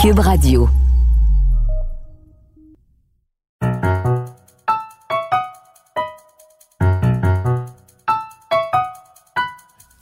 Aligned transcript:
Cube 0.00 0.20
Radio. 0.20 0.66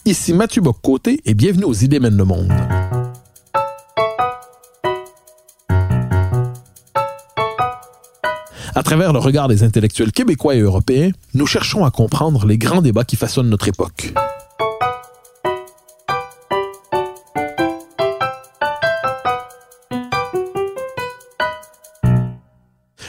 Ici 0.04 0.34
Mathieu 0.34 0.62
Boccoté 0.62 1.20
et 1.24 1.34
bienvenue 1.34 1.64
aux 1.64 1.72
Idées 1.72 1.98
mènent 1.98 2.16
le 2.16 2.24
monde. 2.24 2.52
À 8.76 8.82
travers 8.84 9.12
le 9.12 9.18
regard 9.18 9.48
des 9.48 9.64
intellectuels 9.64 10.12
québécois 10.12 10.54
et 10.54 10.60
européens, 10.60 11.10
nous 11.34 11.46
cherchons 11.46 11.84
à 11.84 11.90
comprendre 11.90 12.46
les 12.46 12.56
grands 12.56 12.82
débats 12.82 13.02
qui 13.02 13.16
façonnent 13.16 13.50
notre 13.50 13.66
époque. 13.66 14.14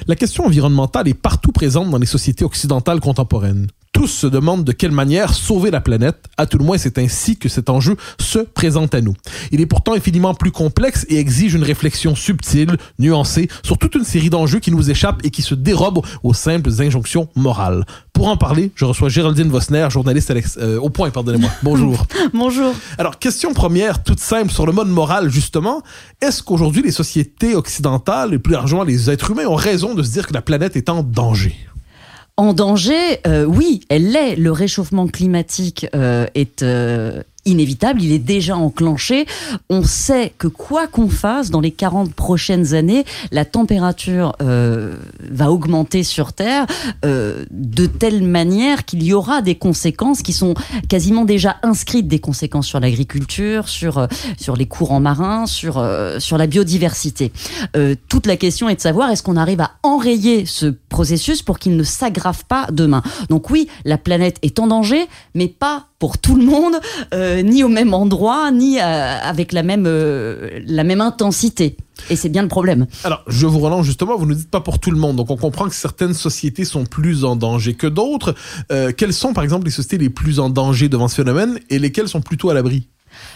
La 0.09 0.15
question 0.15 0.47
environnementale 0.47 1.07
est 1.07 1.13
partout 1.13 1.51
présente 1.51 1.91
dans 1.91 1.99
les 1.99 2.07
sociétés 2.07 2.43
occidentales 2.43 2.99
contemporaines 2.99 3.67
tous 3.99 4.07
se 4.07 4.27
demandent 4.27 4.63
de 4.63 4.71
quelle 4.71 4.93
manière 4.93 5.33
sauver 5.33 5.71
la 5.71 5.81
planète. 5.81 6.23
À 6.37 6.45
tout 6.45 6.57
le 6.57 6.63
moins, 6.63 6.77
c'est 6.77 6.97
ainsi 6.97 7.35
que 7.35 7.49
cet 7.49 7.69
enjeu 7.69 7.97
se 8.17 8.39
présente 8.39 8.95
à 8.95 9.01
nous. 9.01 9.13
Il 9.51 9.59
est 9.59 9.65
pourtant 9.65 9.91
infiniment 9.91 10.33
plus 10.33 10.51
complexe 10.51 11.05
et 11.09 11.17
exige 11.17 11.53
une 11.53 11.65
réflexion 11.65 12.15
subtile, 12.15 12.77
nuancée, 12.97 13.49
sur 13.61 13.77
toute 13.77 13.95
une 13.95 14.05
série 14.05 14.29
d'enjeux 14.29 14.59
qui 14.59 14.71
nous 14.71 14.89
échappent 14.89 15.19
et 15.25 15.31
qui 15.31 15.41
se 15.41 15.53
dérobent 15.53 16.05
aux 16.23 16.33
simples 16.33 16.69
injonctions 16.79 17.27
morales. 17.35 17.83
Pour 18.13 18.29
en 18.29 18.37
parler, 18.37 18.71
je 18.75 18.85
reçois 18.85 19.09
Géraldine 19.09 19.49
Vosner, 19.49 19.89
journaliste 19.89 20.33
euh, 20.59 20.79
au 20.79 20.89
point, 20.89 21.09
pardonnez-moi. 21.09 21.49
Bonjour. 21.63 22.05
Bonjour. 22.33 22.73
Alors, 22.97 23.19
question 23.19 23.53
première, 23.53 24.01
toute 24.01 24.21
simple, 24.21 24.53
sur 24.53 24.65
le 24.65 24.71
mode 24.71 24.87
moral, 24.87 25.29
justement. 25.29 25.83
Est-ce 26.21 26.41
qu'aujourd'hui, 26.41 26.83
les 26.83 26.91
sociétés 26.91 27.53
occidentales, 27.53 28.33
et 28.33 28.39
plus 28.39 28.53
largement 28.53 28.85
les 28.85 29.09
êtres 29.09 29.31
humains, 29.31 29.47
ont 29.47 29.55
raison 29.55 29.93
de 29.93 30.03
se 30.03 30.11
dire 30.13 30.25
que 30.25 30.33
la 30.33 30.41
planète 30.41 30.77
est 30.77 30.87
en 30.87 31.03
danger? 31.03 31.57
En 32.39 32.53
danger, 32.53 33.19
euh, 33.27 33.43
oui, 33.43 33.81
elle 33.89 34.13
l'est. 34.13 34.37
Le 34.37 34.53
réchauffement 34.53 35.07
climatique 35.07 35.87
euh, 35.93 36.25
est 36.35 36.63
euh, 36.63 37.21
inévitable, 37.49 38.01
il 38.01 38.11
est 38.11 38.19
déjà 38.19 38.57
enclenché. 38.57 39.25
On 39.69 39.83
sait 39.83 40.33
que 40.37 40.47
quoi 40.47 40.87
qu'on 40.87 41.09
fasse, 41.09 41.49
dans 41.49 41.61
les 41.61 41.71
40 41.71 42.13
prochaines 42.13 42.73
années, 42.73 43.05
la 43.31 43.45
température 43.45 44.35
euh, 44.41 44.95
va 45.29 45.51
augmenter 45.51 46.03
sur 46.03 46.33
Terre 46.33 46.65
euh, 47.05 47.45
de 47.51 47.85
telle 47.85 48.23
manière 48.23 48.85
qu'il 48.85 49.03
y 49.03 49.13
aura 49.13 49.41
des 49.41 49.55
conséquences 49.55 50.21
qui 50.21 50.33
sont 50.33 50.53
quasiment 50.87 51.25
déjà 51.25 51.57
inscrites, 51.63 52.07
des 52.07 52.19
conséquences 52.19 52.67
sur 52.67 52.79
l'agriculture, 52.79 53.67
sur, 53.67 53.97
euh, 53.97 54.07
sur 54.39 54.55
les 54.55 54.65
courants 54.65 54.99
marins, 54.99 55.45
sur, 55.45 55.85
sur 56.19 56.37
la 56.37 56.47
biodiversité. 56.47 57.31
Toute 58.07 58.25
la 58.25 58.37
question 58.37 58.69
est 58.69 58.75
de 58.75 58.81
savoir 58.81 59.09
est-ce 59.09 59.23
qu'on 59.23 59.37
arrive 59.37 59.61
à 59.61 59.71
enrayer 59.83 60.45
ce 60.45 60.67
processus 60.67 61.41
pour 61.41 61.59
qu'il 61.59 61.75
ne 61.75 61.83
s'aggrave 61.83 62.45
pas 62.45 62.67
demain? 62.71 63.01
Donc 63.29 63.49
oui, 63.49 63.67
la 63.85 63.97
planète 63.97 64.37
est 64.41 64.59
en 64.59 64.67
danger, 64.67 65.07
mais 65.35 65.47
pas 65.47 65.88
pour 65.99 66.17
tout 66.17 66.35
le 66.35 66.45
monde, 66.45 66.75
euh, 67.13 67.41
ni 67.41 67.63
au 67.63 67.67
même 67.67 67.93
endroit, 67.93 68.51
ni 68.51 68.79
euh, 68.79 68.81
avec 68.81 69.51
la 69.51 69.63
même, 69.63 69.83
euh, 69.85 70.59
la 70.65 70.85
même 70.85 71.01
intensité. 71.01 71.75
Et 72.09 72.15
c'est 72.15 72.29
bien 72.29 72.41
le 72.41 72.47
problème. 72.47 72.87
Alors, 73.03 73.23
je 73.27 73.45
vous 73.45 73.59
relance 73.59 73.85
justement, 73.85 74.17
vous 74.17 74.25
ne 74.25 74.33
dites 74.33 74.49
pas 74.49 74.61
pour 74.61 74.79
tout 74.79 74.91
le 74.91 74.97
monde. 74.97 75.17
Donc, 75.17 75.29
on 75.29 75.35
comprend 75.35 75.67
que 75.67 75.75
certaines 75.75 76.13
sociétés 76.13 76.63
sont 76.63 76.85
plus 76.85 77.25
en 77.25 77.35
danger 77.35 77.73
que 77.73 77.87
d'autres. 77.87 78.33
Quelles 78.95 79.11
sont, 79.11 79.33
par 79.33 79.43
exemple, 79.43 79.65
les 79.65 79.71
sociétés 79.71 79.97
les 79.97 80.09
plus 80.09 80.39
en 80.39 80.49
danger 80.49 80.87
devant 80.87 81.09
ce 81.09 81.15
phénomène 81.15 81.59
et 81.69 81.77
lesquelles 81.77 82.07
sont 82.07 82.21
plutôt 82.21 82.49
à 82.49 82.53
l'abri? 82.53 82.87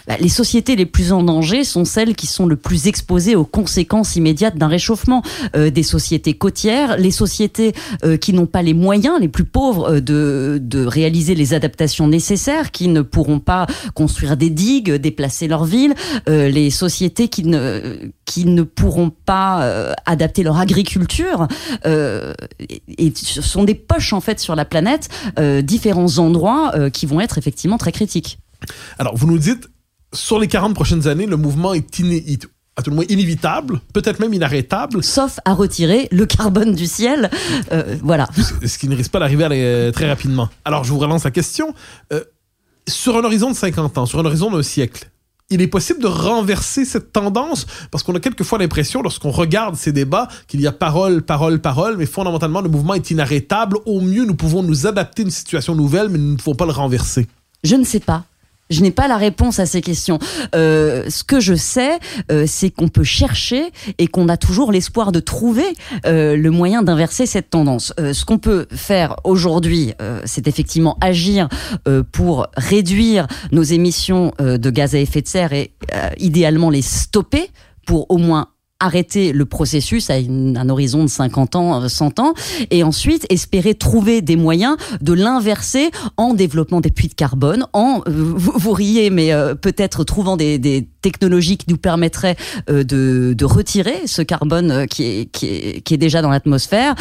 Bah, 0.08 0.16
les 0.20 0.30
sociétés 0.30 0.76
les 0.76 0.86
plus 0.86 1.12
en 1.12 1.24
danger 1.24 1.64
sont 1.64 1.86
celles 1.86 2.16
qui 2.16 2.28
sont 2.28 2.46
le 2.46 2.56
plus 2.56 2.88
exposées 2.88 3.36
aux 3.36 3.46
conséquences 3.46 4.16
immédiates 4.16 4.58
d'un 4.58 4.68
réchauffement. 4.68 5.24
Euh, 5.56 5.70
des 5.70 5.84
sociétés 5.84 6.34
côtières, 6.34 6.98
les 6.98 7.12
sociétés 7.12 7.74
euh, 8.04 8.18
qui 8.18 8.34
n'ont 8.34 8.46
pas 8.46 8.62
les 8.62 8.74
moyens, 8.74 9.20
les 9.20 9.28
plus 9.28 9.46
pauvres, 9.46 9.96
euh, 9.96 10.02
de, 10.02 10.60
de 10.62 10.86
réaliser 10.86 11.36
les 11.36 11.54
adaptations 11.54 12.08
nécessaires, 12.08 12.72
qui 12.72 12.88
ne 12.88 13.02
pourront 13.02 13.40
pas 13.40 13.68
construire 13.94 14.38
des 14.38 14.50
digues, 14.50 14.92
déplacer 14.94 15.48
leur 15.48 15.66
ville, 15.66 15.94
euh, 16.30 16.50
les 16.50 16.70
sociétés 16.70 17.28
qui 17.28 17.44
ne, 17.44 17.98
qui 18.26 18.46
ne 18.46 18.64
pourront 18.64 19.10
pas 19.10 19.64
euh, 19.64 19.94
adapter 20.06 20.44
leur 20.44 20.58
agriculture. 20.58 21.48
Euh, 21.86 22.34
et, 22.60 22.82
et, 22.98 23.14
ce 23.16 23.42
sont 23.42 23.64
des 23.64 23.76
poches 23.76 24.14
en 24.14 24.22
fait 24.22 24.40
sur 24.40 24.56
la 24.56 24.66
planète, 24.66 25.10
différents 25.64 26.18
endroits 26.18 26.74
qui 26.92 27.06
vont 27.06 27.20
être 27.22 27.38
effectivement 27.38 27.78
très 27.78 27.92
critiques. 27.92 28.40
Alors, 28.98 29.16
vous 29.16 29.28
nous 29.28 29.38
dites, 29.38 29.68
sur 30.14 30.40
les 30.40 30.48
40 30.48 30.74
prochaines 30.74 31.08
années, 31.08 31.26
le 31.26 31.38
mouvement 31.38 31.74
est, 31.74 31.86
à 32.76 32.82
tout 32.82 32.90
le 32.90 32.96
moins 32.96 33.06
inévitable, 33.10 33.82
peut-être 33.94 34.20
même 34.20 34.34
inarrêtable. 34.34 35.04
Sauf 35.04 35.40
à 35.46 35.54
retirer 35.54 36.08
le 36.12 36.26
carbone 36.26 36.74
du 36.74 36.88
ciel. 36.88 37.30
Euh, 37.72 37.98
voilà. 38.02 38.28
Ce 38.66 38.78
qui 38.78 38.88
ne 38.88 38.96
risque 38.96 39.12
pas 39.12 39.20
d'arriver 39.20 39.48
euh, 39.52 39.92
très 39.92 40.08
rapidement. 40.08 40.50
Alors, 40.66 40.84
je 40.84 40.92
vous 40.92 41.00
relance 41.00 41.24
la 41.24 41.32
question. 41.32 41.74
Euh, 42.12 42.24
sur 42.88 43.18
un 43.18 43.24
horizon 43.24 43.50
de 43.50 43.56
50 43.56 43.98
ans, 43.98 44.06
sur 44.06 44.20
un 44.20 44.26
horizon 44.26 44.52
d'un 44.52 44.64
siècle, 44.64 45.10
il 45.50 45.62
est 45.62 45.68
possible 45.68 46.02
de 46.02 46.08
renverser 46.08 46.86
cette 46.86 47.12
tendance? 47.12 47.68
Parce 47.92 48.04
qu'on 48.04 48.16
a 48.16 48.20
quelquefois 48.20 48.58
l'impression, 48.58 49.02
lorsqu'on 49.02 49.32
regarde 49.32 49.76
ces 49.76 49.92
débats, 49.92 50.28
qu'il 50.48 50.62
y 50.62 50.68
a 50.68 50.72
parole, 50.72 51.22
parole, 51.22 51.60
parole, 51.60 51.98
mais 51.98 52.06
fondamentalement, 52.06 52.62
le 52.62 52.70
mouvement 52.70 52.96
est 52.96 53.12
inarrêtable. 53.12 53.78
Au 53.86 54.02
mieux, 54.02 54.26
nous 54.26 54.36
pouvons 54.36 54.64
nous 54.64 54.88
adapter 54.88 55.22
à 55.22 55.26
une 55.26 55.32
situation 55.32 55.76
nouvelle, 55.76 56.10
mais 56.10 56.18
nous 56.18 56.32
ne 56.32 56.38
pouvons 56.38 56.56
pas 56.56 56.66
le 56.66 56.72
renverser. 56.72 57.28
Je 57.64 57.76
ne 57.76 57.84
sais 57.84 58.00
pas. 58.00 58.26
Je 58.70 58.82
n'ai 58.82 58.92
pas 58.92 59.08
la 59.08 59.18
réponse 59.18 59.60
à 59.60 59.66
ces 59.66 59.82
questions. 59.82 60.20
Euh, 60.56 61.10
ce 61.10 61.24
que 61.24 61.40
je 61.40 61.54
sais, 61.54 62.00
euh, 62.32 62.46
c'est 62.48 62.70
qu'on 62.70 62.88
peut 62.88 63.04
chercher 63.04 63.72
et 63.98 64.08
qu'on 64.08 64.30
a 64.30 64.38
toujours 64.38 64.72
l'espoir 64.72 65.12
de 65.12 65.20
trouver 65.20 65.66
euh, 66.06 66.36
le 66.36 66.50
moyen 66.50 66.82
d'inverser 66.82 67.26
cette 67.26 67.50
tendance. 67.50 67.94
Euh, 68.00 68.14
ce 68.14 68.26
qu'on 68.26 68.40
peut 68.40 68.68
faire 68.72 69.18
aujourd'hui, 69.26 69.94
euh, 70.02 70.22
c'est 70.26 70.48
effectivement 70.48 70.98
agir 71.02 71.50
euh, 71.88 72.04
pour 72.10 72.48
réduire 72.56 73.28
nos 73.52 73.64
émissions 73.64 74.34
de 74.40 74.70
gaz 74.70 74.96
à 74.96 75.00
effet 75.00 75.22
de 75.22 75.28
serre 75.28 75.54
et 75.54 75.72
idéalement 76.18 76.70
les 76.70 76.82
stopper 76.82 77.50
pour 77.86 78.10
au 78.10 78.18
moins 78.18 78.48
arrêter 78.84 79.32
le 79.32 79.46
processus 79.46 80.10
à 80.10 80.16
un 80.16 80.70
horizon 80.70 81.04
de 81.04 81.10
50 81.10 81.56
ans, 81.56 81.88
100 81.88 82.20
ans, 82.20 82.34
et 82.70 82.84
ensuite 82.84 83.26
espérer 83.30 83.76
trouver 83.76 84.22
des 84.22 84.36
moyens 84.36 84.76
de 85.02 85.14
l'inverser 85.14 85.90
en 86.18 86.34
développement 86.34 86.82
des 86.82 86.92
puits 86.92 87.08
de 87.08 87.14
carbone, 87.14 87.66
en, 87.74 88.02
euh, 88.08 88.34
vous, 88.36 88.54
vous, 88.56 88.72
riez, 88.72 89.10
mais 89.10 89.32
euh, 89.32 89.56
peut-être 89.56 90.04
trouvant 90.04 90.38
des, 90.38 90.88
technologies 91.04 91.58
qui 91.58 91.68
nous 91.70 91.78
permettraient 91.78 92.36
euh, 92.70 92.84
de, 92.84 93.36
de, 93.38 93.46
retirer 93.46 94.08
ce 94.08 94.24
carbone 94.24 94.88
qui 94.88 95.04
est, 95.04 95.26
qui 95.32 95.48
est, 95.48 95.82
qui 95.82 95.94
est 95.94 95.98
déjà 95.98 96.24
dans 96.24 96.32
l'atmosphère. 96.32 96.96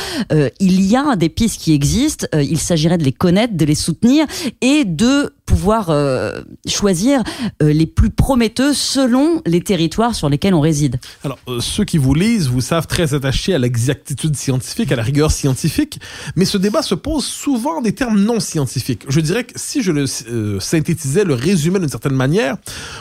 il 0.61 0.83
y 0.83 0.97
a 0.97 1.17
des 1.17 1.31
pistes 1.31 1.61
qui 1.61 1.73
existent, 1.73 2.27
il 2.35 2.59
s'agirait 2.59 2.99
de 2.99 3.05
les 3.05 3.12
connaître, 3.12 3.57
de 3.57 3.65
les 3.65 3.75
soutenir 3.75 4.27
et 4.61 4.85
de 4.85 5.33
pouvoir 5.53 5.91
euh, 5.91 6.41
choisir 6.67 7.23
euh, 7.62 7.73
les 7.73 7.87
plus 7.87 8.11
prometteux 8.11 8.73
selon 8.73 9.43
les 9.45 9.61
territoires 9.61 10.15
sur 10.15 10.29
lesquels 10.29 10.55
on 10.55 10.61
réside. 10.61 10.99
Alors, 11.25 11.39
euh, 11.49 11.61
ceux 11.61 11.85
qui 11.85 11.99
vous 11.99 12.15
lisent, 12.15 12.49
vous 12.49 12.61
savent 12.61 12.87
très 12.87 13.12
attachés 13.12 13.55
à 13.55 13.59
l'exactitude 13.59 14.35
scientifique, 14.35 14.91
à 14.93 14.97
la 14.97 15.03
rigueur 15.03 15.31
scientifique, 15.31 16.01
mais 16.37 16.45
ce 16.45 16.57
débat 16.59 16.83
se 16.83 16.95
pose 16.95 17.25
souvent 17.25 17.79
en 17.79 17.81
des 17.83 17.93
termes 17.93 18.21
non 18.21 18.41
scientifiques. 18.41 19.05
Je 19.09 19.21
dirais 19.21 19.45
que 19.45 19.53
si 19.57 19.83
je 19.83 19.93
le 19.93 20.07
euh, 20.29 20.59
synthétisais, 20.59 21.25
le 21.25 21.35
résumais 21.35 21.81
d'une 21.81 21.89
certaine 21.89 22.15
manière, 22.15 22.57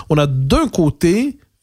on 0.10 0.18
a 0.18 0.28
d'un 0.28 0.68
côté 0.68 0.91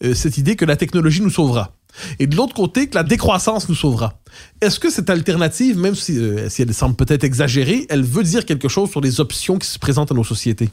euh, 0.05 0.15
cette 0.15 0.39
idée 0.39 0.57
que 0.57 0.65
la 0.65 0.77
technologie 0.77 1.21
nous 1.21 1.31
sauvera 1.31 1.73
et 2.19 2.27
de 2.27 2.37
l'autre 2.37 2.55
côté 2.55 2.87
que 2.89 2.95
la 2.95 3.03
décroissance 3.03 3.69
nous 3.69 3.75
sauvera. 3.75 4.21
Est-ce 4.61 4.79
que 4.79 4.91
cette 4.91 5.11
alternative, 5.11 5.79
même 5.79 5.95
si, 5.95 6.17
euh, 6.17 6.49
elle 6.59 6.75
semble 6.75 6.95
peut-être 6.95 7.25
exagérée, 7.25 7.87
elle 7.89 8.05
veut 8.05 8.23
dire 8.23 8.45
quelque 8.45 8.69
chose 8.69 8.91
sur 8.91 9.01
les 9.01 9.21
options 9.21 9.59
qui 9.59 9.67
se 9.67 9.79
présentent 9.79 10.13
à 10.13 10.15
nos 10.15 10.23
sociétés? 10.23 10.71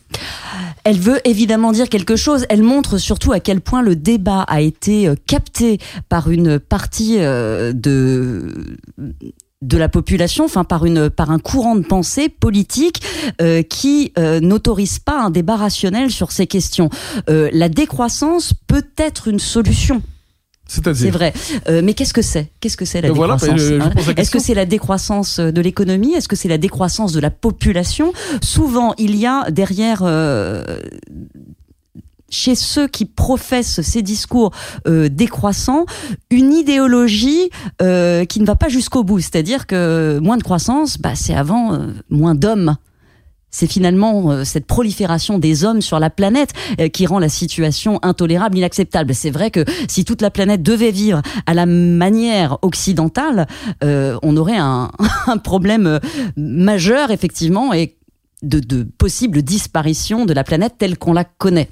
Elle 0.83 0.99
veut 0.99 1.19
évidemment 1.27 1.71
dire 1.71 1.89
quelque 1.89 2.15
chose. 2.15 2.45
Elle 2.49 2.61
montre 2.61 2.99
surtout 2.99 3.31
à 3.31 3.39
quel 3.39 3.61
point 3.61 3.81
le 3.81 3.95
débat 3.95 4.41
a 4.41 4.61
été 4.61 5.07
euh, 5.07 5.15
capté 5.25 5.79
par 6.09 6.29
une 6.29 6.59
partie 6.59 7.17
de 7.17 8.77
de 9.67 9.77
la 9.77 9.89
population, 9.89 10.45
enfin 10.45 10.63
par 10.63 10.85
une 10.85 11.09
par 11.09 11.31
un 11.31 11.39
courant 11.39 11.75
de 11.75 11.85
pensée 11.85 12.29
politique 12.29 13.01
euh, 13.41 13.63
qui 13.63 14.13
euh, 14.17 14.39
n'autorise 14.39 14.99
pas 14.99 15.21
un 15.21 15.29
débat 15.29 15.55
rationnel 15.55 16.11
sur 16.11 16.31
ces 16.31 16.47
questions. 16.47 16.89
Euh, 17.29 17.49
la 17.51 17.69
décroissance 17.69 18.53
peut 18.67 18.87
être 18.97 19.27
une 19.27 19.39
solution. 19.39 20.01
C'est 20.67 21.11
vrai. 21.11 21.31
Euh, 21.69 21.81
mais 21.83 21.93
qu'est-ce 21.93 22.13
que 22.13 22.23
c'est? 22.23 22.51
Qu'est-ce 22.59 22.77
que 22.77 22.85
c'est 22.85 23.01
la 23.01 23.11
voilà, 23.11 23.35
décroissance 23.35 23.71
hein? 23.71 24.13
Est-ce 24.17 24.31
que 24.31 24.39
c'est 24.39 24.55
la 24.55 24.65
décroissance 24.65 25.39
de 25.39 25.61
l'économie? 25.61 26.13
Est-ce 26.13 26.27
que 26.27 26.35
c'est 26.35 26.47
la 26.47 26.57
décroissance 26.57 27.11
de 27.13 27.19
la 27.19 27.29
population? 27.29 28.13
Souvent, 28.41 28.95
il 28.97 29.15
y 29.15 29.27
a 29.27 29.51
derrière 29.51 30.01
euh, 30.01 30.79
chez 32.35 32.55
ceux 32.55 32.87
qui 32.87 33.05
professent 33.05 33.81
ces 33.81 34.01
discours 34.01 34.51
euh, 34.87 35.09
décroissants 35.09 35.85
une 36.29 36.53
idéologie 36.53 37.49
euh, 37.81 38.25
qui 38.25 38.41
ne 38.41 38.45
va 38.45 38.55
pas 38.55 38.69
jusqu'au 38.69 39.03
bout. 39.03 39.19
C'est-à-dire 39.19 39.65
que 39.67 40.19
moins 40.21 40.37
de 40.37 40.43
croissance, 40.43 40.97
bah, 40.97 41.15
c'est 41.15 41.33
avant 41.33 41.73
euh, 41.73 41.87
moins 42.09 42.35
d'hommes 42.35 42.75
c'est 43.51 43.67
finalement 43.67 44.43
cette 44.43 44.65
prolifération 44.65 45.39
des 45.39 45.63
hommes 45.63 45.81
sur 45.81 45.97
la 45.97 46.09
planète 46.09 46.51
qui 46.91 47.05
rend 47.05 47.19
la 47.19 47.29
situation 47.29 47.99
intolérable, 48.01 48.57
inacceptable. 48.57 49.15
C'est 49.15 49.29
vrai 49.29 49.49
que 49.49 49.63
si 49.87 50.03
toute 50.03 50.21
la 50.21 50.29
planète 50.29 50.61
devait 50.61 50.91
vivre 50.91 51.21
à 51.45 51.53
la 51.53 51.65
manière 51.65 52.57
occidentale, 52.63 53.47
on 53.81 54.35
aurait 54.35 54.57
un, 54.57 54.91
problème 55.45 56.01
majeur 56.35 57.11
effectivement 57.11 57.71
et 57.71 57.95
de 58.43 58.83
possible 58.83 59.41
disparition 59.41 60.25
de 60.25 60.33
la 60.33 60.43
planète 60.43 60.73
telle 60.77 60.97
qu'on 60.97 61.13
la 61.13 61.23
connaît. 61.23 61.69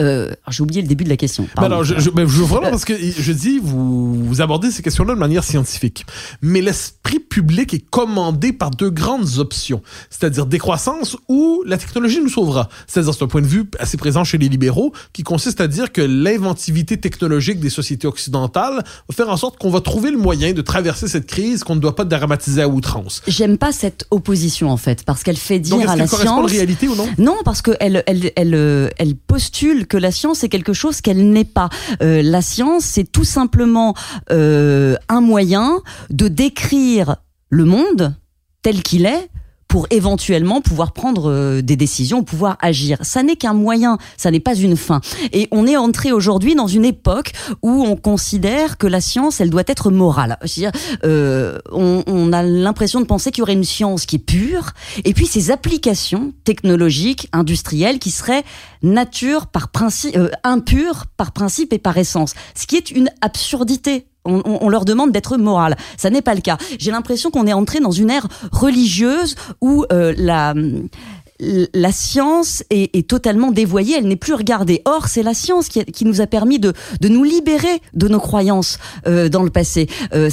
Euh, 0.00 0.32
J'ai 0.50 0.62
oublié 0.62 0.82
le 0.82 0.88
début 0.88 1.04
de 1.04 1.08
la 1.08 1.16
question. 1.16 1.48
Alors, 1.56 1.84
je, 1.84 1.98
je, 1.98 2.10
ben, 2.10 2.26
je 2.28 2.42
vraiment 2.42 2.70
parce 2.70 2.84
que 2.84 2.94
je 2.96 3.32
dis 3.32 3.58
vous, 3.62 4.14
vous 4.24 4.40
abordez 4.42 4.70
ces 4.70 4.82
questions-là 4.82 5.14
de 5.14 5.18
manière 5.18 5.44
scientifique, 5.44 6.04
mais 6.42 6.60
l'esprit 6.60 7.18
public 7.20 7.72
est 7.74 7.84
commandé 7.90 8.52
par 8.52 8.70
deux 8.70 8.90
grandes 8.90 9.38
options, 9.38 9.82
c'est-à-dire 10.10 10.46
décroissance 10.46 11.16
ou 11.28 11.62
la 11.66 11.78
technologie 11.78 12.20
nous 12.20 12.28
sauvera. 12.28 12.68
C'est-à-dire 12.86 13.14
c'est 13.14 13.24
un 13.24 13.28
point 13.28 13.40
de 13.42 13.46
vue 13.46 13.64
assez 13.78 13.96
présent 13.96 14.24
chez 14.24 14.38
les 14.38 14.48
libéraux 14.48 14.92
qui 15.12 15.22
consiste 15.22 15.60
à 15.60 15.68
dire 15.68 15.92
que 15.92 16.02
l'inventivité 16.02 16.98
technologique 16.98 17.60
des 17.60 17.70
sociétés 17.70 18.06
occidentales 18.06 18.84
va 19.08 19.14
faire 19.14 19.30
en 19.30 19.36
sorte 19.36 19.58
qu'on 19.58 19.70
va 19.70 19.80
trouver 19.80 20.10
le 20.10 20.18
moyen 20.18 20.52
de 20.52 20.60
traverser 20.62 21.08
cette 21.08 21.26
crise 21.26 21.64
qu'on 21.64 21.74
ne 21.74 21.80
doit 21.80 21.96
pas 21.96 22.04
dramatiser 22.04 22.62
à 22.62 22.68
outrance. 22.68 23.22
J'aime 23.26 23.56
pas 23.58 23.72
cette 23.72 24.06
opposition 24.10 24.70
en 24.70 24.76
fait 24.76 25.04
parce 25.04 25.22
qu'elle 25.22 25.36
fait 25.36 25.58
dire 25.58 25.76
Donc, 25.76 25.86
à 25.88 25.96
la 25.96 26.06
correspond 26.06 26.16
science. 26.36 26.38
à 26.38 26.42
la 26.42 26.58
réalité 26.58 26.88
ou 26.88 26.96
non? 26.96 27.08
Non, 27.18 27.36
parce 27.44 27.62
qu'elle 27.62 27.76
elle, 27.80 28.02
elle, 28.06 28.32
elle, 28.36 28.54
euh, 28.54 28.88
elle 28.98 29.14
postule 29.14 29.85
que 29.86 29.96
la 29.96 30.10
science 30.10 30.44
est 30.44 30.48
quelque 30.48 30.72
chose 30.72 31.00
qu'elle 31.00 31.30
n'est 31.30 31.44
pas. 31.44 31.68
Euh, 32.02 32.22
la 32.22 32.42
science, 32.42 32.84
c'est 32.84 33.10
tout 33.10 33.24
simplement 33.24 33.94
euh, 34.30 34.96
un 35.08 35.20
moyen 35.20 35.80
de 36.10 36.28
décrire 36.28 37.16
le 37.50 37.64
monde 37.64 38.14
tel 38.62 38.82
qu'il 38.82 39.06
est 39.06 39.28
pour 39.68 39.86
éventuellement 39.90 40.60
pouvoir 40.60 40.92
prendre 40.92 41.30
euh, 41.30 41.62
des 41.62 41.76
décisions, 41.76 42.22
pouvoir 42.22 42.56
agir. 42.60 42.98
Ça 43.02 43.22
n'est 43.22 43.36
qu'un 43.36 43.52
moyen, 43.52 43.98
ça 44.16 44.30
n'est 44.30 44.40
pas 44.40 44.54
une 44.54 44.76
fin. 44.76 45.00
Et 45.32 45.48
on 45.50 45.66
est 45.66 45.76
entré 45.76 46.12
aujourd'hui 46.12 46.54
dans 46.54 46.66
une 46.66 46.84
époque 46.84 47.32
où 47.62 47.84
on 47.84 47.96
considère 47.96 48.78
que 48.78 48.86
la 48.86 49.00
science, 49.00 49.40
elle 49.40 49.50
doit 49.50 49.64
être 49.66 49.90
morale. 49.90 50.38
C'est-à-dire, 50.44 50.80
euh, 51.04 51.58
on, 51.72 52.02
on 52.06 52.32
a 52.32 52.42
l'impression 52.42 53.00
de 53.00 53.06
penser 53.06 53.30
qu'il 53.30 53.40
y 53.40 53.42
aurait 53.42 53.52
une 53.52 53.64
science 53.64 54.06
qui 54.06 54.16
est 54.16 54.20
pure, 54.20 54.72
et 55.04 55.14
puis 55.14 55.26
ces 55.26 55.50
applications 55.50 56.32
technologiques, 56.44 57.28
industrielles, 57.32 57.98
qui 57.98 58.10
seraient 58.10 58.44
nature 58.82 59.46
par 59.46 59.68
principe, 59.68 60.16
euh, 60.16 60.30
impures 60.44 61.06
par 61.16 61.32
principe 61.32 61.72
et 61.72 61.78
par 61.78 61.96
essence. 61.96 62.34
Ce 62.54 62.66
qui 62.66 62.76
est 62.76 62.90
une 62.90 63.10
absurdité 63.20 64.06
on, 64.26 64.68
leur 64.68 64.84
demande 64.84 65.12
d'être 65.12 65.36
moral. 65.36 65.76
Ça 65.96 66.10
n'est 66.10 66.22
pas 66.22 66.34
le 66.34 66.40
cas. 66.40 66.58
J'ai 66.78 66.90
l'impression 66.90 67.30
qu'on 67.30 67.46
est 67.46 67.52
entré 67.52 67.80
dans 67.80 67.90
une 67.90 68.10
ère 68.10 68.26
religieuse 68.52 69.34
où 69.60 69.84
euh, 69.92 70.14
la 70.18 71.92
science 71.92 72.62
est, 72.70 73.08
totalement 73.08 73.50
dévoyée, 73.50 73.96
elle 73.98 74.08
n'est 74.08 74.16
plus 74.16 74.34
regardée. 74.34 74.82
Or, 74.84 75.08
c'est 75.08 75.22
la 75.22 75.34
science 75.34 75.68
qui, 75.68 76.04
nous 76.04 76.20
a 76.20 76.26
permis 76.26 76.58
de, 76.58 76.72
nous 77.02 77.24
libérer 77.24 77.80
de 77.94 78.08
nos 78.08 78.20
croyances 78.20 78.78
euh, 79.06 79.28
dans 79.28 79.42
le 79.42 79.50
passé. 79.50 79.88
Euh, 80.14 80.30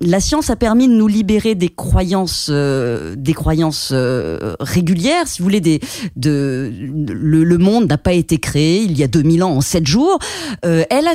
la 0.00 0.18
science 0.18 0.50
a 0.50 0.56
permis 0.56 0.88
de 0.88 0.94
nous 0.94 1.06
libérer 1.06 1.54
des 1.54 1.68
croyances, 1.68 2.50
des 2.50 3.34
croyances 3.34 3.92
régulières, 4.58 5.28
si 5.28 5.40
vous 5.40 5.44
voulez. 5.44 5.60
De, 6.16 6.72
le, 6.76 7.44
le 7.44 7.58
monde 7.58 7.88
n'a 7.88 7.98
pas 7.98 8.12
été 8.12 8.38
créé 8.38 8.82
il 8.82 8.98
y 8.98 9.04
a 9.04 9.06
2000 9.06 9.44
ans 9.44 9.52
en 9.52 9.60
7 9.60 9.86
jours. 9.86 10.18
Elle 10.62 11.06
a 11.06 11.14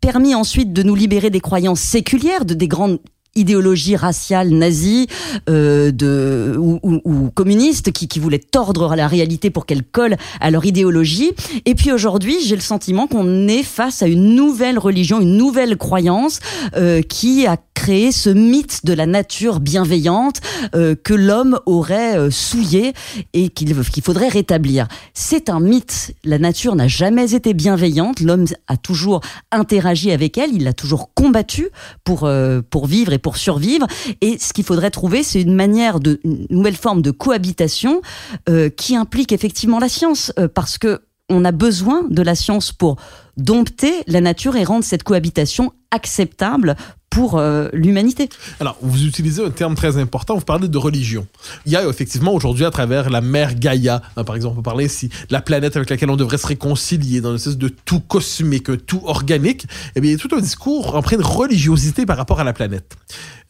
permis 0.00 0.34
ensuite 0.34 0.72
de 0.72 0.82
nous 0.82 0.94
libérer 0.94 1.30
des 1.30 1.40
croyances 1.40 1.80
séculières, 1.80 2.44
de 2.44 2.54
des 2.54 2.68
grandes 2.68 3.00
idéologie 3.38 3.96
raciale 3.96 4.50
nazie 4.50 5.06
euh, 5.48 5.90
de, 5.90 6.56
ou, 6.58 7.30
communiste 7.34 7.92
qui, 7.92 8.08
qui 8.08 8.18
voulaient 8.18 8.38
tordre 8.38 8.96
la 8.96 9.06
réalité 9.06 9.50
pour 9.50 9.66
qu'elle 9.66 9.84
colle 9.84 10.16
à 10.40 10.50
leur 10.50 10.64
idéologie. 10.64 11.32
Et 11.64 11.74
puis 11.74 11.92
aujourd'hui, 11.92 12.36
j'ai 12.44 12.56
le 12.56 12.62
sentiment 12.62 13.06
qu'on 13.06 13.48
est 13.48 13.62
face 13.62 14.02
à 14.02 14.06
une 14.06 14.34
nouvelle 14.34 14.78
religion, 14.78 15.20
une 15.20 15.36
nouvelle 15.36 15.76
croyance 15.76 16.40
euh, 16.76 17.02
qui 17.02 17.46
a 17.46 17.56
créé 17.74 18.10
ce 18.10 18.30
mythe 18.30 18.84
de 18.84 18.92
la 18.92 19.06
nature 19.06 19.60
bienveillante 19.60 20.40
euh, 20.74 20.96
que 20.96 21.14
l'homme 21.14 21.60
aurait 21.64 22.30
souillé 22.30 22.92
et 23.34 23.50
qu'il 23.50 23.78
qu'il 23.84 24.02
faudrait 24.02 24.28
rétablir. 24.28 24.88
C'est 25.14 25.48
un 25.48 25.60
mythe. 25.60 26.14
La 26.24 26.38
nature 26.38 26.74
n'a 26.74 26.88
jamais 26.88 27.34
été 27.34 27.54
bienveillante. 27.54 28.20
L'homme 28.20 28.46
a 28.66 28.76
toujours 28.76 29.20
interagi 29.52 30.10
avec 30.10 30.38
elle. 30.38 30.50
Il 30.52 30.64
l'a 30.64 30.72
toujours 30.72 31.14
combattu 31.14 31.68
pour 32.02 32.28
pour 32.70 32.86
vivre 32.86 33.12
et 33.12 33.18
pour 33.18 33.27
survivre. 33.36 33.86
Et 34.20 34.38
ce 34.38 34.52
qu'il 34.52 34.64
faudrait 34.64 34.90
trouver, 34.90 35.22
c'est 35.22 35.42
une 35.42 35.54
manière 35.54 36.00
de 36.00 36.20
nouvelle 36.50 36.76
forme 36.76 37.02
de 37.02 37.10
cohabitation 37.10 38.00
euh, 38.48 38.68
qui 38.70 38.96
implique 38.96 39.32
effectivement 39.32 39.78
la 39.78 39.88
science, 39.88 40.32
euh, 40.38 40.48
parce 40.48 40.78
que 40.78 41.00
on 41.30 41.44
a 41.44 41.52
besoin 41.52 42.04
de 42.08 42.22
la 42.22 42.34
science 42.34 42.72
pour 42.72 42.96
dompter 43.36 43.92
la 44.06 44.20
nature 44.20 44.56
et 44.56 44.64
rendre 44.64 44.84
cette 44.84 45.02
cohabitation 45.02 45.72
acceptable 45.90 46.74
pour 47.10 47.38
euh, 47.38 47.68
l'humanité. 47.72 48.28
Alors, 48.60 48.76
vous 48.80 49.04
utilisez 49.04 49.44
un 49.44 49.50
terme 49.50 49.74
très 49.74 49.96
important, 49.96 50.36
vous 50.36 50.44
parlez 50.44 50.68
de 50.68 50.78
religion. 50.78 51.26
Il 51.66 51.72
y 51.72 51.76
a 51.76 51.86
effectivement 51.88 52.32
aujourd'hui, 52.32 52.64
à 52.64 52.70
travers 52.70 53.10
la 53.10 53.20
mère 53.20 53.54
Gaïa, 53.54 54.02
hein, 54.16 54.24
par 54.24 54.36
exemple, 54.36 54.54
on 54.54 54.56
peut 54.56 54.62
parler 54.62 54.86
ici, 54.86 55.08
la 55.30 55.40
planète 55.40 55.76
avec 55.76 55.90
laquelle 55.90 56.10
on 56.10 56.16
devrait 56.16 56.38
se 56.38 56.46
réconcilier 56.46 57.20
dans 57.20 57.30
une 57.30 57.36
espèce 57.36 57.56
de 57.56 57.68
tout 57.68 58.00
cosmique, 58.00 58.86
tout 58.86 59.02
organique, 59.04 59.66
eh 59.96 60.00
bien, 60.00 60.10
il 60.10 60.14
y 60.14 60.16
a 60.16 60.18
tout 60.18 60.34
un 60.34 60.40
discours 60.40 60.94
empreint 60.94 61.16
de 61.16 61.22
religiosité 61.22 62.06
par 62.06 62.16
rapport 62.16 62.40
à 62.40 62.44
la 62.44 62.52
planète. 62.52 62.96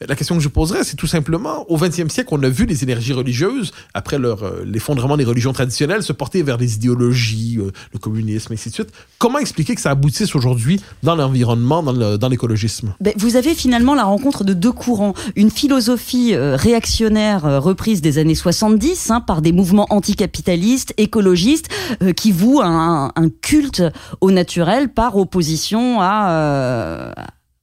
La 0.06 0.14
question 0.14 0.36
que 0.36 0.42
je 0.42 0.48
poserais, 0.48 0.84
c'est 0.84 0.94
tout 0.94 1.08
simplement, 1.08 1.68
au 1.68 1.76
XXe 1.76 2.08
siècle, 2.08 2.28
on 2.30 2.42
a 2.44 2.48
vu 2.48 2.66
les 2.66 2.84
énergies 2.84 3.12
religieuses, 3.12 3.72
après 3.94 4.18
leur 4.18 4.44
euh, 4.44 4.62
l'effondrement 4.64 5.16
des 5.16 5.24
religions 5.24 5.52
traditionnelles, 5.52 6.04
se 6.04 6.12
porter 6.12 6.44
vers 6.44 6.56
les 6.56 6.76
idéologies, 6.76 7.58
euh, 7.58 7.72
le 7.92 7.98
communisme, 7.98 8.52
et 8.52 8.54
ainsi 8.54 8.68
de 8.68 8.74
suite. 8.74 8.92
Comment 9.18 9.40
expliquer 9.40 9.74
que 9.74 9.80
ça 9.80 9.90
aboutisse 9.90 10.36
aujourd'hui 10.36 10.80
dans 11.02 11.16
l'environnement, 11.16 11.82
dans 11.82 12.28
l'écologisme? 12.28 12.94
Ben, 13.00 13.12
Vous 13.16 13.34
avez 13.34 13.47
finalement 13.54 13.94
la 13.94 14.04
rencontre 14.04 14.44
de 14.44 14.52
deux 14.52 14.72
courants. 14.72 15.14
Une 15.36 15.50
philosophie 15.50 16.34
euh, 16.34 16.56
réactionnaire 16.56 17.46
euh, 17.46 17.60
reprise 17.60 18.00
des 18.00 18.18
années 18.18 18.34
70 18.34 19.10
hein, 19.10 19.20
par 19.20 19.42
des 19.42 19.52
mouvements 19.52 19.86
anticapitalistes, 19.90 20.94
écologistes, 20.96 21.68
euh, 22.02 22.12
qui 22.12 22.32
vouent 22.32 22.62
un, 22.62 23.10
culte 23.42 23.82
au 24.20 24.30
naturel 24.30 24.88
par 24.88 25.16
opposition 25.16 25.98
à... 26.00 27.12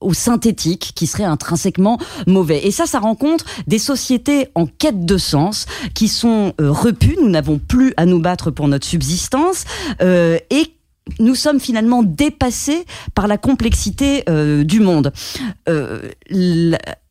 Au 0.02 0.14
synthétique 0.14 0.92
qui 0.94 1.08
serait 1.08 1.24
intrinsèquement 1.24 1.98
mauvais. 2.28 2.68
Et 2.68 2.72
ça, 2.72 2.86
ça 2.86 3.00
rencontre 3.00 3.46
des 3.66 3.80
sociétés 3.80 4.50
en 4.54 4.68
quête 4.68 5.06
de 5.06 5.18
sens 5.18 5.66
qui 5.96 6.10
sont 6.10 6.54
euh, 6.60 6.70
repues. 6.70 7.18
Nous 7.20 7.30
n'avons 7.30 7.60
plus 7.60 7.94
à 7.96 8.06
nous 8.06 8.20
battre 8.20 8.52
pour 8.52 8.68
notre 8.68 8.86
subsistance 8.86 9.64
euh, 10.02 10.38
et 10.50 10.75
nous 11.20 11.36
sommes 11.36 11.60
finalement 11.60 12.04
dépassés 12.04 12.86
par 13.14 13.28
la 13.28 13.38
complexité 13.38 14.24
euh, 14.30 14.64
du 14.64 14.80
monde. 14.80 15.12
Euh, 15.70 16.10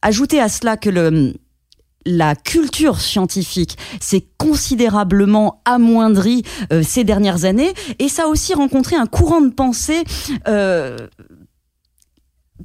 ajoutez 0.02 0.40
à 0.40 0.49
cela 0.49 0.76
que 0.76 0.90
la 2.07 2.35
culture 2.35 3.00
scientifique 3.00 3.78
s'est 4.00 4.26
considérablement 4.38 5.62
amoindrie 5.64 6.42
euh, 6.73 6.83
ces 6.83 7.04
dernières 7.04 7.45
années 7.45 7.73
et 7.99 8.09
ça 8.09 8.25
a 8.25 8.26
aussi 8.26 8.52
rencontré 8.54 8.97
un 8.97 9.07
courant 9.07 9.40
de 9.40 9.50
pensée 9.50 10.04
euh, 10.47 10.97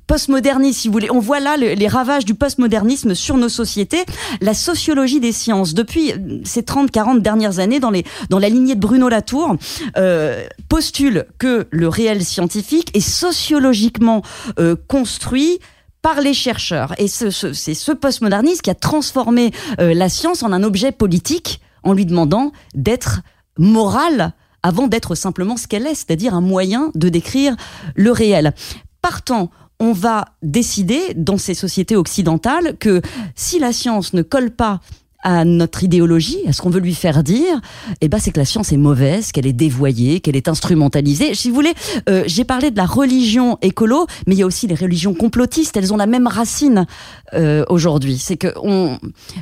postmoderniste, 0.09 0.79
si 0.79 0.87
vous 0.87 0.93
voulez. 0.93 1.11
On 1.11 1.19
voit 1.19 1.39
là 1.39 1.55
le, 1.55 1.75
les 1.75 1.87
ravages 1.87 2.25
du 2.25 2.33
postmodernisme 2.33 3.13
sur 3.13 3.37
nos 3.37 3.47
sociétés. 3.47 4.03
La 4.41 4.55
sociologie 4.55 5.19
des 5.19 5.31
sciences, 5.31 5.75
depuis 5.75 6.13
ces 6.43 6.63
30-40 6.63 7.21
dernières 7.21 7.59
années, 7.59 7.79
dans, 7.79 7.91
la 7.91 8.49
lignée 8.49 8.73
de 8.73 8.79
Bruno 8.79 9.07
Latour, 9.07 9.55
euh, 9.97 10.47
postule 10.67 11.27
que 11.37 11.67
le 11.69 11.87
réel 11.87 12.25
scientifique 12.25 12.89
est 12.95 13.07
sociologiquement 13.07 14.23
euh, 14.57 14.75
construit 14.87 15.59
par 16.01 16.21
les 16.21 16.33
chercheurs. 16.33 16.95
Et 16.97 17.07
ce, 17.07 17.29
ce, 17.29 17.53
c'est 17.53 17.75
ce 17.75 17.91
postmodernisme 17.91 18.61
qui 18.61 18.71
a 18.71 18.75
transformé 18.75 19.51
euh, 19.79 19.93
la 19.93 20.09
science 20.09 20.41
en 20.41 20.51
un 20.51 20.63
objet 20.63 20.91
politique 20.91 21.61
en 21.83 21.93
lui 21.93 22.07
demandant 22.07 22.51
d'être 22.73 23.21
moral 23.59 24.33
avant 24.63 24.87
d'être 24.87 25.13
simplement 25.13 25.55
ce 25.55 25.67
qu'elle 25.67 25.85
est, 25.85 25.93
c'est-à-dire 25.93 26.33
un 26.33 26.41
moyen 26.41 26.91
de 26.95 27.09
décrire 27.09 27.55
le 27.93 28.11
réel. 28.11 28.55
Partant, 29.01 29.51
on 29.79 29.93
va 29.93 30.25
décider 30.41 31.13
dans 31.15 31.37
ces 31.37 31.53
sociétés 31.53 31.95
occidentales 31.95 32.75
que 32.79 33.01
si 33.35 33.59
la 33.59 33.71
science 33.71 34.13
ne 34.13 34.21
colle 34.21 34.51
pas 34.51 34.81
à 35.21 35.43
notre 35.43 35.83
idéologie, 35.83 36.39
à 36.47 36.53
ce 36.53 36.61
qu'on 36.61 36.69
veut 36.69 36.79
lui 36.79 36.95
faire 36.95 37.23
dire, 37.23 37.59
eh 37.99 38.07
ben 38.07 38.19
c'est 38.19 38.31
que 38.31 38.39
la 38.39 38.45
science 38.45 38.71
est 38.71 38.77
mauvaise, 38.77 39.31
qu'elle 39.31 39.47
est 39.47 39.53
dévoyée, 39.53 40.21
qu'elle 40.21 40.37
est 40.37 40.47
instrumentalisée. 40.47 41.33
Si 41.35 41.49
vous 41.49 41.55
voulez, 41.55 41.73
euh, 42.07 42.23
j'ai 42.25 42.45
parlé 42.45 42.71
de 42.71 42.77
la 42.77 42.85
religion 42.85 43.57
écolo, 43.61 44.07
mais 44.27 44.35
il 44.35 44.39
y 44.39 44.43
a 44.43 44.45
aussi 44.45 44.67
les 44.67 44.75
religions 44.75 45.13
complotistes. 45.13 45.75
Elles 45.75 45.93
ont 45.93 45.97
la 45.97 46.05
même 46.05 46.27
racine 46.27 46.85
euh, 47.33 47.65
aujourd'hui. 47.67 48.17
C'est 48.17 48.37
que 48.37 48.53
on, 48.63 48.97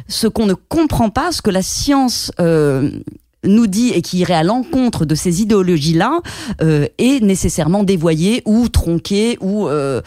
ce 0.08 0.28
qu'on 0.28 0.48
ne 0.48 0.56
comprend 0.56 1.10
pas, 1.10 1.32
ce 1.32 1.44
que 1.44 1.52
la 1.52 1.62
science 1.62 2.32
euh, 2.40 2.90
nous 3.48 3.68
dit 3.68 3.90
et 3.90 4.02
qui 4.02 4.20
irait 4.20 4.34
à 4.34 4.44
l'encontre 4.44 5.06
de 5.06 5.16
ces 5.16 5.42
idéologies-là 5.42 6.22
euh, 6.62 6.88
est 6.98 7.22
nécessairement 7.22 7.84
dévoyé 7.84 8.42
ou 8.46 8.70
tronqué 8.70 9.38
ou 9.42 9.68
euh, 9.68 10.02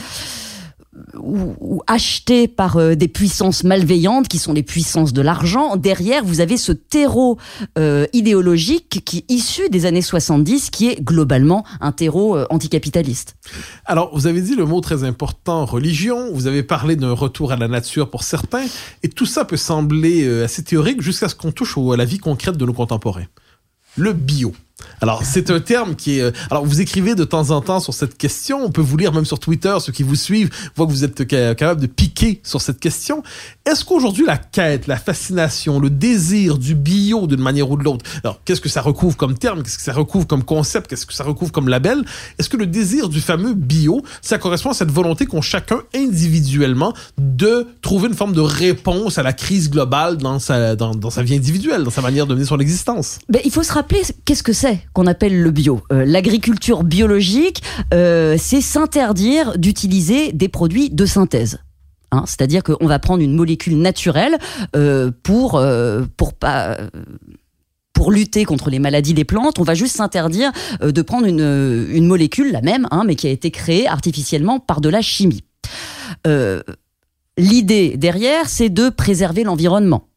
ou, 1.19 1.55
ou 1.61 1.83
achetés 1.87 2.49
par 2.49 2.77
euh, 2.77 2.95
des 2.95 3.09
puissances 3.09 3.65
malveillantes 3.65 4.29
qui 4.29 4.39
sont 4.39 4.53
les 4.53 4.63
puissances 4.63 5.13
de 5.13 5.23
l'argent. 5.23 5.77
Derrière, 5.77 6.25
vous 6.25 6.41
avez 6.41 6.57
ce 6.57 6.73
terreau 6.73 7.39
euh, 7.79 8.07
idéologique 8.13 9.03
qui 9.05 9.19
est 9.19 9.33
issu 9.33 9.69
des 9.71 9.87
années 9.87 10.03
70, 10.03 10.71
qui 10.71 10.89
est 10.89 11.03
globalement 11.03 11.65
un 11.81 11.93
terreau 11.93 12.37
euh, 12.37 12.47
anticapitaliste. 12.51 13.37
Alors, 13.85 14.11
vous 14.15 14.27
avez 14.27 14.41
dit 14.41 14.55
le 14.55 14.65
mot 14.65 14.81
très 14.81 15.05
important, 15.05 15.65
religion. 15.65 16.33
Vous 16.33 16.47
avez 16.47 16.63
parlé 16.63 16.97
d'un 16.97 17.13
retour 17.13 17.53
à 17.53 17.57
la 17.57 17.69
nature 17.69 18.11
pour 18.11 18.23
certains. 18.23 18.67
Et 19.03 19.09
tout 19.09 19.27
ça 19.27 19.45
peut 19.45 19.57
sembler 19.57 20.29
assez 20.43 20.63
théorique 20.63 21.01
jusqu'à 21.01 21.29
ce 21.29 21.35
qu'on 21.35 21.53
touche 21.53 21.77
à 21.79 21.97
la 21.97 22.05
vie 22.05 22.19
concrète 22.19 22.57
de 22.57 22.65
nos 22.65 22.73
contemporains. 22.73 23.27
Le 23.97 24.13
bio. 24.13 24.53
Alors, 25.01 25.23
c'est 25.25 25.51
un 25.51 25.61
terme 25.61 25.95
qui 25.97 26.19
est... 26.19 26.23
euh, 26.23 26.31
Alors, 26.51 26.65
vous 26.67 26.81
écrivez 26.81 27.15
de 27.15 27.25
temps 27.25 27.51
en 27.51 27.61
temps 27.61 27.81
sur 27.81 27.95
cette 27.95 28.17
question. 28.19 28.65
On 28.65 28.71
peut 28.71 28.81
vous 28.81 28.97
lire 28.97 29.13
même 29.13 29.25
sur 29.25 29.39
Twitter. 29.39 29.75
Ceux 29.81 29.93
qui 29.93 30.03
vous 30.03 30.15
suivent 30.17 30.51
voient 30.77 30.87
que 30.87 30.93
vous 30.93 31.05
êtes 31.05 31.19
ca- 31.31 31.55
capable 31.55 31.81
de 31.81 31.87
piquer 31.87 32.41
sur 32.45 32.61
cette 32.61 32.81
question. 32.81 33.23
Est-ce 33.67 33.85
qu'aujourd'hui, 33.85 34.25
la 34.27 34.37
quête, 34.37 34.87
la 34.87 34.97
fascination, 34.97 35.81
le 35.81 35.91
désir 35.91 36.59
du 36.59 36.75
bio 36.75 37.27
d'une 37.27 37.41
manière 37.41 37.71
ou 37.71 37.77
de 37.77 37.85
l'autre, 37.85 38.05
alors, 38.25 38.41
qu'est-ce 38.45 38.61
que 38.61 38.69
ça 38.69 38.83
recouvre 38.83 39.17
comme 39.17 39.37
terme? 39.39 39.63
Qu'est-ce 39.63 39.79
que 39.79 39.83
ça 39.85 39.93
recouvre 39.93 40.27
comme 40.27 40.45
concept? 40.45 40.89
Qu'est-ce 40.89 41.07
que 41.07 41.15
ça 41.15 41.25
recouvre 41.25 41.53
comme 41.53 41.69
label? 41.69 42.05
Est-ce 42.39 42.49
que 42.49 42.57
le 42.57 42.67
désir 42.67 43.09
du 43.09 43.21
fameux 43.21 43.55
bio, 43.55 44.03
ça 44.23 44.39
correspond 44.39 44.71
à 44.71 44.75
cette 44.75 44.91
volonté 44.91 45.27
qu'ont 45.27 45.43
chacun 45.43 45.81
individuellement 45.95 46.93
de 47.19 47.67
trouver 47.83 48.09
une 48.09 48.15
forme 48.15 48.33
de 48.33 48.41
réponse 48.41 49.19
à 49.19 49.23
la 49.23 49.33
crise 49.33 49.71
globale 49.71 50.17
dans 50.19 50.39
sa, 50.39 50.77
dans, 50.77 50.95
dans 50.95 51.11
sa 51.11 51.23
vie 51.23 51.35
individuelle, 51.35 51.83
dans 51.85 51.91
sa 51.91 52.03
manière 52.03 52.27
de 52.27 52.35
mener 52.35 52.45
son 52.47 52.59
existence? 52.59 53.19
Ben, 53.29 53.41
il 53.45 53.51
faut 53.51 53.63
se 53.63 53.73
rappeler 53.73 54.03
qu'est-ce 54.25 54.43
que 54.43 54.53
c'est 54.53 54.70
qu'on 54.93 55.07
appelle 55.07 55.41
le 55.41 55.51
bio. 55.51 55.81
Euh, 55.93 56.05
L'agriculture 56.05 56.85
biologique, 56.85 57.63
euh, 57.95 58.37
c'est 58.39 58.61
s'interdire 58.61 59.59
d'utiliser 59.59 60.33
des 60.33 60.49
produits 60.49 60.91
de 60.91 61.07
synthèse. 61.07 61.59
Hein, 62.13 62.25
C'est-à-dire 62.27 62.63
qu'on 62.63 62.87
va 62.87 62.99
prendre 62.99 63.23
une 63.23 63.35
molécule 63.35 63.79
naturelle 63.79 64.37
euh, 64.75 65.11
pour 65.23 65.63
pour 66.17 66.35
pas 66.35 66.77
pour 67.93 68.13
lutter 68.13 68.45
contre 68.45 68.71
les 68.71 68.79
maladies 68.79 69.13
des 69.13 69.25
plantes, 69.25 69.59
on 69.59 69.63
va 69.63 69.75
juste 69.75 69.97
s'interdire 69.97 70.53
de 70.81 71.03
prendre 71.03 71.27
une, 71.27 71.87
une 71.91 72.07
molécule, 72.07 72.51
la 72.51 72.63
même, 72.63 72.89
hein, 72.91 73.03
mais 73.07 73.15
qui 73.15 73.27
a 73.27 73.31
été 73.31 73.51
créée 73.51 73.87
artificiellement 73.87 74.59
par 74.59 74.81
de 74.81 74.89
la 74.89 75.03
chimie. 75.03 75.45
L'idée 77.37 77.97
derrière, 77.99 78.49
c'est 78.49 78.71
de 78.71 78.89
préserver 78.89 79.45
l'environnement. 79.45 80.10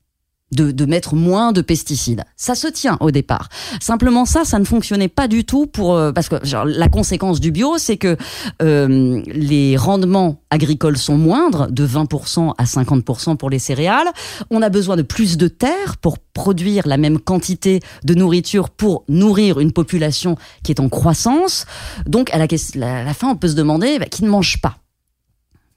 De, 0.52 0.70
de 0.70 0.86
mettre 0.86 1.16
moins 1.16 1.52
de 1.52 1.62
pesticides. 1.62 2.24
Ça 2.36 2.54
se 2.54 2.68
tient 2.68 2.98
au 3.00 3.10
départ. 3.10 3.50
Simplement 3.82 4.26
ça, 4.26 4.46
ça 4.46 4.60
ne 4.60 4.66
fonctionnait 4.66 5.08
pas 5.08 5.28
du 5.28 5.46
tout 5.46 5.66
pour 5.66 5.96
euh, 5.96 6.12
parce 6.12 6.30
que 6.30 6.36
genre, 6.46 6.66
la 6.66 6.90
conséquence 6.90 7.40
du 7.40 7.50
bio, 7.50 7.80
c'est 7.80 7.98
que 7.98 8.18
euh, 8.62 9.24
les 9.26 9.78
rendements 9.78 10.44
agricoles 10.52 10.98
sont 10.98 11.18
moindres, 11.18 11.72
de 11.72 11.88
20% 11.88 12.54
à 12.56 12.66
50% 12.66 13.36
pour 13.38 13.50
les 13.50 13.58
céréales. 13.58 14.08
On 14.52 14.62
a 14.62 14.70
besoin 14.70 14.96
de 14.96 15.02
plus 15.02 15.38
de 15.38 15.48
terre 15.48 15.98
pour 16.00 16.20
produire 16.20 16.88
la 16.88 16.98
même 16.98 17.18
quantité 17.18 17.80
de 18.04 18.14
nourriture 18.14 18.70
pour 18.70 19.06
nourrir 19.10 19.60
une 19.60 19.72
population 19.72 20.36
qui 20.64 20.72
est 20.72 20.80
en 20.80 20.90
croissance. 20.90 21.66
Donc 22.06 22.32
à 22.32 22.38
la, 22.38 22.46
la 22.76 23.14
fin, 23.16 23.30
on 23.30 23.36
peut 23.36 23.48
se 23.48 23.56
demander 23.56 23.98
bah, 23.98 24.06
qui 24.06 24.24
ne 24.24 24.30
mange 24.30 24.62
pas. 24.62 24.76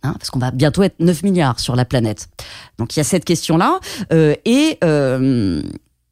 Hein, 0.06 0.14
parce 0.18 0.30
qu'on 0.30 0.38
va 0.38 0.50
bientôt 0.50 0.82
être 0.82 0.96
9 1.00 1.22
milliards 1.22 1.60
sur 1.60 1.76
la 1.76 1.84
planète. 1.84 2.28
Donc 2.78 2.96
il 2.96 2.98
y 2.98 3.00
a 3.00 3.04
cette 3.04 3.24
question-là. 3.24 3.80
Euh, 4.12 4.34
et 4.44 4.78
euh, 4.84 5.62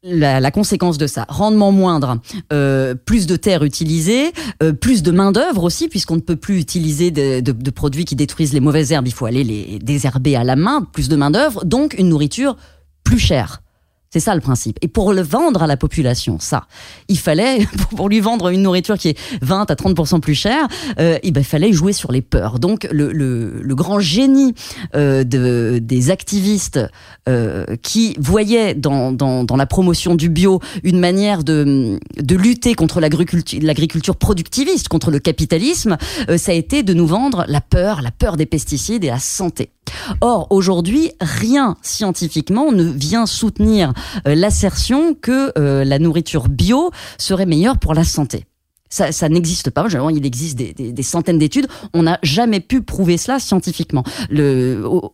la, 0.03 0.51
conséquence 0.51 0.97
de 0.97 1.07
ça, 1.07 1.25
rendement 1.29 1.71
moindre, 1.71 2.19
euh, 2.53 2.93
plus 2.93 3.25
de 3.25 3.35
terre 3.35 3.63
utilisée, 3.63 4.33
euh, 4.61 4.71
plus 4.73 5.01
de 5.01 5.11
main-d'œuvre 5.11 5.63
aussi, 5.63 5.87
puisqu'on 5.87 6.15
ne 6.15 6.21
peut 6.21 6.35
plus 6.35 6.59
utiliser 6.59 7.09
de, 7.11 7.39
de- 7.39 7.51
de 7.51 7.71
produits 7.71 8.05
qui 8.05 8.15
détruisent 8.15 8.53
les 8.53 8.59
mauvaises 8.59 8.91
herbes, 8.91 9.07
il 9.07 9.13
faut 9.13 9.25
aller 9.25 9.43
les 9.43 9.79
désherber 9.79 10.35
à 10.35 10.43
la 10.43 10.55
main, 10.55 10.87
plus 10.93 11.09
de 11.09 11.15
main-d'œuvre, 11.15 11.65
donc 11.65 11.95
une 11.97 12.09
nourriture 12.09 12.55
plus 13.03 13.19
chère. 13.19 13.61
C'est 14.15 14.21
ça 14.21 14.33
le 14.33 14.39
principe. 14.39 14.77
Et 14.81 14.87
pour 14.87 15.11
le 15.11 15.21
vendre 15.21 15.61
à 15.61 15.67
la 15.67 15.75
population, 15.75 16.37
ça, 16.39 16.67
il 17.09 17.19
fallait, 17.19 17.67
pour 17.97 18.07
lui 18.07 18.21
vendre 18.21 18.47
une 18.47 18.61
nourriture 18.61 18.97
qui 18.97 19.09
est 19.09 19.19
20 19.41 19.69
à 19.69 19.73
30% 19.73 20.21
plus 20.21 20.35
chère, 20.35 20.69
euh, 20.99 21.19
eh 21.21 21.31
ben, 21.31 21.41
il 21.41 21.45
fallait 21.45 21.73
jouer 21.73 21.91
sur 21.91 22.13
les 22.13 22.21
peurs. 22.21 22.57
Donc 22.59 22.87
le, 22.89 23.75
grand 23.75 23.99
génie 23.99 24.53
euh, 24.95 25.25
de, 25.25 25.79
des 25.83 26.11
activistes 26.11 26.79
euh, 27.27 27.65
qui 27.81 28.15
voyaient 28.17 28.73
dans, 28.73 29.45
la 29.57 29.65
promotion 29.65 30.15
du 30.15 30.29
bio 30.29 30.61
une 30.83 30.99
manière 30.99 31.43
de, 31.43 31.99
de 32.15 32.35
lutter 32.37 32.73
contre 32.73 33.01
l'agriculture 33.01 34.15
productiviste, 34.15 34.87
contre 34.87 35.11
le 35.11 35.19
capitalisme, 35.19 35.97
ça 36.37 36.53
a 36.53 36.55
été 36.55 36.83
de 36.83 36.93
nous 36.93 37.05
vendre 37.05 37.43
la 37.49 37.59
peur, 37.59 38.01
la 38.01 38.11
peur 38.11 38.37
des 38.37 38.45
pesticides 38.45 39.03
et 39.03 39.09
la 39.09 39.19
santé. 39.19 39.71
Or, 40.21 40.47
aujourd'hui, 40.49 41.11
rien 41.21 41.77
scientifiquement 41.81 42.71
ne 42.71 42.83
vient 42.83 43.25
soutenir 43.25 43.93
euh, 44.27 44.35
l'assertion 44.35 45.13
que 45.13 45.51
euh, 45.57 45.83
la 45.83 45.99
nourriture 45.99 46.47
bio 46.49 46.91
serait 47.17 47.45
meilleure 47.45 47.77
pour 47.77 47.93
la 47.93 48.03
santé. 48.03 48.45
Ça, 48.89 49.11
ça 49.11 49.29
n'existe 49.29 49.71
pas. 49.71 49.87
Il 50.11 50.25
existe 50.25 50.57
des, 50.57 51.03
centaines 51.03 51.39
d'études. 51.39 51.67
On 51.93 52.03
n'a 52.03 52.19
jamais 52.23 52.59
pu 52.59 52.81
prouver 52.81 53.17
cela 53.17 53.39
scientifiquement. 53.39 54.03
Le, 54.29 54.83
au, 54.85 55.11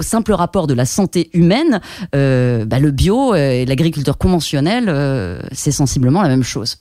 simple 0.00 0.32
rapport 0.32 0.66
de 0.66 0.74
la 0.74 0.84
santé 0.84 1.30
humaine, 1.32 1.80
euh, 2.14 2.64
bah, 2.64 2.78
le 2.78 2.90
bio 2.90 3.34
et 3.34 3.64
l'agriculture 3.66 4.18
conventionnelle, 4.18 4.86
euh, 4.88 5.40
c'est 5.52 5.70
sensiblement 5.70 6.22
la 6.22 6.28
même 6.28 6.42
chose. 6.42 6.76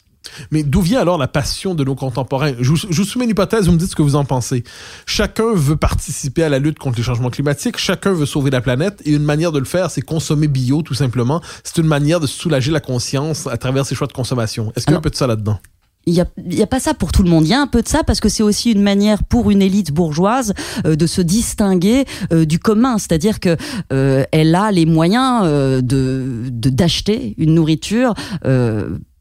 Mais 0.52 0.64
d'où 0.64 0.82
vient 0.82 1.00
alors 1.00 1.18
la 1.18 1.28
passion 1.28 1.76
de 1.76 1.84
nos 1.84 1.96
contemporains? 1.96 2.54
Je 2.60 2.70
vous, 2.70 2.78
je 2.78 2.96
vous 2.96 3.04
soumets 3.04 3.26
une 3.26 3.32
hypothèse, 3.32 3.66
vous 3.66 3.74
me 3.74 3.78
dites 3.78 3.92
ce 3.92 3.96
que 3.96 4.02
vous 4.02 4.16
en 4.16 4.26
pensez. 4.26 4.64
Chacun 5.06 5.54
veut 5.54 5.76
participer 5.76 6.44
à 6.44 6.50
la 6.50 6.60
lutte 6.60 6.80
contre 6.80 6.98
les 6.98 7.04
changements 7.04 7.30
climatiques, 7.30 7.78
chacun 7.78 8.14
veut 8.14 8.26
sauver 8.26 8.52
la 8.52 8.62
planète, 8.62 9.02
et 9.06 9.12
une 9.12 9.24
manière 9.24 9.52
de 9.52 9.60
le 9.60 9.66
faire, 9.66 9.92
c'est 9.92 10.02
consommer 10.02 10.48
bio, 10.48 10.82
tout 10.82 10.94
simplement. 10.94 11.42
C'est 11.64 11.78
une 11.78 11.88
manière 11.88 12.20
de 12.20 12.28
soulager 12.28 12.72
la 12.72 12.80
conscience 12.80 13.48
à 13.48 13.58
travers 13.58 13.86
ses 13.86 13.96
choix 13.96 14.08
de 14.08 14.14
consommation. 14.14 14.72
Est-ce 14.76 14.86
qu'il 14.86 14.94
y 14.94 14.96
a 14.96 15.00
un 15.00 15.02
peu 15.02 15.10
de 15.10 15.16
ça 15.16 15.28
là-dedans? 15.28 15.60
Il 16.06 16.14
y 16.14 16.62
a, 16.62 16.68
pas 16.68 16.82
ça 16.82 16.94
pour 16.94 17.14
tout 17.14 17.24
le 17.24 17.30
monde. 17.30 17.46
Il 17.46 17.50
y 17.50 17.54
a 17.54 17.62
un 17.62 17.68
peu 17.68 17.82
de 17.82 17.88
ça 17.88 18.04
parce 18.04 18.20
que 18.20 18.28
c'est 18.28 18.44
aussi 18.44 18.74
une 18.74 18.82
manière 18.82 19.24
pour 19.24 19.52
une 19.52 19.62
élite 19.62 19.94
bourgeoise 19.94 20.54
euh, 20.86 20.98
de 20.98 21.08
se 21.08 21.22
distinguer 21.22 22.04
euh, 22.34 22.44
du 22.44 22.60
commun. 22.60 22.98
C'est-à-dire 22.98 23.40
que 23.40 23.56
euh, 23.94 24.26
elle 24.34 24.54
a 24.54 24.72
les 24.72 24.86
moyens 24.86 25.46
de 25.82 26.50
d'acheter 26.52 27.36
une 27.38 27.54
nourriture 27.56 28.14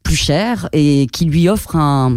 plus 0.02 0.16
chère 0.16 0.68
et 0.72 1.06
qui 1.12 1.24
lui 1.24 1.48
offre 1.48 1.76
un 1.76 2.16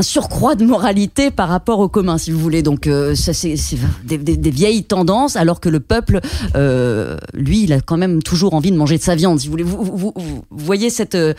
surcroît 0.00 0.54
de 0.54 0.64
moralité 0.64 1.30
par 1.30 1.48
rapport 1.48 1.80
au 1.80 1.88
commun, 1.88 2.16
si 2.16 2.30
vous 2.30 2.38
voulez. 2.38 2.62
Donc, 2.62 2.86
euh, 2.86 3.14
ça, 3.14 3.34
c'est 3.34 3.56
des, 4.04 4.50
vieilles 4.50 4.84
tendances, 4.84 5.36
alors 5.36 5.60
que 5.60 5.68
le 5.68 5.80
peuple, 5.80 6.20
euh, 6.56 7.18
lui, 7.34 7.64
il 7.64 7.72
a 7.72 7.80
quand 7.80 7.98
même 7.98 8.22
toujours 8.22 8.54
envie 8.54 8.70
de 8.70 8.76
manger 8.76 8.96
de 8.96 9.02
sa 9.02 9.14
viande. 9.14 9.40
Si 9.40 9.46
vous 9.46 9.52
voulez, 9.52 9.64
vous, 9.64 10.14
voyez 10.50 10.88
cette 10.88 11.14
euh, 11.14 11.34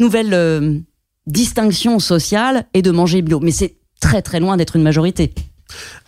nouvelle 0.00 0.82
distinction 1.26 1.98
sociale 1.98 2.64
et 2.72 2.80
de 2.80 2.90
manger 2.90 3.20
bio. 3.20 3.40
Mais 3.40 3.52
c'est 3.52 3.76
très 4.00 4.22
très 4.22 4.40
loin 4.40 4.56
d'être 4.56 4.76
une 4.76 4.82
majorité. 4.82 5.34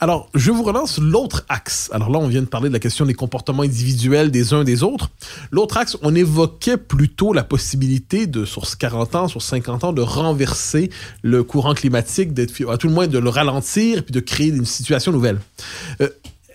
Alors, 0.01 0.29
je 0.35 0.51
vous 0.51 0.63
relance 0.63 0.99
l'autre 0.99 1.45
axe. 1.49 1.91
Alors 1.93 2.11
là, 2.11 2.19
on 2.19 2.29
vient 2.29 2.41
de 2.41 2.47
parler 2.47 2.69
de 2.69 2.75
la 2.75 2.81
question 2.81 3.05
des 3.05 3.15
comportements 3.15 3.63
individuels 3.63 4.31
des 4.31 4.53
uns 4.53 4.65
des 4.65 4.83
autres. 4.83 5.11
L'autre 5.51 5.77
axe, 5.77 5.97
on 6.03 6.15
évoquait 6.15 6.77
plutôt 6.77 7.33
la 7.33 7.45
possibilité 7.45 8.27
de, 8.27 8.45
sur 8.45 8.65
40 8.77 9.15
ans, 9.15 9.29
sur 9.29 9.43
50 9.43 9.85
ans, 9.85 9.93
de 9.93 10.03
renverser 10.03 10.91
le 11.23 11.43
courant 11.45 11.75
climatique, 11.75 12.31
à 12.69 12.77
tout 12.77 12.89
le 12.89 12.93
moins 12.93 13.07
de 13.07 13.19
le 13.19 13.29
ralentir, 13.29 14.05
puis 14.05 14.13
de 14.13 14.21
créer 14.21 14.49
une 14.49 14.65
situation 14.65 15.13
nouvelle. 15.13 15.39
Euh, 16.01 16.09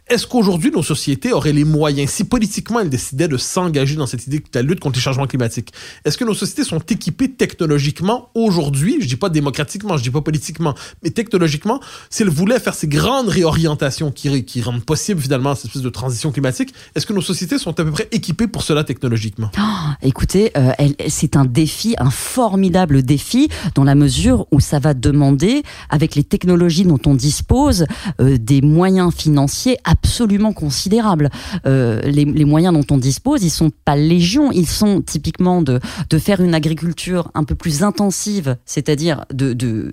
est-ce 0.09 0.25
qu'aujourd'hui, 0.25 0.71
nos 0.71 0.83
sociétés 0.83 1.33
auraient 1.33 1.53
les 1.53 1.65
moyens, 1.65 2.09
si 2.09 2.23
politiquement 2.23 2.79
elles 2.79 2.89
décidaient 2.89 3.27
de 3.27 3.37
s'engager 3.37 3.95
dans 3.95 4.07
cette 4.07 4.25
idée 4.27 4.39
de 4.39 4.45
la 4.53 4.61
lutte 4.61 4.79
contre 4.79 4.95
les 4.95 5.01
changements 5.01 5.27
climatiques, 5.27 5.73
est-ce 6.05 6.17
que 6.17 6.23
nos 6.23 6.33
sociétés 6.33 6.63
sont 6.63 6.79
équipées 6.79 7.31
technologiquement 7.31 8.29
aujourd'hui, 8.33 8.97
je 9.01 9.07
dis 9.07 9.15
pas 9.15 9.29
démocratiquement, 9.29 9.97
je 9.97 10.03
dis 10.03 10.09
pas 10.09 10.21
politiquement, 10.21 10.75
mais 11.03 11.09
technologiquement, 11.09 11.81
si 12.09 12.23
elles 12.23 12.29
voulaient 12.29 12.59
faire 12.59 12.73
ces 12.73 12.87
grandes 12.87 13.27
réorientations 13.27 14.11
qui, 14.11 14.61
rendent 14.61 14.83
possible 14.83 15.21
finalement 15.21 15.55
cette 15.55 15.65
espèce 15.65 15.81
de 15.81 15.89
transition 15.89 16.31
climatique, 16.31 16.73
est-ce 16.95 17.05
que 17.05 17.13
nos 17.13 17.21
sociétés 17.21 17.57
sont 17.57 17.71
à 17.79 17.83
peu 17.83 17.91
près 17.91 18.07
équipées 18.11 18.47
pour 18.47 18.63
cela 18.63 18.83
technologiquement? 18.83 19.51
Écoutez, 20.01 20.51
euh, 20.57 20.71
c'est 21.07 21.35
un 21.35 21.45
défi, 21.45 21.95
un 21.97 22.09
formidable 22.09 23.03
défi, 23.03 23.49
dans 23.75 23.83
la 23.83 23.95
mesure 23.95 24.47
où 24.51 24.59
ça 24.59 24.79
va 24.79 24.93
demander, 24.93 25.63
avec 25.89 26.15
les 26.15 26.23
technologies 26.23 26.85
dont 26.85 26.99
on 27.05 27.13
dispose, 27.13 27.85
euh, 28.21 28.37
des 28.37 28.61
moyens 28.61 29.13
financiers 29.13 29.77
absolument 30.03 30.53
considérables. 30.53 31.29
Euh, 31.65 32.01
les, 32.01 32.25
les 32.25 32.45
moyens 32.45 32.73
dont 32.73 32.95
on 32.95 32.97
dispose, 32.97 33.43
ils 33.43 33.49
sont 33.49 33.71
pas 33.85 33.95
légion, 33.95 34.51
ils 34.51 34.67
sont 34.67 35.01
typiquement 35.01 35.61
de, 35.61 35.79
de 36.09 36.17
faire 36.19 36.41
une 36.41 36.53
agriculture 36.53 37.31
un 37.33 37.43
peu 37.43 37.55
plus 37.55 37.83
intensive, 37.83 38.57
c'est-à-dire 38.65 39.25
de, 39.33 39.53
de, 39.53 39.91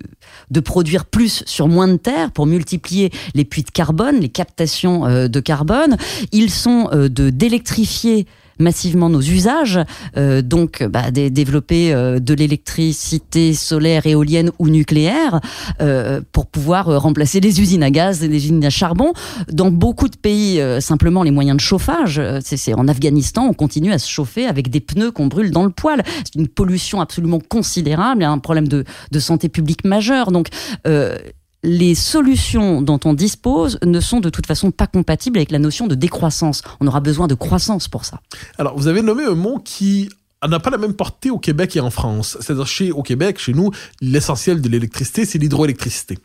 de 0.51 0.59
produire 0.59 1.05
plus 1.05 1.43
sur 1.45 1.67
moins 1.67 1.87
de 1.87 1.97
terre 1.97 2.31
pour 2.31 2.45
multiplier 2.45 3.11
les 3.33 3.45
puits 3.45 3.63
de 3.63 3.71
carbone, 3.71 4.19
les 4.19 4.29
captations 4.29 5.05
euh, 5.05 5.27
de 5.27 5.39
carbone. 5.39 5.97
Ils 6.31 6.49
sont 6.49 6.89
euh, 6.91 7.09
de 7.09 7.29
d'électrifier 7.29 8.27
massivement 8.59 9.09
nos 9.09 9.21
usages, 9.21 9.79
euh, 10.17 10.41
donc 10.41 10.83
bah, 10.83 11.11
développer 11.11 11.93
euh, 11.93 12.19
de 12.19 12.33
l'électricité 12.33 13.53
solaire, 13.53 14.05
éolienne 14.05 14.51
ou 14.59 14.69
nucléaire 14.69 15.39
euh, 15.81 16.21
pour 16.31 16.47
pouvoir 16.47 17.01
remplacer 17.01 17.39
les 17.39 17.61
usines 17.61 17.83
à 17.83 17.91
gaz 17.91 18.23
et 18.23 18.27
les 18.27 18.37
usines 18.37 18.63
à 18.63 18.69
charbon. 18.69 19.13
Dans 19.51 19.71
beaucoup 19.71 20.07
de 20.07 20.17
pays, 20.17 20.61
simplement 20.79 21.23
les 21.23 21.31
moyens 21.31 21.57
de 21.57 21.61
chauffage, 21.61 22.21
c'est 22.41 22.73
en 22.73 22.87
Afghanistan, 22.87 23.47
on 23.49 23.53
continue 23.53 23.91
à 23.91 23.99
se 23.99 24.09
chauffer 24.09 24.45
avec 24.45 24.69
des 24.69 24.79
pneus 24.79 25.11
qu'on 25.11 25.27
brûle 25.27 25.51
dans 25.51 25.63
le 25.63 25.69
poêle. 25.69 26.03
C'est 26.23 26.35
une 26.35 26.47
pollution 26.47 27.01
absolument 27.01 27.39
considérable, 27.39 28.23
un 28.23 28.37
problème 28.39 28.67
de, 28.67 28.83
de 29.11 29.19
santé 29.19 29.49
publique 29.49 29.85
majeur. 29.85 30.31
Donc 30.31 30.49
les 31.65 31.95
solutions 31.95 32.81
dont 32.81 32.99
on 33.05 33.13
dispose 33.13 33.79
ne 33.83 33.99
sont 33.99 34.19
de 34.19 34.29
toute 34.29 34.45
façon 34.45 34.71
pas 34.71 34.87
compatibles 34.87 35.37
avec 35.37 35.51
la 35.51 35.59
notion 35.59 35.87
de 35.87 35.95
décroissance. 35.95 36.61
On 36.79 36.87
aura 36.87 36.99
besoin 36.99 37.27
de 37.27 37.35
croissance 37.35 37.87
pour 37.87 38.05
ça. 38.05 38.21
Alors, 38.57 38.77
vous 38.77 38.87
avez 38.87 39.01
nommé 39.01 39.23
un 39.23 39.35
mot 39.35 39.59
qui 39.59 40.09
n'a 40.47 40.59
pas 40.59 40.69
la 40.69 40.77
même 40.77 40.93
portée 40.93 41.31
au 41.31 41.39
Québec 41.39 41.75
et 41.75 41.79
en 41.79 41.89
France. 41.89 42.37
C'est-à-dire, 42.39 42.97
au 42.97 43.03
Québec, 43.03 43.39
chez 43.39 43.53
nous, 43.53 43.71
l'essentiel 43.99 44.61
de 44.61 44.69
l'électricité, 44.69 45.25
c'est 45.25 45.39
l'hydroélectricité. 45.39 46.19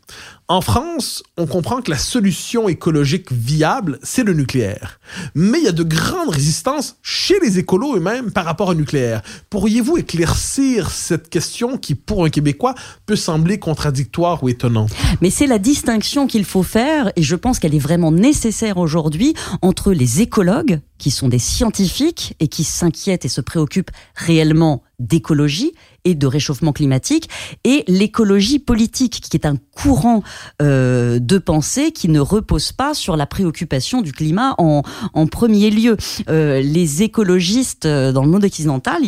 En 0.51 0.59
France, 0.59 1.23
on 1.37 1.47
comprend 1.47 1.81
que 1.81 1.89
la 1.89 1.97
solution 1.97 2.67
écologique 2.67 3.31
viable, 3.31 3.99
c'est 4.03 4.25
le 4.25 4.33
nucléaire. 4.33 4.99
Mais 5.33 5.59
il 5.59 5.63
y 5.63 5.69
a 5.69 5.71
de 5.71 5.83
grandes 5.83 6.27
résistances 6.27 6.97
chez 7.01 7.39
les 7.41 7.57
écolos 7.57 7.95
eux-mêmes 7.95 8.33
par 8.33 8.43
rapport 8.43 8.67
au 8.67 8.73
nucléaire. 8.73 9.21
Pourriez-vous 9.49 9.95
éclaircir 9.95 10.91
cette 10.91 11.29
question 11.29 11.77
qui, 11.77 11.95
pour 11.95 12.25
un 12.25 12.29
Québécois, 12.29 12.75
peut 13.05 13.15
sembler 13.15 13.59
contradictoire 13.59 14.43
ou 14.43 14.49
étonnante? 14.49 14.91
Mais 15.21 15.29
c'est 15.29 15.47
la 15.47 15.57
distinction 15.57 16.27
qu'il 16.27 16.43
faut 16.43 16.63
faire, 16.63 17.13
et 17.15 17.23
je 17.23 17.37
pense 17.37 17.57
qu'elle 17.57 17.73
est 17.73 17.79
vraiment 17.79 18.11
nécessaire 18.11 18.77
aujourd'hui, 18.77 19.33
entre 19.61 19.93
les 19.93 20.19
écologues, 20.19 20.81
qui 20.97 21.11
sont 21.11 21.29
des 21.29 21.39
scientifiques 21.39 22.35
et 22.41 22.49
qui 22.49 22.65
s'inquiètent 22.65 23.23
et 23.23 23.29
se 23.29 23.39
préoccupent 23.39 23.91
réellement 24.15 24.83
d'écologie 24.99 25.71
et 26.05 26.15
de 26.15 26.27
réchauffement 26.27 26.73
climatique, 26.73 27.29
et 27.63 27.83
l'écologie 27.87 28.59
politique, 28.59 29.21
qui 29.21 29.37
est 29.37 29.45
un 29.45 29.57
courant 29.81 30.23
euh, 30.61 31.19
de 31.19 31.37
pensée 31.37 31.91
qui 31.91 32.09
ne 32.09 32.19
repose 32.19 32.71
pas 32.71 32.93
sur 32.93 33.15
la 33.17 33.25
préoccupation 33.25 34.01
du 34.01 34.11
climat 34.11 34.55
en, 34.57 34.83
premier 35.27 35.69
lieu. 35.69 35.97
Euh, 36.29 36.61
les 36.61 37.03
écologistes 37.03 37.85
euh, 37.85 38.11
dans 38.11 38.23
le 38.23 38.29
monde 38.29 38.43
occidental, 38.43 39.01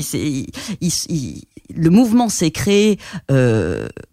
le 1.75 1.89
mouvement 1.89 2.29
s'est 2.29 2.51
créé 2.51 2.99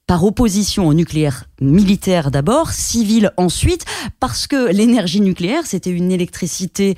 par 0.06 0.24
opposition 0.24 0.88
au 0.88 0.94
nucléaire 0.94 1.44
militaire 1.60 2.30
d'abord, 2.30 2.70
civil 2.72 3.32
ensuite, 3.36 3.84
parce 4.18 4.46
que 4.46 4.72
l'énergie 4.72 5.20
nucléaire, 5.20 5.66
c'était 5.66 5.90
une 5.90 6.10
électricité 6.10 6.96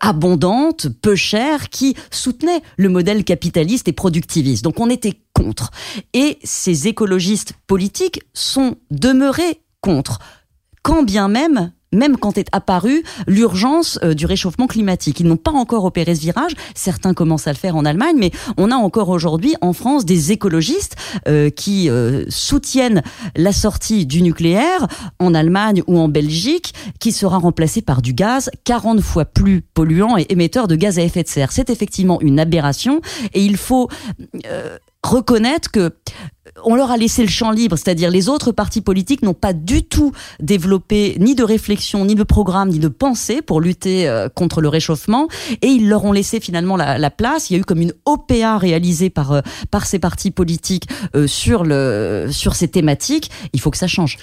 abondante, 0.00 0.88
peu 1.00 1.16
chère, 1.16 1.70
qui 1.70 1.96
soutenait 2.10 2.60
le 2.76 2.88
modèle 2.88 3.24
capitaliste 3.24 3.88
et 3.88 3.92
productiviste. 3.92 4.64
Donc 4.64 4.80
on 4.80 4.90
était 4.90 5.05
contre. 5.32 5.70
Et 6.12 6.38
ces 6.44 6.88
écologistes 6.88 7.54
politiques 7.66 8.20
sont 8.34 8.76
demeurés 8.90 9.62
contre 9.80 10.18
quand 10.82 11.02
bien 11.02 11.28
même 11.28 11.72
même 11.92 12.16
quand 12.16 12.38
est 12.38 12.48
apparue 12.52 13.02
l'urgence 13.26 13.98
euh, 14.02 14.14
du 14.14 14.26
réchauffement 14.26 14.66
climatique. 14.66 15.20
Ils 15.20 15.26
n'ont 15.26 15.36
pas 15.36 15.50
encore 15.50 15.84
opéré 15.84 16.14
ce 16.14 16.20
virage. 16.20 16.52
Certains 16.74 17.14
commencent 17.14 17.46
à 17.46 17.52
le 17.52 17.58
faire 17.58 17.76
en 17.76 17.84
Allemagne, 17.84 18.16
mais 18.18 18.30
on 18.56 18.70
a 18.70 18.76
encore 18.76 19.08
aujourd'hui 19.08 19.54
en 19.60 19.72
France 19.72 20.04
des 20.04 20.32
écologistes 20.32 20.96
euh, 21.26 21.50
qui 21.50 21.88
euh, 21.88 22.24
soutiennent 22.28 23.02
la 23.36 23.52
sortie 23.52 24.06
du 24.06 24.22
nucléaire 24.22 24.86
en 25.18 25.34
Allemagne 25.34 25.82
ou 25.86 25.98
en 25.98 26.08
Belgique, 26.08 26.74
qui 27.00 27.12
sera 27.12 27.38
remplacé 27.38 27.82
par 27.82 28.02
du 28.02 28.12
gaz 28.12 28.50
40 28.64 29.00
fois 29.00 29.24
plus 29.24 29.62
polluant 29.62 30.16
et 30.16 30.26
émetteur 30.28 30.68
de 30.68 30.76
gaz 30.76 30.98
à 30.98 31.02
effet 31.02 31.22
de 31.22 31.28
serre. 31.28 31.52
C'est 31.52 31.70
effectivement 31.70 32.20
une 32.20 32.38
aberration 32.38 33.00
et 33.32 33.42
il 33.44 33.56
faut 33.56 33.88
reconnaître 35.06 35.70
que 35.70 35.92
on 36.64 36.74
leur 36.74 36.90
a 36.90 36.96
laissé 36.96 37.22
le 37.22 37.28
champ 37.28 37.50
libre, 37.50 37.76
c'est-à-dire 37.76 38.10
les 38.10 38.28
autres 38.28 38.52
partis 38.52 38.80
politiques 38.80 39.22
n'ont 39.22 39.34
pas 39.34 39.52
du 39.52 39.82
tout 39.82 40.12
développé 40.40 41.16
ni 41.18 41.34
de 41.34 41.42
réflexion, 41.42 42.04
ni 42.04 42.14
de 42.14 42.22
programme, 42.22 42.70
ni 42.70 42.78
de 42.78 42.88
pensée 42.88 43.42
pour 43.42 43.60
lutter 43.60 44.08
euh, 44.08 44.28
contre 44.28 44.60
le 44.60 44.68
réchauffement, 44.68 45.28
et 45.62 45.68
ils 45.68 45.88
leur 45.88 46.04
ont 46.04 46.12
laissé 46.12 46.40
finalement 46.40 46.76
la, 46.76 47.10
place. 47.10 47.50
Il 47.50 47.54
y 47.54 47.56
a 47.56 47.60
eu 47.60 47.64
comme 47.64 47.80
une 47.80 47.92
OPA 48.04 48.58
réalisée 48.58 49.10
par 49.10 49.32
euh, 49.32 49.40
par 49.70 49.86
ces 49.86 49.98
partis 49.98 50.30
politiques 50.30 50.88
euh, 51.14 51.26
sur 51.26 51.64
sur 52.30 52.54
ces 52.54 52.68
thématiques. 52.68 53.30
Il 53.52 53.60
faut 53.60 53.70
que 53.70 53.78
ça 53.78 53.86
change. 53.86 54.18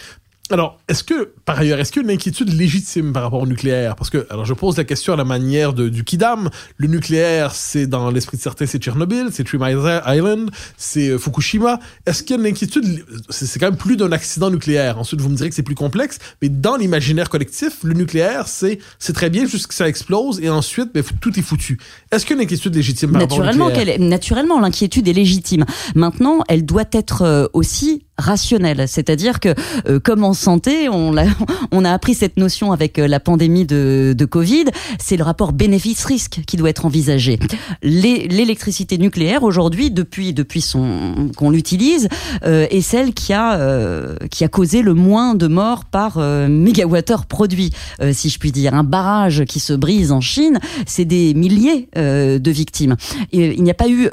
Alors, 0.54 0.78
est-ce 0.88 1.04
que, 1.04 1.34
par 1.46 1.58
ailleurs, 1.58 1.80
est-ce 1.80 1.92
qu'il 1.92 2.04
y 2.04 2.06
a 2.06 2.08
une 2.08 2.16
inquiétude 2.16 2.54
légitime 2.54 3.12
par 3.12 3.24
rapport 3.24 3.42
au 3.42 3.48
nucléaire? 3.48 3.96
Parce 3.96 4.12
que, 4.12 4.28
alors, 4.30 4.46
je 4.46 4.54
pose 4.54 4.78
la 4.78 4.84
question 4.84 5.12
à 5.12 5.16
la 5.16 5.24
manière 5.24 5.74
de, 5.74 5.90
du 5.90 6.04
Kidam. 6.04 6.52
Le 6.78 6.88
nucléaire, 6.88 7.56
c'est 7.56 7.88
dans 7.88 8.12
l'esprit 8.12 8.38
de 8.38 8.44
certains, 8.44 8.68
c'est 8.68 8.78
Tchernobyl, 8.78 9.30
c'est 9.32 9.44
Three 9.44 9.58
Mile 9.58 9.80
Island, 10.06 10.52
c'est 10.78 11.10
euh, 11.10 11.18
Fukushima. 11.18 11.80
Est-ce 12.06 12.22
qu'il 12.22 12.36
y 12.36 12.40
a 12.40 12.42
une 12.44 12.48
inquiétude 12.48 13.04
C'est 13.32 13.58
quand 13.58 13.66
même 13.66 13.78
plus 13.78 13.98
d'un 13.98 14.12
accident 14.12 14.52
nucléaire. 14.52 15.00
Ensuite, 15.00 15.22
vous 15.22 15.30
me 15.30 15.36
direz 15.36 15.50
que 15.50 15.56
c'est 15.56 15.64
plus 15.64 15.74
complexe, 15.74 16.20
mais 16.40 16.50
dans 16.50 16.76
l'imaginaire 16.76 17.32
collectif, 17.32 17.80
le 17.82 17.96
nucléaire, 17.96 18.48
c'est 18.48 18.78
très 19.12 19.32
bien 19.32 19.46
jusqu'à 19.46 19.64
ce 19.64 19.68
que 19.70 19.74
ça 19.74 19.88
explose 19.88 20.40
et 20.40 20.52
ensuite, 20.52 20.94
ben, 20.94 21.04
tout 21.20 21.40
est 21.40 21.42
foutu. 21.42 21.80
Est-ce 22.12 22.28
qu'il 22.28 22.36
y 22.36 22.40
a 22.40 22.44
une 22.44 22.46
inquiétude 22.46 22.76
légitime 22.76 23.12
par 23.12 23.22
naturellement 23.22 23.66
rapport 23.66 23.78
au 23.78 23.86
nucléaire? 23.86 24.00
Naturellement, 24.08 24.60
l'inquiétude 24.60 25.08
est 25.08 25.14
légitime. 25.14 25.66
Maintenant, 25.96 26.44
elle 26.48 26.64
doit 26.64 26.86
être 26.92 27.24
euh, 27.24 27.48
aussi 27.54 28.04
rationnelle. 28.18 28.86
C'est-à-dire 28.88 29.40
que, 29.40 29.56
euh, 29.88 30.00
comme 30.00 30.24
en 30.24 30.34
santé, 30.34 30.90
on 30.90 31.18
a, 31.18 31.26
on 31.72 31.84
a 31.86 31.92
appris 31.92 32.14
cette 32.14 32.38
notion 32.38 32.72
avec 32.72 33.00
euh, 33.00 33.08
la 33.08 33.20
pandémie 33.20 33.66
de, 33.66 34.14
de 34.18 34.26
Covid, 34.26 34.66
c'est 35.00 35.18
le 35.18 35.24
rapport 35.24 35.54
bénéfice-risque 35.54 36.42
qui 36.46 36.58
doit 36.58 36.70
être 36.70 36.86
envisagé. 36.86 37.40
L'électricité 37.82 38.98
nucléaire, 38.98 39.44
aujourd'hui, 39.44 39.92
depuis, 39.92 40.34
depuis 40.34 40.62
son 40.62 41.30
qu'on 41.36 41.50
l'utilise, 41.50 42.08
euh, 42.46 42.68
est 42.70 42.82
celle 42.82 43.14
qui 43.14 43.34
a, 43.34 43.60
euh, 43.60 44.16
qui 44.30 44.44
a 44.44 44.48
causé 44.48 44.82
le 44.82 44.94
moins 44.94 45.36
de 45.36 45.48
morts 45.48 45.86
par 45.86 46.18
mégawattheure 46.18 47.26
produit, 47.26 47.72
si 48.12 48.30
je 48.30 48.40
puis 48.40 48.52
dire. 48.52 48.74
Un 48.74 48.84
barrage 48.84 49.46
qui 49.46 49.60
se 49.60 49.74
brise 49.74 50.12
en 50.12 50.22
Chine, 50.22 50.60
c'est 50.86 51.06
des 51.06 51.34
milliers 51.34 51.90
de 51.96 52.52
victimes. 52.52 52.96
Il 53.32 53.62
n'y 53.64 53.72
a 53.72 53.74
pas 53.74 53.88
eu 53.88 54.10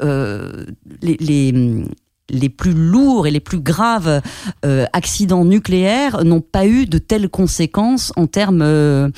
les, 1.01 1.17
les 1.19 1.83
les 2.31 2.49
plus 2.49 2.73
lourds 2.73 3.27
et 3.27 3.31
les 3.31 3.39
plus 3.39 3.59
graves 3.59 4.21
euh, 4.65 4.85
accidents 4.93 5.45
nucléaires 5.45 6.23
n'ont 6.23 6.41
pas 6.41 6.65
eu 6.65 6.85
de 6.85 6.97
telles 6.97 7.29
conséquences 7.29 8.11
en 8.15 8.27
termes 8.27 8.61
euh, 8.63 9.09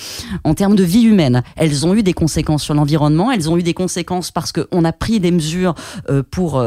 en 0.43 0.53
termes 0.53 0.75
de 0.75 0.83
vie 0.83 1.03
humaine. 1.03 1.43
Elles 1.55 1.85
ont 1.85 1.93
eu 1.93 2.03
des 2.03 2.13
conséquences 2.13 2.63
sur 2.63 2.73
l'environnement, 2.73 3.31
elles 3.31 3.49
ont 3.49 3.57
eu 3.57 3.63
des 3.63 3.73
conséquences 3.73 4.31
parce 4.31 4.51
qu'on 4.51 4.83
a 4.83 4.91
pris 4.91 5.19
des 5.19 5.31
mesures 5.31 5.75
euh, 6.09 6.23
pour 6.29 6.63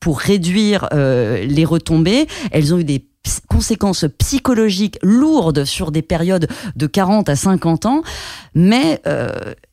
pour 0.00 0.18
réduire 0.18 0.88
les 0.92 1.64
retombées. 1.64 2.26
Elles 2.50 2.74
ont 2.74 2.78
eu 2.78 2.84
des 2.84 3.06
conséquences 3.48 4.06
psychologiques 4.18 4.98
lourdes 5.02 5.64
sur 5.64 5.90
des 5.90 6.02
périodes 6.02 6.48
de 6.76 6.86
40 6.86 7.28
à 7.28 7.36
50 7.36 7.86
ans, 7.86 8.02
mais 8.54 9.00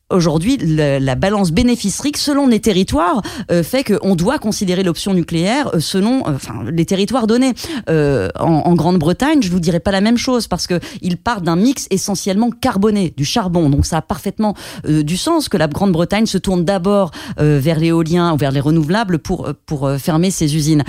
Aujourd'hui, 0.10 0.56
la, 0.56 1.16
balance 1.16 1.52
bénéfice-risque 1.52 2.16
selon 2.16 2.48
les 2.48 2.62
territoires 2.62 3.22
euh, 3.52 3.62
fait 3.62 3.84
qu'on 3.84 4.16
doit 4.16 4.40
considérer 4.40 4.82
l'option 4.82 5.14
nucléaire 5.14 5.70
euh, 5.74 5.82
selon 5.82 6.20
euh, 6.20 6.36
enfin, 6.36 6.64
les 6.72 6.86
territoires 6.86 7.28
donnés. 7.28 7.54
en, 7.90 8.32
en 8.40 8.74
Grande-Bretagne, 8.74 9.42
je 9.42 9.52
vous 9.52 9.60
dirais 9.60 9.82
pas 9.82 9.92
la 9.92 10.00
même 10.00 10.18
chose 10.18 10.48
parce 10.48 10.66
que 10.66 10.80
ils 11.02 11.18
partent 11.18 11.44
d'un 11.44 11.58
mix 11.58 11.88
essentiellement 11.90 12.52
carboné, 12.52 13.14
du 13.18 13.26
charbon. 13.26 13.70
Donc 13.70 13.86
ça 13.86 13.98
a 13.98 14.02
parfaitement 14.02 14.54
du 14.88 15.18
sens 15.18 15.50
que 15.50 15.58
la 15.58 15.68
Grande-Bretagne 15.68 16.26
se 16.26 16.38
tourne 16.38 16.64
d'abord 16.64 17.12
vers 17.38 17.80
l'éolien 17.80 18.34
ou 18.34 18.38
vers 18.38 18.52
les 18.52 18.62
renouvelables 18.62 19.20
pour 19.20 19.50
pour 19.66 19.92
fermer 19.98 20.32
ses 20.32 20.56
usines. 20.56 20.84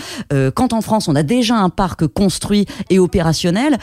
quand 0.55 0.73
en 0.73 0.81
France, 0.81 1.09
on 1.09 1.17
a 1.17 1.23
déjà 1.23 1.57
un 1.57 1.71
parc 1.71 2.07
construit 2.07 2.67
et 2.91 2.99
opérationnel, 2.99 3.79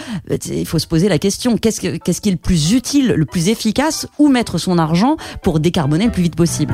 il 0.46 0.66
faut 0.66 0.80
se 0.80 0.88
poser 0.88 1.10
la 1.10 1.20
question 1.20 1.58
qu'est-ce 1.58 1.98
qu'est-ce 1.98 2.22
qui 2.22 2.30
est 2.30 2.34
le 2.34 2.38
plus 2.38 2.72
utile, 2.74 3.14
le 3.18 3.26
plus 3.26 3.50
efficace, 3.50 4.08
où 4.20 4.30
mettre 4.30 4.58
son 4.58 4.78
argent 4.78 5.18
pour 5.42 5.60
décarboner 5.60 6.06
le 6.06 6.12
plus 6.12 6.24
vite 6.24 6.36
possible. 6.36 6.74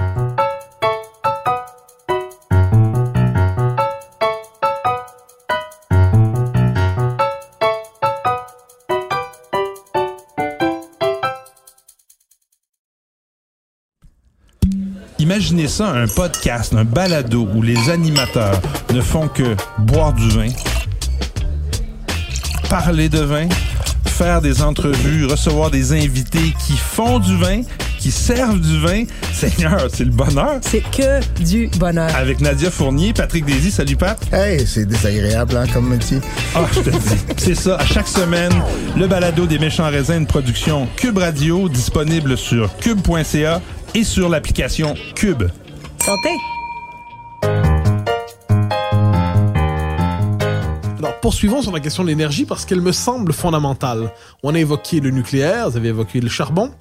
Imaginez 15.21 15.67
ça, 15.67 15.87
un 15.89 16.07
podcast, 16.07 16.73
un 16.73 16.83
balado 16.83 17.47
où 17.55 17.61
les 17.61 17.89
animateurs 17.89 18.59
ne 18.91 19.01
font 19.01 19.27
que 19.27 19.55
boire 19.77 20.13
du 20.13 20.27
vin, 20.29 20.49
parler 22.69 23.07
de 23.07 23.19
vin, 23.19 23.47
faire 24.05 24.41
des 24.41 24.61
entrevues, 24.61 25.27
recevoir 25.27 25.69
des 25.69 25.93
invités 25.93 26.53
qui 26.65 26.75
font 26.75 27.19
du 27.19 27.37
vin 27.37 27.61
qui 28.01 28.11
servent 28.11 28.59
du 28.59 28.79
vin. 28.79 29.03
Seigneur, 29.31 29.87
c'est 29.93 30.03
le 30.03 30.11
bonheur. 30.11 30.59
C'est 30.61 30.81
que 30.81 31.43
du 31.43 31.69
bonheur. 31.77 32.13
Avec 32.15 32.41
Nadia 32.41 32.71
Fournier, 32.71 33.13
Patrick 33.13 33.45
Désy. 33.45 33.69
Salut, 33.69 33.95
Pat. 33.95 34.19
Hey, 34.33 34.65
c'est 34.65 34.85
désagréable 34.85 35.55
hein, 35.55 35.65
comme 35.71 35.87
métier. 35.87 36.17
Ah, 36.55 36.65
je 36.73 36.79
te 36.79 36.89
dis. 36.89 37.15
c'est 37.37 37.55
ça. 37.55 37.75
À 37.75 37.85
chaque 37.85 38.07
semaine, 38.07 38.51
le 38.97 39.07
balado 39.07 39.45
des 39.45 39.59
méchants 39.59 39.87
raisins, 39.87 40.17
une 40.17 40.25
production 40.25 40.87
Cube 40.95 41.19
Radio, 41.19 41.69
disponible 41.69 42.37
sur 42.37 42.75
cube.ca 42.77 43.61
et 43.93 44.03
sur 44.03 44.29
l'application 44.29 44.95
Cube. 45.15 45.43
Santé. 45.99 46.29
Alors, 50.97 51.19
poursuivons 51.19 51.61
sur 51.61 51.71
la 51.71 51.79
question 51.79 52.01
de 52.01 52.07
l'énergie 52.07 52.45
parce 52.45 52.65
qu'elle 52.65 52.81
me 52.81 52.91
semble 52.91 53.31
fondamentale. 53.31 54.11
On 54.41 54.55
a 54.55 54.59
évoqué 54.59 54.99
le 54.99 55.11
nucléaire, 55.11 55.69
vous 55.69 55.77
avez 55.77 55.89
évoqué 55.89 56.19
le 56.19 56.29
charbon. 56.29 56.71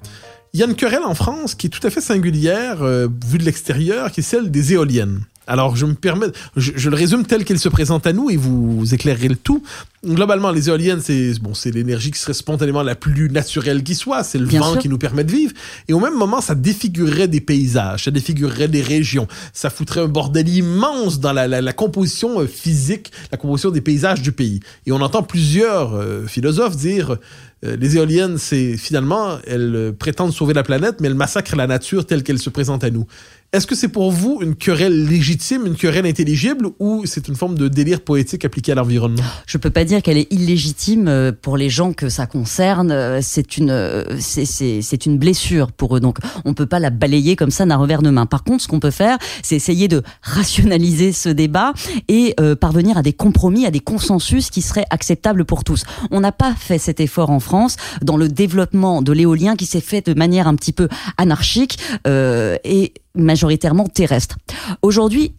Il 0.53 0.59
y 0.59 0.63
a 0.63 0.65
une 0.65 0.75
querelle 0.75 1.03
en 1.05 1.15
France 1.15 1.55
qui 1.55 1.67
est 1.67 1.69
tout 1.69 1.85
à 1.85 1.89
fait 1.89 2.01
singulière, 2.01 2.81
euh, 2.81 3.07
vue 3.25 3.37
de 3.37 3.45
l'extérieur, 3.45 4.11
qui 4.11 4.19
est 4.19 4.23
celle 4.23 4.51
des 4.51 4.73
éoliennes. 4.73 5.21
Alors, 5.47 5.75
je 5.75 5.85
me 5.85 5.95
permets, 5.95 6.27
je, 6.55 6.71
je 6.75 6.89
le 6.89 6.95
résume 6.95 7.25
tel 7.25 7.43
qu'il 7.45 7.57
se 7.57 7.67
présente 7.67 8.05
à 8.05 8.13
nous 8.13 8.29
et 8.29 8.37
vous, 8.37 8.79
vous 8.79 8.93
éclairerez 8.93 9.27
le 9.29 9.35
tout. 9.35 9.63
Globalement, 10.05 10.51
les 10.51 10.69
éoliennes, 10.69 11.01
c'est 11.01 11.33
bon, 11.41 11.53
c'est 11.53 11.71
l'énergie 11.71 12.11
qui 12.11 12.19
serait 12.19 12.33
spontanément 12.33 12.83
la 12.83 12.95
plus 12.95 13.29
naturelle 13.29 13.81
qui 13.83 13.95
soit. 13.95 14.23
C'est 14.23 14.37
le 14.37 14.45
Bien 14.45 14.59
vent 14.59 14.73
sûr. 14.73 14.81
qui 14.81 14.89
nous 14.89 14.97
permet 14.97 15.23
de 15.23 15.31
vivre. 15.31 15.53
Et 15.87 15.93
au 15.93 15.99
même 15.99 16.15
moment, 16.17 16.41
ça 16.41 16.53
défigurerait 16.53 17.27
des 17.27 17.41
paysages, 17.41 18.03
ça 18.05 18.11
défigurerait 18.11 18.67
des 18.67 18.81
régions. 18.81 19.27
Ça 19.51 19.69
foutrait 19.69 20.01
un 20.01 20.07
bordel 20.07 20.47
immense 20.47 21.19
dans 21.19 21.33
la, 21.33 21.47
la, 21.47 21.61
la 21.61 21.73
composition 21.73 22.41
euh, 22.41 22.45
physique, 22.45 23.11
la 23.31 23.37
composition 23.37 23.71
des 23.71 23.81
paysages 23.81 24.21
du 24.21 24.31
pays. 24.33 24.59
Et 24.85 24.91
on 24.91 25.01
entend 25.01 25.23
plusieurs 25.23 25.95
euh, 25.95 26.27
philosophes 26.27 26.77
dire 26.77 27.17
euh, 27.63 27.75
les 27.75 27.97
éoliennes, 27.97 28.37
c'est 28.37 28.75
finalement, 28.77 29.37
elles 29.45 29.75
euh, 29.75 29.91
prétendent 29.91 30.33
sauver 30.33 30.53
la 30.53 30.63
planète, 30.63 30.99
mais 30.99 31.07
elles 31.07 31.15
massacrent 31.15 31.55
la 31.55 31.67
nature 31.67 32.05
telle 32.05 32.23
qu'elle 32.23 32.39
se 32.39 32.49
présente 32.49 32.83
à 32.83 32.89
nous. 32.89 33.05
Est-ce 33.53 33.67
que 33.67 33.75
c'est 33.75 33.89
pour 33.89 34.13
vous 34.13 34.39
une 34.41 34.55
querelle 34.55 35.07
légitime, 35.07 35.65
une 35.65 35.75
querelle 35.75 36.05
intelligible, 36.05 36.69
ou 36.79 37.01
c'est 37.05 37.27
une 37.27 37.35
forme 37.35 37.57
de 37.57 37.67
délire 37.67 37.99
poétique 37.99 38.45
appliqué 38.45 38.71
à 38.71 38.75
l'environnement? 38.75 39.21
Je 39.45 39.57
peux 39.57 39.69
pas 39.69 39.83
dire 39.83 40.01
qu'elle 40.01 40.17
est 40.17 40.31
illégitime 40.31 41.09
euh, 41.09 41.33
pour 41.33 41.57
les 41.57 41.69
gens 41.69 41.91
que 41.91 42.07
ça 42.07 42.27
concerne. 42.27 42.91
Euh, 42.93 43.19
C'est 43.21 43.57
une, 43.57 43.69
euh, 43.69 44.05
c'est- 44.21 45.05
une 45.05 45.17
blessure 45.17 45.73
pour 45.73 45.97
eux. 45.97 45.99
Donc, 45.99 46.19
on 46.45 46.53
peut 46.53 46.65
pas 46.65 46.79
la 46.79 46.91
balayer 46.91 47.35
comme 47.35 47.51
ça 47.51 47.65
d'un 47.65 47.75
revers 47.75 48.01
de 48.01 48.09
main. 48.09 48.25
Par 48.25 48.45
contre, 48.45 48.63
ce 48.63 48.69
qu'on 48.69 48.79
peut 48.79 48.89
faire, 48.89 49.17
c'est 49.43 49.57
essayer 49.57 49.89
de 49.89 50.01
rationaliser 50.21 51.11
ce 51.11 51.27
débat 51.27 51.73
et 52.07 52.33
euh, 52.39 52.55
parvenir 52.55 52.97
à 52.97 53.01
des 53.01 53.11
compromis, 53.11 53.65
à 53.65 53.71
des 53.71 53.81
consensus 53.81 54.49
qui 54.49 54.61
seraient 54.61 54.85
acceptables 54.91 55.43
pour 55.43 55.65
tous. 55.65 55.83
On 56.09 56.21
n'a 56.21 56.31
pas 56.31 56.53
fait 56.55 56.77
cet 56.77 57.01
effort 57.01 57.31
en 57.31 57.41
France 57.41 57.75
dans 58.01 58.15
le 58.15 58.29
développement 58.29 59.01
de 59.01 59.11
l'éolien 59.11 59.57
qui 59.57 59.65
s'est 59.65 59.81
fait 59.81 60.05
de 60.07 60.13
manière 60.17 60.47
un 60.47 60.55
petit 60.55 60.71
peu 60.71 60.87
anarchique 61.17 61.77
euh, 62.07 62.55
et 62.63 62.93
majoritairement 63.15 63.87
terrestre. 63.87 64.37
Aujourd'hui, 64.81 65.33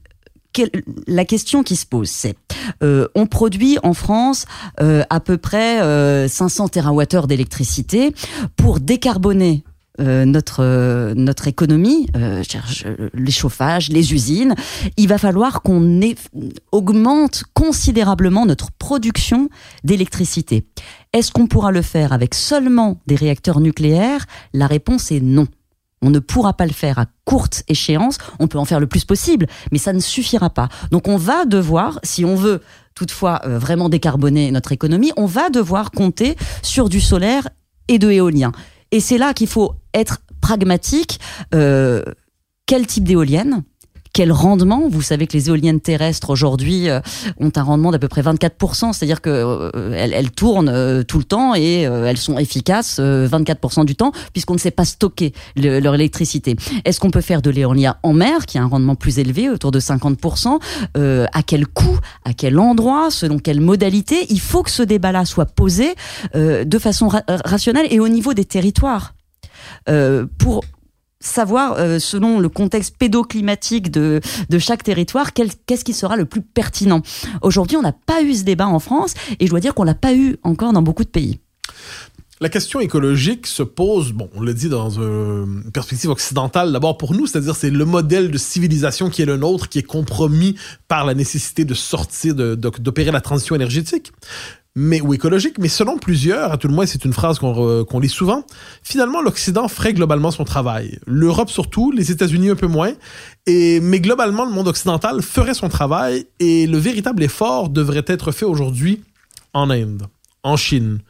la 1.07 1.25
question 1.25 1.63
qui 1.63 1.77
se 1.77 1.87
pose, 1.87 2.11
c'est 2.11 2.37
euh, 2.83 3.09
on 3.15 3.27
produit 3.27 3.79
en 3.83 3.95
France 3.95 4.45
euh, 4.81 5.03
à 5.09 5.19
peu 5.21 5.39
près 5.39 5.81
euh, 5.81 6.29
500 6.29 6.69
TWh 6.69 7.27
d'électricité 7.27 8.15
pour 8.57 8.79
décarboner. 8.81 9.65
euh, 10.01 10.25
notre 10.25 10.63
euh, 10.63 11.15
notre 11.15 11.49
économie, 11.49 12.09
euh, 12.17 12.43
euh, 12.87 13.09
les 13.15 13.31
chauffages, 13.31 13.89
les 13.91 14.13
usines, 14.15 14.55
il 14.97 15.09
va 15.09 15.19
falloir 15.19 15.63
qu'on 15.63 16.01
augmente 16.71 17.45
considérablement 17.55 18.47
notre 18.47 18.71
production 18.73 19.49
d'électricité. 19.85 20.65
Est-ce 21.13 21.31
qu'on 21.31 21.47
pourra 21.47 21.73
le 21.73 21.83
faire 21.83 22.13
avec 22.13 22.35
seulement 22.35 22.99
des 23.07 23.17
réacteurs 23.17 23.61
nucléaires? 23.61 24.27
La 24.55 24.67
réponse 24.67 25.13
est 25.13 25.21
non. 25.21 25.47
On 26.03 26.11
ne 26.11 26.19
pourra 26.19 26.53
pas 26.53 26.67
le 26.67 26.73
faire 26.73 26.99
à 26.99 27.07
courte 27.25 27.63
échéance. 27.69 28.19
On 28.39 28.49
peut 28.49 28.59
en 28.59 28.65
faire 28.65 28.81
le 28.81 28.87
plus 28.87 29.05
possible, 29.05 29.47
mais 29.71 29.79
ça 29.79 29.93
ne 29.93 30.01
suffira 30.01 30.51
pas. 30.51 30.69
Donc 30.91 31.09
on 31.09 31.17
va 31.17 31.45
devoir, 31.45 32.01
si 32.03 32.25
on 32.25 32.35
veut 32.35 32.61
toutefois 32.95 33.41
euh, 33.47 33.59
vraiment 33.59 33.89
décarboner 33.89 34.51
notre 34.51 34.73
économie, 34.73 35.13
on 35.17 35.27
va 35.27 35.49
devoir 35.49 35.91
compter 35.91 36.37
sur 36.63 36.89
du 36.89 37.01
solaire 37.01 37.49
et 37.89 37.99
de 37.99 38.09
l'éolien. 38.09 38.53
Et 38.91 39.01
c'est 39.01 39.19
là 39.19 39.33
qu'il 39.33 39.47
faut 39.47 39.75
être 39.95 40.19
pragmatique. 40.41 41.21
Euh, 41.55 42.03
quel 42.67 42.87
type 42.87 43.05
d'éolienne? 43.05 43.63
Quel 44.13 44.31
rendement 44.33 44.89
Vous 44.91 45.03
savez 45.03 45.27
que 45.27 45.33
les 45.35 45.49
éoliennes 45.49 45.81
terrestres 45.81 46.31
aujourd'hui 46.31 46.89
euh, 46.89 47.01
ont 47.39 47.51
un 47.57 47.63
rendement 47.63 47.91
d'à 47.91 47.99
peu 47.99 48.09
près 48.09 48.23
24%, 48.23 48.93
c'est-à-dire 48.93 49.21
que 49.21 49.31
euh, 49.31 49.71
elles, 49.97 50.13
elles 50.13 50.31
tournent 50.31 50.69
euh, 50.69 51.03
tout 51.03 51.19
le 51.19 51.25
temps 51.25 51.55
et 51.55 51.83
elles 51.83 52.17
sont 52.19 52.39
efficaces 52.39 52.99
euh, 53.01 53.27
24% 53.29 53.85
du 53.85 53.97
temps 53.97 54.13
puisqu'on 54.33 54.55
ne 54.55 54.59
sait 54.59 54.71
pas 54.71 54.85
stocker 54.85 55.33
le- 55.57 55.81
leur 55.81 55.95
électricité. 55.95 56.57
Est-ce 56.85 57.01
qu'on 57.01 57.11
peut 57.11 57.21
faire 57.21 57.43
de 57.43 57.51
l'éolien 57.51 57.97
en 58.03 58.13
mer 58.13 58.47
qui 58.47 58.59
a 58.59 58.63
un 58.63 58.67
rendement 58.67 58.95
plus 58.95 59.19
élevé, 59.19 59.49
autour 59.49 59.71
de 59.71 59.81
50% 59.81 60.59
Euh, 60.97 61.27
À 61.33 61.43
quel 61.43 61.67
coût 61.67 61.99
À 62.25 62.33
quel 62.35 62.59
endroit 62.59 63.11
Selon 63.11 63.39
quelle 63.39 63.61
modalité? 63.61 64.27
Il 64.31 64.41
faut 64.41 64.63
que 64.63 64.71
ce 64.71 64.83
débat-là 64.83 65.25
soit 65.25 65.47
posé 65.47 65.95
euh, 66.35 66.65
de 66.65 66.79
façon 66.79 67.09
ra- 67.09 67.23
rationnelle 67.45 67.87
et 67.91 67.99
au 68.01 68.09
niveau 68.09 68.35
des 68.35 68.45
territoires. 68.45 69.15
Euh, 69.89 70.27
pour 70.39 70.63
savoir, 71.25 71.75
euh, 71.79 71.99
selon 71.99 72.41
le 72.41 72.49
contexte 72.49 72.97
pédoclimatique 72.99 73.91
de, 73.91 74.21
de 74.49 74.59
chaque 74.59 74.83
territoire, 74.83 75.33
qu'est-ce 75.33 75.85
qui 75.85 75.93
sera 75.93 76.17
le 76.17 76.25
plus 76.25 76.43
pertinent. 76.43 77.03
Aujourd'hui, 77.43 77.77
on 77.77 77.83
n'a 77.83 77.93
pas 77.93 78.23
eu 78.23 78.35
ce 78.35 78.43
débat 78.45 78.67
en 78.67 78.79
France 78.79 79.15
et 79.41 79.47
je 79.47 79.51
dois 79.51 79.61
dire 79.61 79.75
qu'on 79.75 79.85
l'a 79.85 79.95
pas 79.95 80.15
eu 80.15 80.37
encore 80.43 80.73
dans 80.73 80.83
beaucoup 80.83 81.05
de 81.05 81.09
pays. 81.09 81.39
La 82.41 82.49
question 82.49 82.81
écologique 82.81 83.47
se 83.47 83.63
pose, 83.63 84.11
bon, 84.11 84.29
on 84.35 84.41
le 84.41 84.53
dit 84.53 84.69
dans 84.69 84.91
une 84.91 85.71
perspective 85.73 86.11
occidentale 86.11 86.73
d'abord 86.73 86.99
pour 86.99 87.15
nous, 87.15 87.29
c'est-à-dire 87.29 87.55
c'est 87.55 87.71
le 87.71 87.85
modèle 87.85 88.33
de 88.33 88.39
civilisation 88.39 89.11
qui 89.11 89.23
est 89.23 89.27
le 89.27 89.37
nôtre, 89.37 89.69
qui 89.69 89.79
est 89.79 89.85
compromis 89.85 90.57
par 90.89 91.05
la 91.07 91.15
nécessité 91.15 91.65
de 91.65 91.75
sortir, 91.75 92.35
de- 92.35 92.57
de- 92.57 92.73
d'opérer 92.81 93.13
la 93.13 93.21
transition 93.21 93.55
énergétique, 93.55 94.11
mais 94.75 95.01
ou 95.01 95.15
écologique. 95.15 95.59
Mais 95.59 95.69
selon 95.69 95.99
plusieurs, 95.99 96.53
à 96.53 96.57
tout 96.57 96.69
le 96.69 96.75
moins 96.75 96.87
c'est 96.87 97.05
une 97.05 97.13
phrase 97.13 97.39
qu'on 97.39 98.01
lit 98.01 98.09
souvent, 98.09 98.45
finalement 98.83 99.21
l'Occident 99.21 99.69
ferait 99.69 99.93
globalement 99.93 100.31
son 100.31 100.45
travail. 100.45 100.99
L'Europe 101.07 101.51
surtout, 101.51 101.91
les 101.91 102.11
États-Unis 102.11 102.51
un 102.51 102.57
peu 102.57 102.67
moins, 102.67 102.93
et 103.47 103.81
mais 103.81 104.01
globalement 104.01 104.45
le 104.45 104.53
monde 104.53 104.69
occidental 104.69 105.23
ferait 105.23 105.55
son 105.55 105.69
travail 105.69 106.27
et 106.41 106.67
le 106.67 106.79
véritable 106.79 107.23
effort 107.23 107.69
devrait 107.69 108.05
être 108.07 108.33
fait 108.33 108.47
aujourd'hui 108.47 109.03
en 109.53 109.69
Inde, 109.71 110.05
en 110.43 110.57
Chine, 110.57 111.01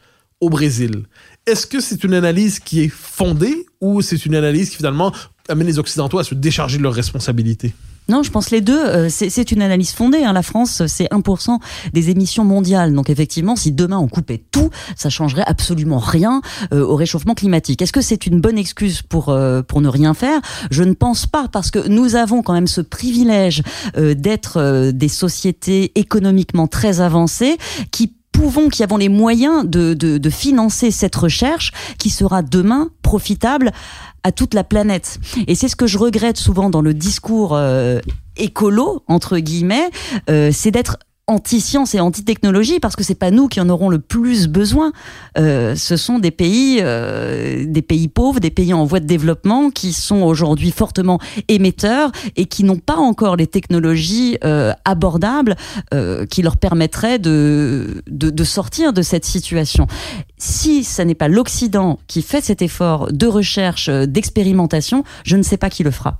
au 0.41 0.49
Brésil. 0.49 1.03
Est-ce 1.45 1.67
que 1.67 1.79
c'est 1.79 2.03
une 2.03 2.13
analyse 2.13 2.59
qui 2.59 2.81
est 2.81 2.89
fondée 2.89 3.65
ou 3.79 4.01
c'est 4.01 4.25
une 4.25 4.35
analyse 4.35 4.69
qui 4.69 4.77
finalement 4.77 5.13
amène 5.47 5.67
les 5.67 5.79
Occidentaux 5.79 6.19
à 6.19 6.23
se 6.23 6.35
décharger 6.35 6.77
de 6.77 6.83
leurs 6.83 6.93
responsabilités? 6.93 7.73
Non, 8.09 8.21
je 8.23 8.31
pense 8.31 8.51
les 8.51 8.61
deux. 8.61 8.79
euh, 8.79 9.07
c'est 9.09 9.51
une 9.51 9.61
analyse 9.61 9.91
fondée. 9.91 10.23
hein. 10.23 10.33
La 10.33 10.43
France, 10.43 10.83
c'est 10.87 11.09
1% 11.11 11.59
des 11.93 12.09
émissions 12.09 12.43
mondiales. 12.43 12.93
Donc 12.93 13.09
effectivement, 13.09 13.55
si 13.55 13.71
demain 13.71 13.97
on 13.97 14.07
coupait 14.07 14.43
tout, 14.51 14.69
ça 14.95 15.09
changerait 15.09 15.43
absolument 15.45 15.99
rien 15.99 16.41
euh, 16.73 16.85
au 16.85 16.95
réchauffement 16.95 17.33
climatique. 17.33 17.81
Est-ce 17.81 17.93
que 17.93 18.01
c'est 18.01 18.25
une 18.25 18.41
bonne 18.41 18.57
excuse 18.57 19.01
pour 19.01 19.29
euh, 19.29 19.61
pour 19.61 19.81
ne 19.81 19.87
rien 19.87 20.13
faire? 20.13 20.39
Je 20.69 20.83
ne 20.83 20.93
pense 20.93 21.25
pas, 21.25 21.47
parce 21.47 21.71
que 21.71 21.87
nous 21.87 22.15
avons 22.15 22.41
quand 22.41 22.53
même 22.53 22.67
ce 22.67 22.81
privilège 22.81 23.63
d'être 23.95 24.91
des 24.91 25.07
sociétés 25.07 25.91
économiquement 25.95 26.67
très 26.67 27.01
avancées 27.01 27.57
qui 27.91 28.13
pouvons, 28.33 28.67
qui 28.67 28.83
avons 28.83 28.97
les 28.97 29.07
moyens 29.07 29.65
de, 29.65 29.93
de, 29.93 30.17
de 30.17 30.29
financer 30.29 30.91
cette 30.91 31.15
recherche 31.15 31.71
qui 31.97 32.09
sera 32.09 32.41
demain 32.41 32.89
profitable 33.01 33.71
à 34.23 34.31
toute 34.33 34.53
la 34.53 34.65
planète. 34.65 35.19
Et 35.47 35.55
c'est 35.55 35.69
ce 35.69 35.77
que 35.77 35.87
je 35.87 35.97
regrette 35.97 36.37
souvent 36.37 36.69
dans 36.69 36.81
le 36.81 36.93
discours 36.93 37.55
euh, 37.55 37.99
écolo 38.35 39.03
entre 39.07 39.37
guillemets, 39.37 39.89
euh, 40.29 40.49
c'est 40.51 40.71
d'être 40.71 40.97
anti-science 41.27 41.95
et 41.95 42.01
anti-technologie 42.01 42.79
parce 42.79 42.95
que 42.95 43.03
c'est 43.03 43.15
pas 43.15 43.31
nous 43.31 43.47
qui 43.47 43.61
en 43.61 43.69
aurons 43.69 43.89
le 43.89 43.99
plus 43.99 44.47
besoin. 44.47 44.91
Euh, 45.37 45.75
ce 45.75 45.95
sont 45.95 46.19
des 46.19 46.31
pays, 46.31 46.79
euh, 46.81 47.63
des 47.65 47.81
pays 47.81 48.09
pauvres, 48.09 48.41
des 48.41 48.49
pays 48.49 48.73
en 48.73 48.83
voie 48.83 48.99
de 48.99 49.05
développement 49.05 49.69
qui 49.69 49.93
sont 49.93 50.21
aujourd'hui 50.21 50.71
fortement 50.71 51.19
émetteurs 51.47 52.11
et 52.35 52.45
qui 52.45 52.65
n'ont 52.65 52.77
pas 52.77 52.97
encore 52.97 53.37
les 53.37 53.47
technologies 53.47 54.37
euh, 54.43 54.73
abordables 54.85 55.55
qui 56.29 56.41
leur 56.41 56.57
permettraient 56.57 57.19
de, 57.19 58.03
de, 58.07 58.29
de 58.29 58.43
sortir 58.43 58.93
de 58.93 59.01
cette 59.01 59.25
situation. 59.25 59.87
Si 60.37 60.83
ce 60.83 61.01
n'est 61.01 61.15
pas 61.15 61.27
l'Occident 61.27 61.99
qui 62.07 62.21
fait 62.21 62.41
cet 62.43 62.61
effort 62.61 63.11
de 63.11 63.27
recherche, 63.27 63.89
d'expérimentation, 63.89 65.03
je 65.23 65.37
ne 65.37 65.43
sais 65.43 65.57
pas 65.57 65.69
qui 65.69 65.83
le 65.83 65.91
fera. 65.91 66.19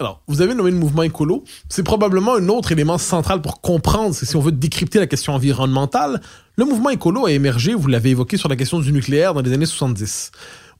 Alors, 0.00 0.22
vous 0.26 0.42
avez 0.42 0.54
nommé 0.54 0.72
le 0.72 0.76
mouvement 0.76 1.04
écolo. 1.04 1.44
C'est 1.68 1.84
probablement 1.84 2.34
un 2.34 2.48
autre 2.48 2.72
élément 2.72 2.98
central 2.98 3.40
pour 3.40 3.60
comprendre, 3.60 4.12
si 4.12 4.34
on 4.34 4.40
veut 4.40 4.50
décrypter 4.50 4.98
la 4.98 5.06
question 5.06 5.34
environnementale. 5.34 6.20
Le 6.56 6.64
mouvement 6.64 6.90
écolo 6.90 7.26
a 7.26 7.30
émergé, 7.30 7.74
vous 7.74 7.86
l'avez 7.86 8.10
évoqué, 8.10 8.36
sur 8.36 8.48
la 8.48 8.56
question 8.56 8.80
du 8.80 8.92
nucléaire 8.92 9.34
dans 9.34 9.40
les 9.40 9.52
années 9.52 9.66
70. 9.66 10.32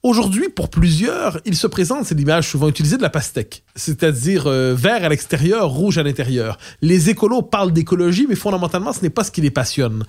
Aujourd'hui, 0.05 0.49
pour 0.49 0.69
plusieurs, 0.69 1.39
il 1.45 1.55
se 1.55 1.65
présente, 1.65 2.05
c'est 2.05 2.13
l'image 2.13 2.47
souvent 2.47 2.67
utilisée 2.69 2.95
de 2.95 3.01
la 3.01 3.09
pastèque, 3.09 3.63
c'est-à-dire 3.75 4.45
euh, 4.45 4.75
vert 4.77 5.03
à 5.03 5.09
l'extérieur, 5.09 5.67
rouge 5.71 5.97
à 5.97 6.03
l'intérieur. 6.03 6.59
Les 6.83 7.09
écolos 7.09 7.41
parlent 7.41 7.73
d'écologie, 7.73 8.27
mais 8.29 8.35
fondamentalement, 8.35 8.93
ce 8.93 9.01
n'est 9.01 9.09
pas 9.09 9.23
ce 9.23 9.31
qui 9.31 9.41
les 9.41 9.49
passionne. 9.49 10.03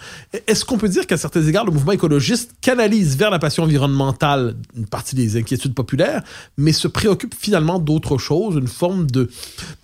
Est-ce 0.46 0.66
qu'on 0.66 0.76
peut 0.76 0.90
dire 0.90 1.06
qu'à 1.06 1.16
certains 1.16 1.42
égards, 1.46 1.64
le 1.64 1.72
mouvement 1.72 1.92
écologiste 1.92 2.50
canalise 2.60 3.16
vers 3.16 3.30
la 3.30 3.38
passion 3.38 3.62
environnementale 3.62 4.56
une 4.76 4.84
partie 4.86 5.14
des 5.16 5.38
inquiétudes 5.38 5.72
populaires, 5.74 6.22
mais 6.58 6.72
se 6.72 6.88
préoccupe 6.88 7.34
finalement 7.34 7.78
d'autre 7.78 8.18
chose, 8.18 8.56
une 8.56 8.68
forme 8.68 9.10
de 9.10 9.30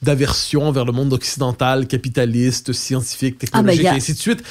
d'aversion 0.03 0.73
vers 0.73 0.85
le 0.85 0.93
monde 0.93 1.15
occidental, 1.15 1.87
capitaliste, 1.87 2.75
scientifique, 2.75 3.37
Ah, 3.53 3.63
ben, 3.63 3.71
technologique, 3.75 3.87
a- 3.87 3.93
et 3.95 3.97
ainsi 3.97 4.13
de 4.13 4.19
suite? 4.19 4.43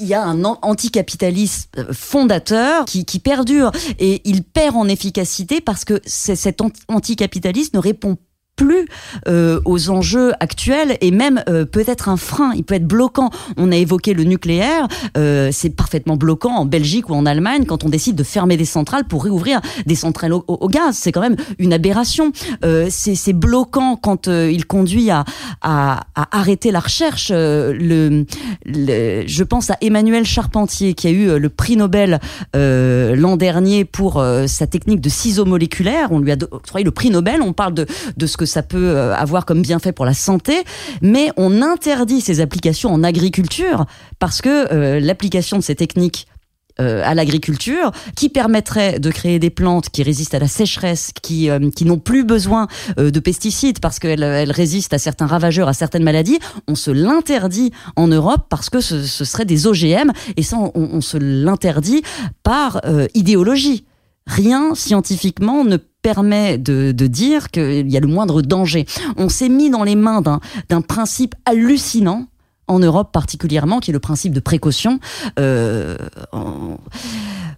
Il 0.00 0.06
y 0.06 0.14
a 0.14 0.22
un 0.24 0.44
an- 0.44 0.58
anticapitalisme 0.62 1.68
euh, 1.78 1.92
fondateur 1.92 2.84
qui, 2.84 3.04
qui 3.04 3.18
perdure. 3.18 3.70
Et 3.98 4.20
il 4.28 4.42
perd 4.42 4.76
en 4.76 4.88
efficacité 4.88 5.60
parce 5.60 5.84
que 5.84 6.00
cet 6.04 6.60
anti- 6.60 6.80
anticapitalisme 6.88 7.76
ne 7.76 7.82
répond 7.82 8.16
plus 8.60 8.84
euh, 9.26 9.58
aux 9.64 9.88
enjeux 9.88 10.32
actuels 10.38 10.98
et 11.00 11.10
même 11.10 11.42
euh, 11.48 11.64
peut-être 11.64 12.10
un 12.10 12.18
frein, 12.18 12.52
il 12.54 12.62
peut 12.62 12.74
être 12.74 12.86
bloquant. 12.86 13.30
On 13.56 13.72
a 13.72 13.76
évoqué 13.76 14.12
le 14.12 14.24
nucléaire, 14.24 14.86
euh, 15.16 15.48
c'est 15.50 15.70
parfaitement 15.70 16.16
bloquant 16.18 16.50
en 16.54 16.66
Belgique 16.66 17.08
ou 17.08 17.14
en 17.14 17.24
Allemagne 17.24 17.64
quand 17.64 17.84
on 17.84 17.88
décide 17.88 18.16
de 18.16 18.22
fermer 18.22 18.58
des 18.58 18.66
centrales 18.66 19.04
pour 19.04 19.24
réouvrir 19.24 19.60
des 19.86 19.94
centrales 19.94 20.34
au, 20.34 20.68
gaz. 20.68 20.94
C'est 20.94 21.10
quand 21.10 21.22
même 21.22 21.36
une 21.58 21.72
aberration. 21.72 22.32
Euh, 22.62 22.88
c'est 22.90 23.32
bloquant 23.32 23.96
quand 23.96 24.28
euh, 24.28 24.50
il 24.52 24.66
conduit 24.66 25.08
à, 25.10 25.24
à, 25.62 26.02
à 26.14 26.38
arrêter 26.38 26.70
la 26.70 26.80
recherche. 26.80 27.30
Euh, 27.32 27.72
le, 27.72 28.26
le- 28.66 29.24
je 29.26 29.42
pense 29.44 29.70
à 29.70 29.78
Emmanuel 29.80 30.26
Charpentier 30.26 30.92
qui 30.92 31.06
a 31.06 31.10
eu 31.10 31.38
le 31.38 31.48
prix 31.48 31.76
Nobel 31.78 32.20
l'an 32.54 33.36
dernier 33.36 33.84
pour 33.86 34.22
sa 34.46 34.66
technique 34.66 35.00
de 35.00 35.08
ciseaux 35.08 35.46
moléculaires. 35.46 36.08
On 36.10 36.18
lui 36.18 36.32
a 36.32 36.36
octroyé 36.50 36.84
le 36.84 36.90
prix 36.90 37.08
Nobel. 37.10 37.40
On 37.42 37.52
parle 37.52 37.74
de, 37.74 37.86
de 38.16 38.26
ce 38.26 38.36
que 38.36 38.46
ça 38.50 38.62
peut 38.62 38.96
euh, 38.96 39.14
avoir 39.14 39.46
comme 39.46 39.62
bienfait 39.62 39.92
pour 39.92 40.04
la 40.04 40.14
santé, 40.14 40.64
mais 41.00 41.30
on 41.36 41.62
interdit 41.62 42.20
ces 42.20 42.40
applications 42.40 42.92
en 42.92 43.02
agriculture 43.02 43.86
parce 44.18 44.42
que 44.42 44.72
euh, 44.72 45.00
l'application 45.00 45.56
de 45.56 45.62
ces 45.62 45.74
techniques 45.74 46.26
euh, 46.80 47.02
à 47.04 47.14
l'agriculture, 47.14 47.90
qui 48.16 48.28
permettrait 48.28 49.00
de 49.00 49.10
créer 49.10 49.38
des 49.38 49.50
plantes 49.50 49.90
qui 49.90 50.02
résistent 50.02 50.34
à 50.34 50.38
la 50.38 50.48
sécheresse, 50.48 51.10
qui, 51.20 51.50
qui 51.76 51.84
n'ont 51.84 51.98
plus 51.98 52.24
besoin 52.24 52.68
de 52.96 53.20
pesticides 53.20 53.80
parce 53.80 53.98
qu'elles 53.98 54.22
elles 54.22 54.52
résistent 54.52 54.94
à 54.94 54.98
certains 54.98 55.26
ravageurs, 55.26 55.68
à 55.68 55.74
certaines 55.74 56.04
maladies, 56.04 56.38
on 56.68 56.74
se 56.74 56.90
l'interdit 56.90 57.72
en 57.96 58.06
Europe 58.06 58.46
parce 58.48 58.70
que 58.70 58.80
ce, 58.80 59.04
serait 59.04 59.44
des 59.44 59.66
OGM 59.66 60.12
et 60.36 60.42
ça 60.42 60.56
on, 60.56 60.72
on 60.74 61.00
se 61.02 61.18
l'interdit 61.18 62.02
par 62.42 62.80
idéologie. 63.14 63.84
Rien 64.26 64.74
scientifiquement 64.74 65.64
ne 65.64 65.76
permet 66.02 66.58
de, 66.58 66.92
dire 66.92 67.50
qu'il 67.50 67.90
y 67.90 67.96
a 67.96 68.00
le 68.00 68.06
moindre 68.06 68.42
danger. 68.42 68.86
On 69.16 69.28
s'est 69.28 69.48
mis 69.48 69.70
dans 69.70 69.84
les 69.84 69.96
mains 69.96 70.22
d'un 70.22 70.80
principe 70.80 71.34
hallucinant 71.44 72.26
en 72.70 72.78
Europe 72.78 73.10
particulièrement, 73.12 73.80
qui 73.80 73.90
est 73.90 73.92
le 73.92 74.00
principe 74.00 74.32
de 74.32 74.40
précaution. 74.40 75.00
Euh, 75.38 75.96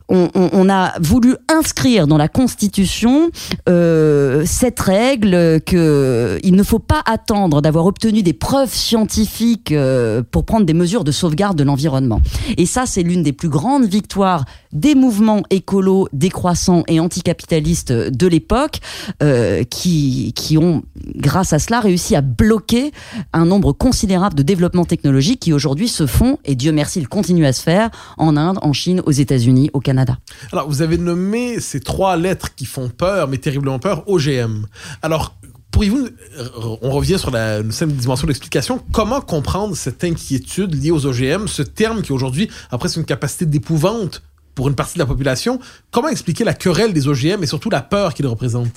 on, 0.08 0.68
a 0.68 0.92
voulu 1.00 1.36
inscrire 1.48 2.06
dans 2.06 2.18
la 2.18 2.28
Constitution 2.28 3.30
euh, 3.68 4.42
cette 4.44 4.80
règle 4.80 5.60
que 5.64 6.38
il 6.42 6.54
ne 6.54 6.62
faut 6.62 6.78
pas 6.78 7.02
attendre 7.06 7.62
d'avoir 7.62 7.86
obtenu 7.86 8.22
des 8.22 8.32
preuves 8.32 8.72
scientifiques 8.72 9.72
euh, 9.72 10.22
pour 10.30 10.44
prendre 10.44 10.66
des 10.66 10.74
mesures 10.74 11.04
de 11.04 11.12
sauvegarde 11.12 11.56
de 11.56 11.64
l'environnement. 11.64 12.20
Et 12.58 12.66
ça, 12.66 12.84
c'est 12.86 13.02
l'une 13.02 13.22
des 13.22 13.32
plus 13.32 13.48
grandes 13.48 13.84
victoires 13.84 14.44
des 14.72 14.94
mouvements 14.94 15.42
écolos 15.50 16.08
décroissants 16.12 16.84
et 16.88 17.00
anticapitalistes 17.00 17.92
de 17.92 18.26
l'époque, 18.26 18.80
euh, 19.22 19.64
qui, 19.64 20.32
qui 20.34 20.58
ont, 20.58 20.82
grâce 21.16 21.52
à 21.52 21.58
cela, 21.58 21.80
réussi 21.80 22.16
à 22.16 22.20
bloquer 22.20 22.92
un 23.32 23.44
nombre 23.44 23.72
considérable 23.72 24.34
de 24.34 24.42
développements 24.42 24.84
technologiques 24.84 25.40
qui 25.40 25.52
aujourd'hui 25.52 25.88
se 25.88 26.06
font, 26.06 26.38
et 26.44 26.54
Dieu 26.54 26.72
merci, 26.72 27.00
ils 27.00 27.08
continuent 27.08 27.46
à 27.46 27.52
se 27.52 27.62
faire, 27.62 27.90
en 28.18 28.36
Inde, 28.36 28.58
en 28.62 28.72
Chine, 28.72 29.02
aux 29.04 29.12
États-Unis, 29.12 29.70
au 29.72 29.80
Canada. 29.80 30.18
Alors, 30.52 30.68
vous 30.68 30.82
avez 30.82 30.98
nommé 30.98 31.60
ces 31.60 31.80
trois 31.80 32.16
lettres 32.16 32.54
qui 32.54 32.64
font 32.64 32.88
peur, 32.88 33.28
mais 33.28 33.38
terriblement 33.38 33.78
peur, 33.78 34.04
OGM. 34.06 34.66
Alors, 35.02 35.36
pourriez-vous, 35.70 36.06
euh, 36.38 36.48
on 36.82 36.90
revient 36.90 37.18
sur 37.18 37.30
la 37.30 37.58
simple 37.70 37.92
dimension 37.92 38.26
d'explication, 38.26 38.80
comment 38.92 39.20
comprendre 39.20 39.76
cette 39.76 40.04
inquiétude 40.04 40.74
liée 40.80 40.90
aux 40.90 41.06
OGM, 41.06 41.48
ce 41.48 41.62
terme 41.62 42.02
qui 42.02 42.12
aujourd'hui 42.12 42.48
a 42.70 42.78
presque 42.78 42.96
une 42.96 43.04
capacité 43.04 43.46
d'épouvante 43.46 44.22
pour 44.54 44.68
une 44.68 44.74
partie 44.74 44.94
de 44.94 44.98
la 45.00 45.06
population 45.06 45.58
Comment 45.90 46.08
expliquer 46.08 46.44
la 46.44 46.54
querelle 46.54 46.92
des 46.92 47.08
OGM 47.08 47.42
et 47.42 47.46
surtout 47.46 47.70
la 47.70 47.80
peur 47.82 48.14
qu'ils 48.14 48.26
représentent? 48.26 48.70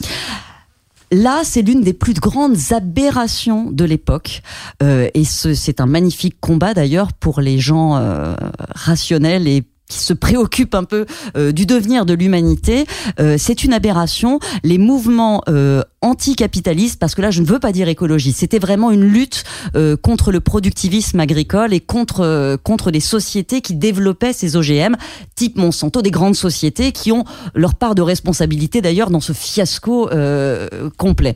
Là, 1.11 1.41
c'est 1.43 1.61
l'une 1.61 1.81
des 1.81 1.93
plus 1.93 2.15
grandes 2.15 2.57
aberrations 2.71 3.69
de 3.71 3.85
l'époque. 3.85 4.41
Euh, 4.81 5.07
et 5.13 5.23
ce- 5.23 5.53
c'est 5.53 5.79
un 5.79 5.85
magnifique 5.85 6.35
combat 6.41 6.73
d'ailleurs 6.73 7.13
pour 7.13 7.41
les 7.41 7.59
gens 7.59 7.95
euh, 7.97 8.35
rationnels 8.73 9.47
et 9.47 9.63
qui 9.89 9.99
se 9.99 10.13
préoccupent 10.13 10.75
un 10.75 10.83
peu 10.83 11.05
euh, 11.37 11.51
du 11.51 11.65
devenir 11.65 12.05
de 12.05 12.13
l'humanité. 12.13 12.85
Euh, 13.19 13.35
c'est 13.37 13.63
une 13.63 13.73
aberration. 13.73 14.39
Les 14.63 14.77
mouvements 14.77 15.43
euh, 15.47 15.83
anticapitalistes, 16.05 16.99
parce 16.99 17.15
que 17.15 17.21
là, 17.21 17.31
je 17.31 17.41
ne 17.41 17.47
veux 17.47 17.59
pas 17.59 17.71
dire 17.71 17.87
écologie, 17.87 18.31
c'était 18.31 18.59
vraiment 18.59 18.91
une 18.91 19.03
lutte 19.03 19.43
euh, 19.75 19.97
contre 19.97 20.31
le 20.31 20.39
productivisme 20.39 21.19
agricole 21.19 21.73
et 21.73 21.79
contre 21.79 22.21
euh, 22.21 22.57
contre 22.57 22.91
des 22.91 22.99
sociétés 22.99 23.61
qui 23.61 23.73
développaient 23.73 24.33
ces 24.33 24.55
OGM, 24.55 24.95
type 25.35 25.57
Monsanto, 25.57 26.03
des 26.03 26.11
grandes 26.11 26.35
sociétés 26.35 26.91
qui 26.91 27.11
ont 27.11 27.23
leur 27.55 27.73
part 27.73 27.95
de 27.95 28.03
responsabilité 28.03 28.81
d'ailleurs 28.81 29.09
dans 29.09 29.19
ce 29.19 29.33
fiasco 29.33 30.09
euh, 30.11 30.89
complet. 30.97 31.35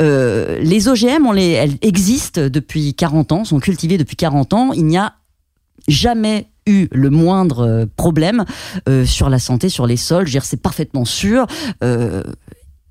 Les 0.00 0.88
OGM, 0.88 1.26
on 1.26 1.32
les, 1.32 1.50
elles 1.50 1.76
existent 1.82 2.48
depuis 2.48 2.94
40 2.94 3.32
ans, 3.32 3.44
sont 3.44 3.58
cultivées 3.58 3.98
depuis 3.98 4.16
40 4.16 4.52
ans. 4.52 4.72
Il 4.72 4.86
n'y 4.86 4.98
a 4.98 5.14
jamais 5.88 6.46
eu 6.66 6.88
le 6.92 7.10
moindre 7.10 7.60
euh, 7.60 7.86
problème 7.96 8.44
euh, 8.88 9.04
sur 9.04 9.28
la 9.28 9.38
santé, 9.38 9.68
sur 9.68 9.86
les 9.86 9.96
sols. 9.96 10.28
C'est 10.42 10.60
parfaitement 10.60 11.04
sûr. 11.04 11.46
Euh, 11.82 12.22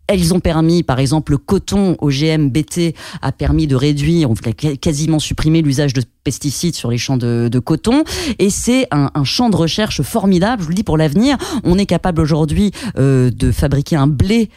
elles 0.07 0.33
ont 0.33 0.39
permis, 0.39 0.83
par 0.83 0.99
exemple, 0.99 1.31
le 1.31 1.37
coton 1.37 1.95
OGM 1.99 2.49
BT 2.49 2.93
a 3.21 3.31
permis 3.31 3.67
de 3.67 3.75
réduire, 3.75 4.29
on 4.29 4.33
a 4.33 4.51
quasiment 4.51 5.17
supprimé 5.17 5.61
l'usage 5.61 5.93
de 5.93 6.03
pesticides 6.25 6.75
sur 6.75 6.91
les 6.91 6.97
champs 6.97 7.15
de, 7.15 7.59
coton. 7.59 8.03
Et 8.37 8.49
c'est 8.49 8.87
un, 8.91 9.23
champ 9.23 9.49
de 9.49 9.55
recherche 9.55 10.01
formidable, 10.01 10.61
je 10.61 10.65
vous 10.65 10.71
le 10.71 10.75
dis, 10.75 10.83
pour 10.83 10.97
l'avenir. 10.97 11.37
On 11.63 11.77
est 11.77 11.85
capable 11.85 12.19
aujourd'hui 12.19 12.71
de 12.95 13.51
fabriquer 13.53 13.95
un 13.95 14.07
blé 14.07 14.49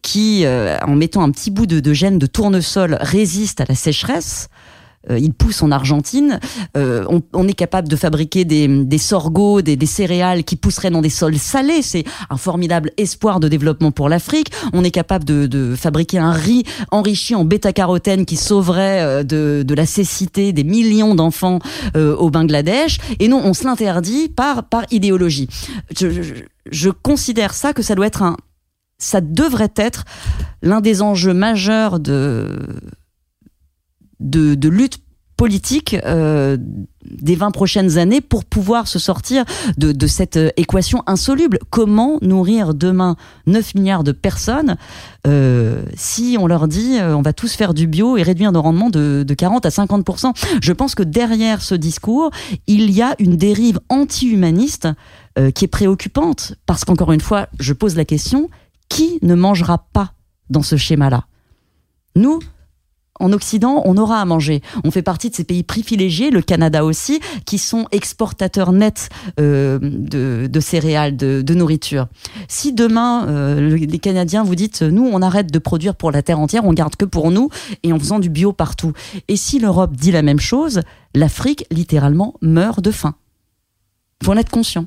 qui, 0.00 0.46
en 0.46 0.96
mettant 0.96 1.22
un 1.22 1.30
petit 1.30 1.50
bout 1.50 1.66
de, 1.66 1.78
de 1.78 1.92
gène 1.92 2.18
de 2.18 2.26
tournesol, 2.26 2.96
résiste 3.02 3.60
à 3.60 3.66
la 3.68 3.74
sécheresse. 3.74 4.48
Euh, 5.10 5.18
il 5.18 5.32
pousse 5.32 5.62
en 5.62 5.70
Argentine. 5.70 6.40
Euh, 6.76 7.04
on, 7.08 7.22
on 7.32 7.46
est 7.46 7.52
capable 7.54 7.88
de 7.88 7.96
fabriquer 7.96 8.44
des, 8.44 8.66
des 8.84 8.98
sorgho, 8.98 9.62
des, 9.62 9.76
des 9.76 9.86
céréales 9.86 10.44
qui 10.44 10.56
pousseraient 10.56 10.90
dans 10.90 11.00
des 11.00 11.10
sols 11.10 11.38
salés. 11.38 11.82
C'est 11.82 12.04
un 12.30 12.36
formidable 12.36 12.90
espoir 12.96 13.40
de 13.40 13.48
développement 13.48 13.90
pour 13.92 14.08
l'Afrique. 14.08 14.50
On 14.72 14.84
est 14.84 14.90
capable 14.90 15.24
de, 15.24 15.46
de 15.46 15.74
fabriquer 15.76 16.18
un 16.18 16.32
riz 16.32 16.64
enrichi 16.90 17.34
en 17.34 17.44
bêta-carotène 17.44 18.26
qui 18.26 18.36
sauverait 18.36 19.02
euh, 19.02 19.22
de, 19.22 19.62
de 19.66 19.74
la 19.74 19.86
cécité 19.86 20.52
des 20.52 20.64
millions 20.64 21.14
d'enfants 21.14 21.60
euh, 21.96 22.16
au 22.16 22.30
Bangladesh. 22.30 22.98
Et 23.20 23.28
non, 23.28 23.40
on 23.44 23.54
se 23.54 23.64
l'interdit 23.64 24.28
par, 24.28 24.68
par 24.68 24.84
idéologie. 24.90 25.48
Je, 25.98 26.10
je, 26.10 26.34
je 26.70 26.90
considère 26.90 27.54
ça 27.54 27.72
que 27.72 27.82
ça 27.82 27.94
doit 27.94 28.06
être 28.06 28.22
un, 28.22 28.36
ça 28.98 29.20
devrait 29.20 29.72
être 29.76 30.04
l'un 30.62 30.80
des 30.80 31.02
enjeux 31.02 31.34
majeurs 31.34 32.00
de, 32.00 32.48
de, 34.20 34.68
lutte 34.68 35.00
politique 35.36 35.96
euh, 36.04 36.56
des 37.04 37.36
20 37.36 37.52
prochaines 37.52 37.96
années 37.96 38.20
pour 38.20 38.44
pouvoir 38.44 38.88
se 38.88 38.98
sortir 38.98 39.44
de, 39.76 40.06
cette 40.06 40.36
euh, 40.36 40.50
équation 40.56 41.04
insoluble. 41.06 41.60
Comment 41.70 42.18
nourrir 42.22 42.74
demain 42.74 43.16
9 43.46 43.76
milliards 43.76 44.02
de 44.02 44.10
personnes 44.10 44.76
euh, 45.28 45.84
si 45.94 46.36
on 46.40 46.48
leur 46.48 46.66
dit 46.66 46.98
on 47.00 47.22
va 47.22 47.32
tous 47.32 47.54
faire 47.54 47.72
du 47.72 47.86
bio 47.86 48.16
et 48.16 48.22
réduire 48.22 48.50
nos 48.50 48.62
rendements 48.62 48.90
de, 48.90 49.24
de 49.26 49.34
40 49.34 49.64
à 49.64 49.68
50%. 49.68 50.32
Je 50.60 50.72
pense 50.72 50.96
que 50.96 51.04
derrière 51.04 51.62
ce 51.62 51.76
discours, 51.76 52.30
il 52.66 52.90
y 52.90 53.00
a 53.00 53.14
une 53.18 53.36
dérive 53.36 53.78
anti-humaniste 53.88 54.88
qui 55.54 55.66
est 55.66 55.68
préoccupante 55.68 56.54
parce 56.66 56.84
qu'encore 56.84 57.12
une 57.12 57.20
fois, 57.20 57.46
je 57.60 57.72
pose 57.72 57.94
la 57.94 58.04
question, 58.04 58.50
qui 58.88 59.20
ne 59.22 59.36
mangera 59.36 59.86
pas 59.92 60.14
dans 60.50 60.62
ce 60.62 60.76
schéma-là? 60.76 61.26
Nous, 62.16 62.40
en 63.20 63.32
Occident, 63.32 63.82
on 63.84 63.96
aura 63.96 64.20
à 64.20 64.24
manger. 64.24 64.62
On 64.84 64.90
fait 64.90 65.02
partie 65.02 65.30
de 65.30 65.34
ces 65.34 65.44
pays 65.44 65.62
privilégiés, 65.62 66.30
le 66.30 66.42
Canada 66.42 66.84
aussi, 66.84 67.20
qui 67.46 67.58
sont 67.58 67.86
exportateurs 67.92 68.72
nets 68.72 69.08
euh, 69.40 69.78
de, 69.80 70.48
de 70.50 70.60
céréales, 70.60 71.16
de, 71.16 71.42
de 71.42 71.54
nourriture. 71.54 72.08
Si 72.48 72.72
demain, 72.72 73.26
euh, 73.28 73.76
les 73.76 73.98
Canadiens 73.98 74.44
vous 74.44 74.54
dites, 74.54 74.82
nous, 74.82 75.08
on 75.10 75.22
arrête 75.22 75.52
de 75.52 75.58
produire 75.58 75.94
pour 75.94 76.10
la 76.10 76.22
terre 76.22 76.38
entière, 76.38 76.64
on 76.64 76.72
garde 76.72 76.96
que 76.96 77.04
pour 77.04 77.30
nous, 77.30 77.50
et 77.82 77.92
en 77.92 77.98
faisant 77.98 78.18
du 78.18 78.28
bio 78.28 78.52
partout. 78.52 78.92
Et 79.28 79.36
si 79.36 79.58
l'Europe 79.58 79.96
dit 79.96 80.12
la 80.12 80.22
même 80.22 80.40
chose, 80.40 80.82
l'Afrique, 81.14 81.64
littéralement, 81.70 82.34
meurt 82.40 82.80
de 82.80 82.90
faim. 82.90 83.14
Faut 84.22 84.32
en 84.32 84.36
être 84.36 84.50
conscient. 84.50 84.86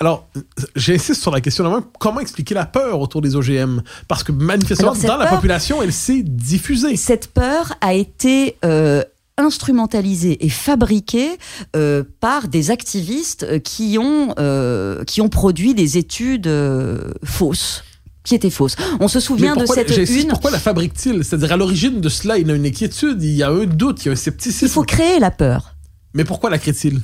Alors, 0.00 0.28
j'insiste 0.76 1.20
sur 1.20 1.30
la 1.30 1.40
question 1.40 1.64
de 1.64 1.70
même, 1.70 1.82
comment 1.98 2.20
expliquer 2.20 2.54
la 2.54 2.66
peur 2.66 3.00
autour 3.00 3.20
des 3.20 3.34
OGM 3.34 3.82
Parce 4.06 4.22
que 4.22 4.32
manifestement, 4.32 4.94
dans 4.94 5.16
la 5.16 5.26
population, 5.26 5.82
elle 5.82 5.92
s'est 5.92 6.22
diffusée. 6.22 6.96
Cette 6.96 7.32
peur 7.32 7.74
a 7.80 7.94
été 7.94 8.56
euh, 8.64 9.02
instrumentalisée 9.38 10.44
et 10.44 10.48
fabriquée 10.48 11.38
euh, 11.74 12.04
par 12.20 12.48
des 12.48 12.70
activistes 12.70 13.44
euh, 13.44 13.58
qui 13.58 13.98
ont, 13.98 14.34
euh, 14.38 15.04
qui 15.04 15.20
ont 15.20 15.28
produit 15.28 15.74
des 15.74 15.98
études 15.98 16.46
euh, 16.46 17.12
fausses 17.24 17.84
qui 18.24 18.34
étaient 18.34 18.50
fausses. 18.50 18.76
On 19.00 19.08
se 19.08 19.20
souvient 19.20 19.56
de 19.56 19.64
cette 19.64 19.88
une. 19.88 20.28
pourquoi 20.28 20.50
la 20.50 20.58
fabrique-t-il? 20.58 21.24
C'est-à-dire, 21.24 21.52
à 21.52 21.56
l'origine 21.56 22.02
de 22.02 22.10
cela, 22.10 22.36
il 22.36 22.46
y 22.46 22.50
a 22.50 22.54
une 22.54 22.66
inquiétude, 22.66 23.22
il 23.22 23.34
y 23.34 23.42
a 23.42 23.48
un 23.48 23.64
doute, 23.64 24.04
il 24.04 24.06
y 24.06 24.08
a 24.10 24.12
un 24.12 24.16
scepticisme. 24.16 24.66
Il 24.66 24.70
faut 24.70 24.82
créer 24.82 25.18
la 25.18 25.30
peur. 25.30 25.74
Mais 26.12 26.24
pourquoi 26.24 26.50
la 26.50 26.58
crée-t-il? 26.58 27.00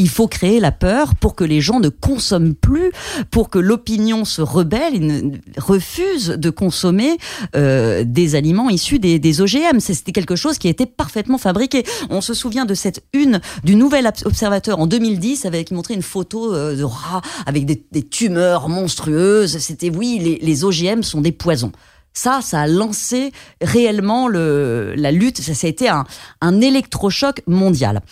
Il 0.00 0.08
faut 0.08 0.28
créer 0.28 0.60
la 0.60 0.70
peur 0.70 1.16
pour 1.16 1.34
que 1.34 1.42
les 1.42 1.60
gens 1.60 1.80
ne 1.80 1.88
consomment 1.88 2.54
plus, 2.54 2.92
pour 3.32 3.50
que 3.50 3.58
l'opinion 3.58 4.24
se 4.24 4.40
rebelle 4.40 5.40
refuse 5.56 6.28
de 6.28 6.50
consommer 6.50 7.18
euh, 7.56 8.04
des 8.06 8.36
aliments 8.36 8.70
issus 8.70 9.00
des, 9.00 9.18
des 9.18 9.40
OGM. 9.40 9.80
C'était 9.80 10.12
quelque 10.12 10.36
chose 10.36 10.58
qui 10.58 10.68
a 10.68 10.70
été 10.70 10.86
parfaitement 10.86 11.36
fabriqué. 11.38 11.82
On 12.10 12.20
se 12.20 12.32
souvient 12.32 12.64
de 12.64 12.74
cette 12.74 13.02
une 13.12 13.40
du 13.64 13.74
Nouvel 13.74 14.06
Obs- 14.06 14.24
Observateur 14.24 14.78
en 14.78 14.86
2010 14.86 15.46
avec 15.46 15.66
qui 15.68 15.74
montrait 15.74 15.94
une 15.94 16.02
photo 16.02 16.54
euh, 16.54 16.76
de 16.76 16.84
rats 16.84 17.22
avec 17.46 17.66
des, 17.66 17.82
des 17.90 18.02
tumeurs 18.02 18.68
monstrueuses. 18.68 19.58
C'était 19.58 19.90
oui, 19.90 20.20
les, 20.22 20.38
les 20.40 20.64
OGM 20.64 21.02
sont 21.02 21.20
des 21.20 21.32
poisons. 21.32 21.72
Ça, 22.18 22.40
ça 22.42 22.62
a 22.62 22.66
lancé 22.66 23.30
réellement 23.60 24.26
le, 24.26 24.92
la 24.96 25.12
lutte. 25.12 25.40
Ça, 25.40 25.54
ça 25.54 25.68
a 25.68 25.70
été 25.70 25.88
un, 25.88 26.04
un 26.40 26.60
électrochoc 26.60 27.42
mondial. 27.46 28.02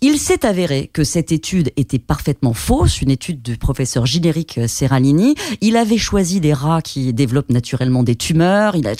Il 0.00 0.18
s'est 0.18 0.44
avéré 0.44 0.90
que 0.92 1.04
cette 1.04 1.32
étude 1.32 1.70
était 1.76 2.00
parfaitement 2.00 2.52
fausse, 2.52 3.00
une 3.00 3.10
étude 3.10 3.40
du 3.42 3.56
professeur 3.56 4.06
Giléric 4.06 4.60
Serralini. 4.66 5.34
Il 5.60 5.76
avait 5.76 5.98
choisi 5.98 6.40
des 6.40 6.52
rats 6.52 6.82
qui 6.82 7.14
développent 7.14 7.50
naturellement 7.50 8.02
des 8.02 8.16
tumeurs. 8.16 8.76
Il 8.76 8.86
a, 8.86 8.92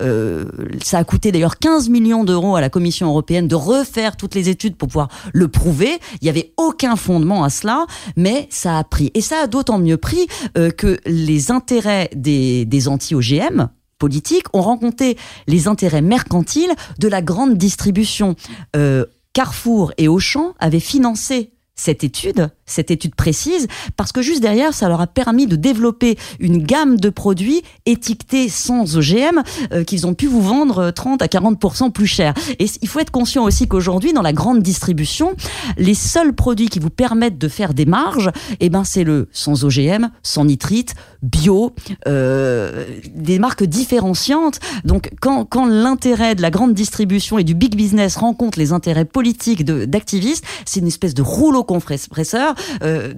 euh, 0.00 0.44
ça 0.82 0.98
a 0.98 1.04
coûté 1.04 1.32
d'ailleurs 1.32 1.58
15 1.58 1.88
millions 1.88 2.24
d'euros 2.24 2.56
à 2.56 2.60
la 2.60 2.70
Commission 2.70 3.08
européenne 3.08 3.48
de 3.48 3.54
refaire 3.54 4.16
toutes 4.16 4.36
les 4.36 4.48
études 4.48 4.76
pour 4.76 4.88
pouvoir 4.88 5.08
le 5.32 5.48
prouver. 5.48 5.98
Il 6.22 6.24
n'y 6.24 6.30
avait 6.30 6.52
aucun 6.56 6.94
fondement 6.96 7.42
à 7.42 7.50
cela, 7.50 7.86
mais 8.16 8.46
ça 8.50 8.78
a 8.78 8.84
pris. 8.84 9.10
Et 9.14 9.20
ça 9.20 9.40
a 9.42 9.46
d'autant 9.46 9.78
mieux 9.78 9.98
pris 9.98 10.26
euh, 10.56 10.70
que 10.70 10.98
les 11.06 11.50
intérêts 11.50 12.08
des, 12.14 12.64
des 12.64 12.88
anti-OGM, 12.88 13.68
politiques 14.00 14.46
ont 14.52 14.62
rencontré 14.62 15.16
les 15.46 15.68
intérêts 15.68 16.02
mercantiles 16.02 16.72
de 16.98 17.06
la 17.06 17.22
grande 17.22 17.56
distribution. 17.56 18.34
Euh, 18.74 19.04
Carrefour 19.32 19.92
et 19.96 20.08
Auchan 20.08 20.54
avaient 20.58 20.80
financé 20.80 21.52
cette 21.76 22.02
étude, 22.02 22.50
cette 22.70 22.90
étude 22.90 23.14
précise, 23.14 23.66
parce 23.96 24.12
que 24.12 24.22
juste 24.22 24.40
derrière, 24.40 24.74
ça 24.74 24.88
leur 24.88 25.00
a 25.00 25.06
permis 25.06 25.46
de 25.46 25.56
développer 25.56 26.16
une 26.38 26.62
gamme 26.62 26.98
de 26.98 27.10
produits 27.10 27.62
étiquetés 27.86 28.48
sans 28.48 28.96
OGM 28.96 29.42
euh, 29.72 29.84
qu'ils 29.84 30.06
ont 30.06 30.14
pu 30.14 30.26
vous 30.26 30.42
vendre 30.42 30.90
30 30.90 31.22
à 31.22 31.26
40% 31.26 31.92
plus 31.92 32.06
cher. 32.06 32.34
Et 32.58 32.66
il 32.82 32.88
faut 32.88 33.00
être 33.00 33.10
conscient 33.10 33.44
aussi 33.44 33.68
qu'aujourd'hui, 33.68 34.12
dans 34.12 34.22
la 34.22 34.32
grande 34.32 34.62
distribution, 34.62 35.34
les 35.76 35.94
seuls 35.94 36.32
produits 36.32 36.68
qui 36.68 36.78
vous 36.78 36.90
permettent 36.90 37.38
de 37.38 37.48
faire 37.48 37.74
des 37.74 37.86
marges, 37.86 38.30
eh 38.60 38.68
ben, 38.68 38.84
c'est 38.84 39.04
le 39.04 39.28
sans 39.32 39.64
OGM, 39.64 40.10
sans 40.22 40.44
nitrite, 40.44 40.94
bio, 41.22 41.74
euh, 42.06 42.86
des 43.14 43.38
marques 43.38 43.64
différenciantes. 43.64 44.60
Donc, 44.84 45.10
quand, 45.20 45.44
quand 45.44 45.66
l'intérêt 45.66 46.34
de 46.34 46.42
la 46.42 46.50
grande 46.50 46.74
distribution 46.74 47.38
et 47.38 47.44
du 47.44 47.54
big 47.54 47.74
business 47.76 48.16
rencontre 48.16 48.58
les 48.58 48.72
intérêts 48.72 49.04
politiques 49.04 49.64
d'activistes, 49.64 50.44
c'est 50.64 50.80
une 50.80 50.86
espèce 50.86 51.14
de 51.14 51.22
rouleau 51.22 51.64
compresseur 51.64 52.54
euh, 52.82 53.12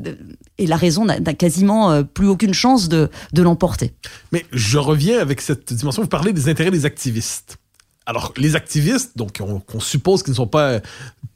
et 0.58 0.66
la 0.66 0.76
raison 0.76 1.04
n'a 1.04 1.34
quasiment 1.34 1.90
euh, 1.92 2.02
plus 2.02 2.26
aucune 2.28 2.54
chance 2.54 2.88
de, 2.88 3.10
de 3.32 3.42
l'emporter. 3.42 3.92
Mais 4.32 4.44
je 4.52 4.78
reviens 4.78 5.18
avec 5.20 5.40
cette 5.40 5.72
dimension. 5.72 6.02
Vous 6.02 6.08
parlez 6.08 6.32
des 6.32 6.48
intérêts 6.48 6.70
des 6.70 6.86
activistes. 6.86 7.56
Alors, 8.04 8.32
les 8.36 8.56
activistes, 8.56 9.16
donc 9.16 9.38
on- 9.40 9.60
qu'on 9.60 9.78
suppose 9.78 10.22
qu'ils 10.24 10.32
ne 10.32 10.36
sont 10.36 10.46
pas 10.48 10.68
euh, 10.70 10.80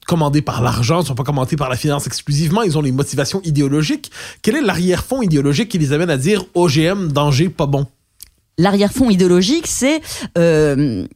commandés 0.06 0.42
par 0.42 0.62
l'argent, 0.62 1.00
ne 1.00 1.04
sont 1.04 1.14
pas 1.14 1.22
commandés 1.22 1.56
par 1.56 1.68
la 1.68 1.76
finance 1.76 2.06
exclusivement, 2.08 2.62
ils 2.62 2.76
ont 2.76 2.82
les 2.82 2.90
motivations 2.92 3.40
idéologiques. 3.44 4.10
Quel 4.42 4.56
est 4.56 4.62
l'arrière-fond 4.62 5.22
idéologique 5.22 5.68
qui 5.68 5.78
les 5.78 5.92
amène 5.92 6.10
à 6.10 6.16
dire 6.16 6.44
OGM, 6.54 7.12
danger, 7.12 7.48
pas 7.50 7.66
bon? 7.66 7.86
L'arrière-fond 8.58 9.10
idéologique, 9.10 9.66
c'est 9.68 10.00
euh, 10.38 11.06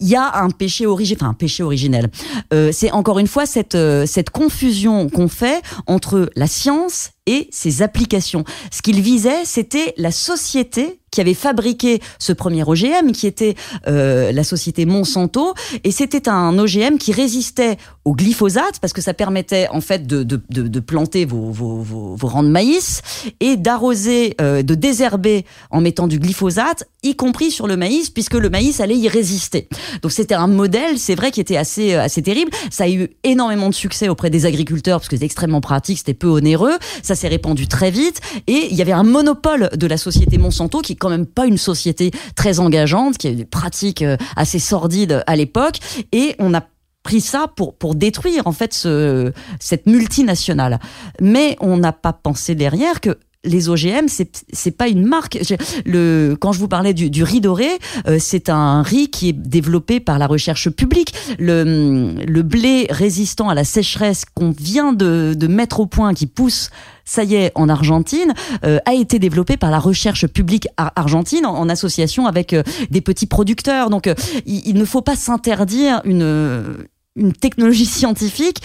il 0.00 0.08
y 0.08 0.16
a 0.16 0.42
un 0.42 0.50
péché 0.50 0.86
originel, 0.86 1.18
enfin 1.20 1.30
un 1.30 1.34
péché 1.34 1.62
originel. 1.62 2.10
Euh, 2.52 2.70
c'est 2.72 2.90
encore 2.90 3.18
une 3.18 3.26
fois 3.26 3.46
cette 3.46 3.74
euh, 3.74 4.06
cette 4.06 4.30
confusion 4.30 5.08
qu'on 5.08 5.28
fait 5.28 5.62
entre 5.86 6.30
la 6.36 6.46
science 6.46 7.12
et 7.26 7.48
ses 7.50 7.82
applications. 7.82 8.44
Ce 8.70 8.82
qu'il 8.82 9.00
visait, 9.00 9.44
c'était 9.44 9.94
la 9.96 10.10
société 10.10 11.00
qui 11.16 11.22
avait 11.22 11.34
fabriqué 11.34 12.02
ce 12.18 12.34
premier 12.34 12.62
OGM, 12.62 13.12
qui 13.12 13.26
était 13.26 13.54
euh, 13.86 14.32
la 14.32 14.44
société 14.44 14.84
Monsanto, 14.84 15.54
et 15.82 15.90
c'était 15.90 16.28
un 16.28 16.58
OGM 16.58 16.98
qui 16.98 17.12
résistait 17.12 17.78
au 18.04 18.12
glyphosate 18.14 18.78
parce 18.80 18.92
que 18.92 19.00
ça 19.00 19.14
permettait 19.14 19.66
en 19.70 19.80
fait 19.80 20.06
de, 20.06 20.22
de, 20.22 20.80
planter 20.80 21.24
vos, 21.24 21.50
vos, 21.50 21.76
vos, 21.80 22.16
rangs 22.28 22.42
de 22.42 22.48
maïs 22.48 23.02
et 23.40 23.56
d'arroser, 23.56 24.36
euh, 24.40 24.62
de 24.62 24.74
désherber 24.74 25.44
en 25.70 25.80
mettant 25.80 26.06
du 26.06 26.18
glyphosate, 26.18 26.84
y 27.02 27.16
compris 27.16 27.50
sur 27.50 27.66
le 27.66 27.76
maïs, 27.76 28.10
puisque 28.10 28.34
le 28.34 28.50
maïs 28.50 28.80
allait 28.80 28.96
y 28.96 29.08
résister. 29.08 29.68
Donc 30.02 30.12
c'était 30.12 30.34
un 30.34 30.46
modèle, 30.46 30.98
c'est 30.98 31.14
vrai, 31.14 31.30
qui 31.30 31.40
était 31.40 31.56
assez 31.56 31.94
euh, 31.94 32.02
assez 32.02 32.22
terrible. 32.22 32.50
Ça 32.70 32.84
a 32.84 32.88
eu 32.88 33.08
énormément 33.24 33.70
de 33.70 33.74
succès 33.74 34.08
auprès 34.08 34.28
des 34.28 34.44
agriculteurs 34.44 35.00
parce 35.00 35.08
que 35.08 35.16
c'était 35.16 35.26
extrêmement 35.26 35.60
pratique, 35.60 35.98
c'était 35.98 36.14
peu 36.14 36.28
onéreux. 36.28 36.76
S'est 37.16 37.28
répandu 37.28 37.66
très 37.66 37.90
vite 37.90 38.20
et 38.46 38.68
il 38.70 38.76
y 38.76 38.82
avait 38.82 38.92
un 38.92 39.02
monopole 39.02 39.70
de 39.74 39.86
la 39.86 39.96
société 39.96 40.38
Monsanto 40.38 40.80
qui 40.80 40.92
est 40.92 40.96
quand 40.96 41.10
même 41.10 41.26
pas 41.26 41.46
une 41.46 41.58
société 41.58 42.10
très 42.34 42.60
engageante, 42.60 43.18
qui 43.18 43.28
a 43.28 43.32
des 43.32 43.44
pratiques 43.44 44.02
euh, 44.02 44.16
assez 44.36 44.58
sordides 44.58 45.22
à 45.26 45.36
l'époque 45.36 45.78
et 46.12 46.34
on 46.38 46.54
a 46.54 46.62
pris 47.02 47.20
ça 47.20 47.46
pour 47.54 47.76
pour 47.76 47.94
détruire 47.94 48.48
en 48.48 48.52
fait 48.52 48.74
ce 48.74 49.32
cette 49.60 49.86
multinationale. 49.86 50.80
Mais 51.20 51.56
on 51.60 51.76
n'a 51.76 51.92
pas 51.92 52.12
pensé 52.12 52.54
derrière 52.54 53.00
que 53.00 53.18
les 53.46 53.68
OGM, 53.68 54.06
c'est 54.08 54.70
pas 54.76 54.88
une 54.88 55.06
marque. 55.06 55.38
Le 55.84 56.36
quand 56.38 56.52
je 56.52 56.58
vous 56.58 56.68
parlais 56.68 56.92
du, 56.94 57.08
du 57.10 57.22
riz 57.22 57.40
doré, 57.40 57.68
euh, 58.06 58.18
c'est 58.20 58.50
un 58.50 58.82
riz 58.82 59.08
qui 59.08 59.28
est 59.30 59.32
développé 59.32 60.00
par 60.00 60.18
la 60.18 60.26
recherche 60.26 60.68
publique. 60.70 61.14
Le, 61.38 62.14
le 62.26 62.42
blé 62.42 62.86
résistant 62.90 63.48
à 63.48 63.54
la 63.54 63.64
sécheresse 63.64 64.24
qu'on 64.34 64.50
vient 64.50 64.92
de, 64.92 65.34
de 65.34 65.46
mettre 65.46 65.80
au 65.80 65.86
point, 65.86 66.12
qui 66.14 66.26
pousse, 66.26 66.70
ça 67.04 67.22
y 67.24 67.34
est, 67.36 67.52
en 67.54 67.68
Argentine, 67.68 68.34
euh, 68.64 68.78
a 68.84 68.94
été 68.94 69.18
développé 69.18 69.56
par 69.56 69.70
la 69.70 69.78
recherche 69.78 70.26
publique 70.26 70.66
ar- 70.76 70.92
argentine 70.96 71.46
en, 71.46 71.54
en 71.54 71.68
association 71.68 72.26
avec 72.26 72.52
euh, 72.52 72.62
des 72.90 73.00
petits 73.00 73.26
producteurs. 73.26 73.90
Donc, 73.90 74.06
euh, 74.08 74.14
il, 74.44 74.66
il 74.66 74.74
ne 74.74 74.84
faut 74.84 75.02
pas 75.02 75.16
s'interdire 75.16 76.00
une 76.04 76.86
une 77.18 77.32
technologie 77.32 77.86
scientifique. 77.96 78.60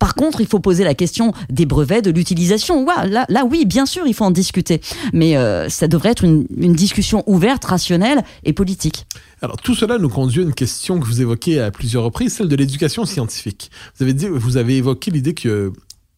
Par 0.00 0.14
contre, 0.14 0.40
il 0.40 0.46
faut 0.46 0.60
poser 0.60 0.82
la 0.82 0.94
question 0.94 1.32
des 1.50 1.66
brevets, 1.66 2.02
de 2.02 2.10
l'utilisation. 2.10 2.84
Là, 2.86 3.44
oui, 3.48 3.66
bien 3.66 3.84
sûr, 3.86 4.06
il 4.06 4.14
faut 4.14 4.24
en 4.24 4.30
discuter. 4.30 4.80
Mais 5.12 5.36
euh, 5.36 5.68
ça 5.68 5.88
devrait 5.88 6.08
être 6.08 6.24
une, 6.24 6.46
discussion 6.74 7.22
ouverte, 7.26 7.64
rationnelle 7.66 8.24
et 8.42 8.54
politique. 8.54 9.06
Alors, 9.42 9.58
tout 9.58 9.74
cela 9.74 9.98
nous 9.98 10.08
conduit 10.08 10.40
à 10.40 10.44
une 10.44 10.54
question 10.54 10.98
que 10.98 11.04
vous 11.04 11.20
évoquez 11.20 11.60
à 11.60 11.70
plusieurs 11.70 12.02
reprises, 12.02 12.34
celle 12.34 12.48
de 12.48 12.56
l'éducation 12.56 13.04
scientifique. 13.04 13.70
Vous 13.98 14.04
avez 14.04 14.28
vous 14.30 14.56
avez 14.56 14.78
évoqué 14.78 15.10
l'idée 15.10 15.34
que 15.34 15.72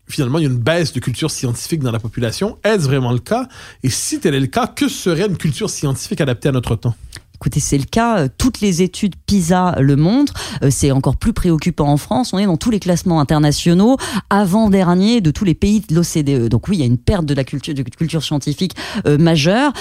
finalement, 0.08 0.38
il 0.38 0.42
y 0.42 0.46
a 0.46 0.50
une 0.50 0.58
baisse 0.58 0.92
de 0.92 1.00
culture 1.00 1.30
scientifique 1.30 1.80
dans 1.80 1.90
la 1.90 1.98
population. 1.98 2.58
Est-ce 2.62 2.84
vraiment 2.84 3.12
le 3.12 3.18
cas? 3.18 3.48
Et 3.82 3.90
si 3.90 4.20
tel 4.20 4.34
est 4.34 4.40
le 4.40 4.46
cas, 4.46 4.68
que 4.68 4.88
serait 4.88 5.26
une 5.26 5.36
culture 5.36 5.70
scientifique 5.70 6.20
adaptée 6.20 6.48
à 6.48 6.52
notre 6.52 6.76
temps? 6.76 6.94
Écoutez, 7.42 7.58
c'est 7.58 7.76
le 7.76 7.86
cas. 7.86 8.18
euh, 8.18 8.28
Toutes 8.38 8.60
les 8.60 8.82
études 8.82 9.16
PISA 9.26 9.74
le 9.80 9.96
montrent. 9.96 10.34
Euh, 10.62 10.68
C'est 10.70 10.92
encore 10.92 11.16
plus 11.16 11.32
préoccupant 11.32 11.88
en 11.88 11.96
France. 11.96 12.32
On 12.32 12.38
est 12.38 12.46
dans 12.46 12.56
tous 12.56 12.70
les 12.70 12.78
classements 12.78 13.18
internationaux, 13.18 13.96
avant-dernier 14.30 15.20
de 15.20 15.32
tous 15.32 15.44
les 15.44 15.54
pays 15.54 15.80
de 15.80 15.92
l'OCDE. 15.92 16.48
Donc 16.48 16.68
oui, 16.68 16.76
il 16.76 16.80
y 16.80 16.84
a 16.84 16.86
une 16.86 16.98
perte 16.98 17.26
de 17.26 17.34
la 17.34 17.42
culture, 17.42 18.22
scientifique 18.22 18.76
euh, 19.08 19.18
majeure. 19.18 19.72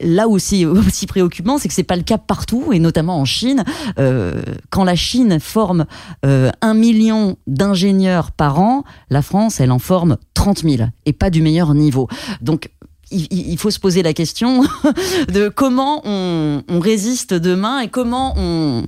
Là 0.00 0.28
aussi, 0.28 0.66
aussi 0.66 1.06
préoccupant, 1.06 1.56
c'est 1.56 1.68
que 1.68 1.74
c'est 1.74 1.82
pas 1.82 1.96
le 1.96 2.02
cas 2.02 2.18
partout, 2.18 2.74
et 2.74 2.78
notamment 2.78 3.18
en 3.18 3.24
Chine. 3.24 3.64
Quand 4.70 4.84
la 4.84 4.94
Chine 4.96 5.40
forme 5.40 5.86
euh, 6.26 6.50
un 6.60 6.74
million 6.74 7.36
d'ingénieurs 7.46 8.32
par 8.32 8.60
an, 8.60 8.84
la 9.08 9.22
France, 9.22 9.60
elle 9.60 9.72
en 9.72 9.78
forme 9.78 10.18
30 10.34 10.58
000, 10.62 10.88
et 11.06 11.12
pas 11.12 11.30
du 11.30 11.42
meilleur 11.42 11.74
niveau. 11.74 12.06
Donc, 12.42 12.70
il, 13.10 13.58
faut 13.58 13.70
se 13.70 13.78
poser 13.78 14.02
la 14.02 14.12
question 14.12 14.62
de 15.32 15.48
comment 15.48 16.02
on, 16.04 16.62
résiste 16.80 17.34
demain 17.34 17.80
et 17.80 17.88
comment 17.88 18.34
on, 18.36 18.84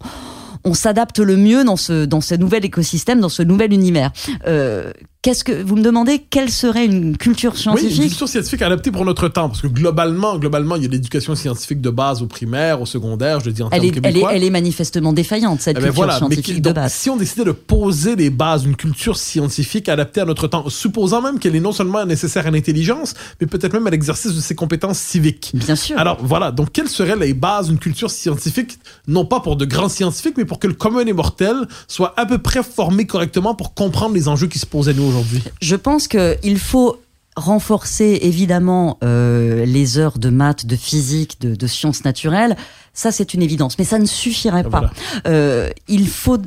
s'adapte 0.74 1.18
le 1.18 1.36
mieux 1.36 1.64
dans 1.64 1.76
ce, 1.76 2.04
dans 2.04 2.20
ce 2.20 2.34
nouvel 2.34 2.64
écosystème, 2.64 3.20
dans 3.20 3.28
ce 3.28 3.42
nouvel 3.42 3.72
univers. 3.72 4.12
Euh, 4.46 4.92
Qu'est-ce 5.22 5.44
que 5.44 5.52
vous 5.62 5.76
me 5.76 5.82
demandez 5.82 6.24
Quelle 6.30 6.48
serait 6.48 6.86
une 6.86 7.14
culture 7.18 7.50
Oui, 7.52 7.58
une 7.58 7.60
scientifique? 7.90 8.08
culture 8.08 8.26
scientifique 8.26 8.62
adaptée 8.62 8.90
pour 8.90 9.04
notre 9.04 9.28
temps, 9.28 9.50
parce 9.50 9.60
que 9.60 9.66
globalement, 9.66 10.38
globalement, 10.38 10.76
il 10.76 10.82
y 10.84 10.86
a 10.86 10.88
l'éducation 10.88 11.34
scientifique 11.34 11.82
de 11.82 11.90
base 11.90 12.22
au 12.22 12.26
primaire, 12.26 12.80
au 12.80 12.86
secondaire, 12.86 13.38
je 13.40 13.50
dis 13.50 13.62
en 13.62 13.68
elle 13.70 13.84
est, 13.84 13.92
elle, 14.02 14.16
est, 14.16 14.24
elle 14.32 14.44
est 14.44 14.48
manifestement 14.48 15.12
défaillante, 15.12 15.60
cette 15.60 15.76
Eh 15.76 15.80
ben 15.80 15.86
culture 15.88 15.94
voilà, 16.04 16.14
mais 16.14 16.18
scientifique 16.20 16.44
qui- 16.46 16.60
de 16.62 16.68
donc, 16.70 16.74
base. 16.74 16.94
si 16.94 17.10
on 17.10 17.18
décidait 17.18 17.44
de 17.44 17.52
poser 17.52 18.16
les 18.16 18.30
bases 18.30 18.62
d'une 18.62 18.76
culture 18.76 19.18
scientifique 19.18 19.90
adaptée 19.90 20.22
à 20.22 20.24
notre 20.24 20.46
temps, 20.48 20.66
supposant 20.70 21.20
même 21.20 21.38
qu'elle 21.38 21.54
est 21.54 21.60
non 21.60 21.72
seulement 21.72 22.06
nécessaire 22.06 22.46
à 22.46 22.50
l'intelligence, 22.50 23.12
mais 23.42 23.46
peut-être 23.46 23.74
même 23.74 23.86
à 23.86 23.90
l'exercice 23.90 24.32
de 24.34 24.40
ses 24.40 24.54
compétences 24.54 24.98
civiques. 25.00 25.50
Bien 25.52 25.76
sûr. 25.76 25.98
Alors 25.98 26.16
voilà, 26.22 26.50
donc 26.50 26.72
quelles 26.72 26.88
seraient 26.88 27.16
les 27.16 27.34
bases 27.34 27.68
d'une 27.68 27.78
culture 27.78 28.10
scientifique, 28.10 28.78
non 29.06 29.26
pas 29.26 29.40
pour 29.40 29.56
de 29.56 29.66
grands 29.66 29.90
scientifiques, 29.90 30.38
mais 30.38 30.46
pour 30.46 30.58
que 30.58 30.66
le 30.66 30.72
commun 30.72 31.04
des 31.04 31.12
mortels 31.12 31.68
soit 31.88 32.14
à 32.18 32.24
peu 32.24 32.38
près 32.38 32.62
formé 32.62 33.04
correctement 33.06 33.54
pour 33.54 33.74
comprendre 33.74 34.14
les 34.14 34.26
enjeux 34.26 34.46
qui 34.46 34.58
se 34.58 34.64
posent 34.64 34.88
à 34.88 34.94
nous 34.94 35.09
aujourd'hui 35.10 35.42
Je 35.60 35.76
pense 35.76 36.08
qu'il 36.08 36.58
faut 36.58 36.98
renforcer 37.36 38.18
évidemment 38.22 38.98
euh, 39.04 39.64
les 39.64 39.98
heures 39.98 40.18
de 40.18 40.30
maths, 40.30 40.66
de 40.66 40.76
physique, 40.76 41.40
de, 41.40 41.54
de 41.54 41.66
sciences 41.66 42.04
naturelles. 42.04 42.56
Ça, 42.92 43.12
c'est 43.12 43.34
une 43.34 43.40
évidence, 43.42 43.78
mais 43.78 43.84
ça 43.84 43.98
ne 44.00 44.04
suffirait 44.04 44.64
pas. 44.64 44.68
Voilà. 44.80 44.90
Euh, 45.26 45.70
il 45.88 46.08
faut. 46.08 46.38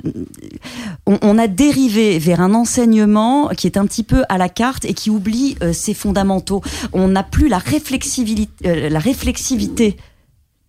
On, 1.06 1.18
on 1.22 1.38
a 1.38 1.48
dérivé 1.48 2.20
vers 2.20 2.42
un 2.42 2.54
enseignement 2.54 3.48
qui 3.50 3.66
est 3.66 3.78
un 3.78 3.86
petit 3.86 4.04
peu 4.04 4.24
à 4.30 4.38
la 4.38 4.50
carte 4.50 4.84
et 4.86 4.94
qui 4.94 5.10
oublie 5.10 5.56
euh, 5.64 5.72
ses 5.74 5.94
fondamentaux. 5.94 6.62
On 6.92 7.08
n'a 7.08 7.24
plus 7.24 7.48
la 7.48 7.60
réflexivité, 7.60 8.90
la 8.90 9.00
réflexivité. 9.00 9.98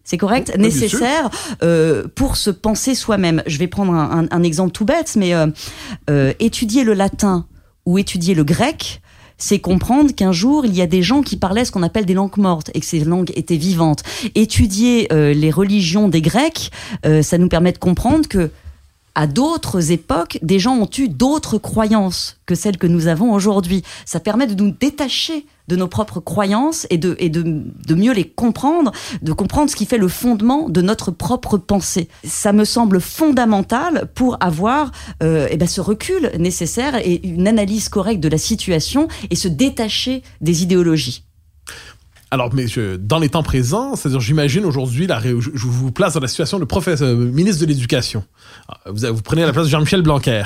C'est 0.05 0.19
correct, 0.19 0.53
Oui, 0.55 0.63
nécessaire 0.63 1.31
euh, 1.63 2.05
pour 2.15 2.37
se 2.37 2.51
penser 2.51 2.95
soi-même. 2.95 3.43
Je 3.47 3.59
vais 3.59 3.67
prendre 3.69 3.93
un, 3.95 4.25
un- 4.25 4.29
un 4.31 4.43
exemple 4.43 4.71
tout 4.73 4.85
bête, 4.85 5.15
mais 5.17 5.35
euh, 5.35 5.47
euh, 6.09 6.33
étudier 6.41 6.85
le 6.85 6.95
latin 6.95 7.47
ou 7.87 7.99
étudier 7.99 8.35
le 8.35 8.45
grec, 8.45 9.01
c'est 9.39 9.59
comprendre 9.59 10.15
qu'un 10.15 10.33
jour, 10.33 10.65
il 10.65 10.75
y 10.75 10.81
a 10.81 10.87
des 10.87 11.03
gens 11.03 11.23
qui 11.23 11.37
parlaient 11.37 11.65
ce 11.65 11.73
qu'on 11.73 11.83
appelle 11.83 12.07
des 12.07 12.15
langues 12.15 12.37
mortes 12.37 12.71
et 12.75 12.81
que 12.81 12.87
ces 12.87 13.01
langues 13.01 13.33
étaient 13.35 13.57
vivantes. 13.57 14.03
Étudier 14.35 15.13
euh, 15.13 15.35
les 15.35 15.51
religions 15.51 16.09
des 16.09 16.23
Grecs, 16.23 16.71
euh, 17.05 17.23
ça 17.23 17.39
nous 17.39 17.49
permet 17.49 17.73
de 17.73 17.79
comprendre 17.79 18.29
que 18.29 18.51
à 19.15 19.27
d'autres 19.27 19.93
époques, 19.93 20.39
des 20.43 20.59
gens 20.59 20.77
ont 20.77 20.91
eu 20.99 21.09
d'autres 21.09 21.59
croyances 21.59 22.39
que 22.47 22.55
celles 22.55 22.79
que 22.79 22.87
nous 22.87 23.07
avons 23.07 23.33
aujourd'hui. 23.33 23.83
Ça 24.07 24.21
permet 24.21 24.47
de 24.47 24.61
nous 24.61 24.73
détacher 24.73 25.47
de 25.69 25.77
nos 25.77 25.89
propres 25.89 26.21
croyances 26.21 26.87
et 26.91 26.99
de, 26.99 27.17
et 27.19 27.31
de, 27.31 27.43
de 27.43 27.95
mieux 27.95 28.13
les 28.13 28.29
comprendre, 28.29 28.93
de 29.23 29.33
comprendre 29.33 29.71
ce 29.71 29.77
qui 29.77 29.87
fait 29.87 29.99
le 29.99 30.09
fondement 30.09 30.69
de 30.69 30.83
notre 30.83 31.11
propre 31.11 31.57
pensée. 31.57 32.09
Ça 32.23 32.53
me 32.53 32.65
semble 32.65 33.01
fondamental 33.01 34.11
pour 34.15 34.37
avoir 34.41 34.93
euh, 35.23 35.49
eh 35.51 35.57
ben, 35.57 35.69
ce 35.69 35.81
recul 35.81 36.33
nécessaire 36.39 36.97
et 36.97 37.27
une 37.27 37.49
analyse 37.49 37.89
correcte 37.89 38.23
de 38.23 38.29
la 38.29 38.39
situation 38.39 39.09
et 39.31 39.37
se 39.37 39.49
détacher 39.49 40.23
des 40.41 40.63
idéologies. 40.63 41.25
Alors, 42.31 42.53
mais 42.53 42.67
je- 42.67 42.97
dans 42.97 43.19
les 43.21 43.29
temps 43.29 43.43
présents, 43.45 43.95
c'est-à-dire, 43.95 44.21
j'imagine 44.21 44.65
aujourd'hui, 44.65 45.07
je 45.09 45.37
je 45.55 45.67
vous 45.67 45.93
place 45.93 46.15
dans 46.15 46.21
la 46.21 46.27
situation 46.29 46.59
de 46.59 46.65
professeur, 46.65 47.09
euh, 47.09 47.15
ministre 47.15 47.61
de 47.61 47.67
l'Éducation. 47.67 48.25
Ah, 48.69 48.79
Vous, 48.91 49.23
prenez 49.23 49.43
la 49.43 49.53
place 49.53 49.67
de 49.67 49.71
Jean-Michel 49.71 50.03
Blanquer. 50.03 50.43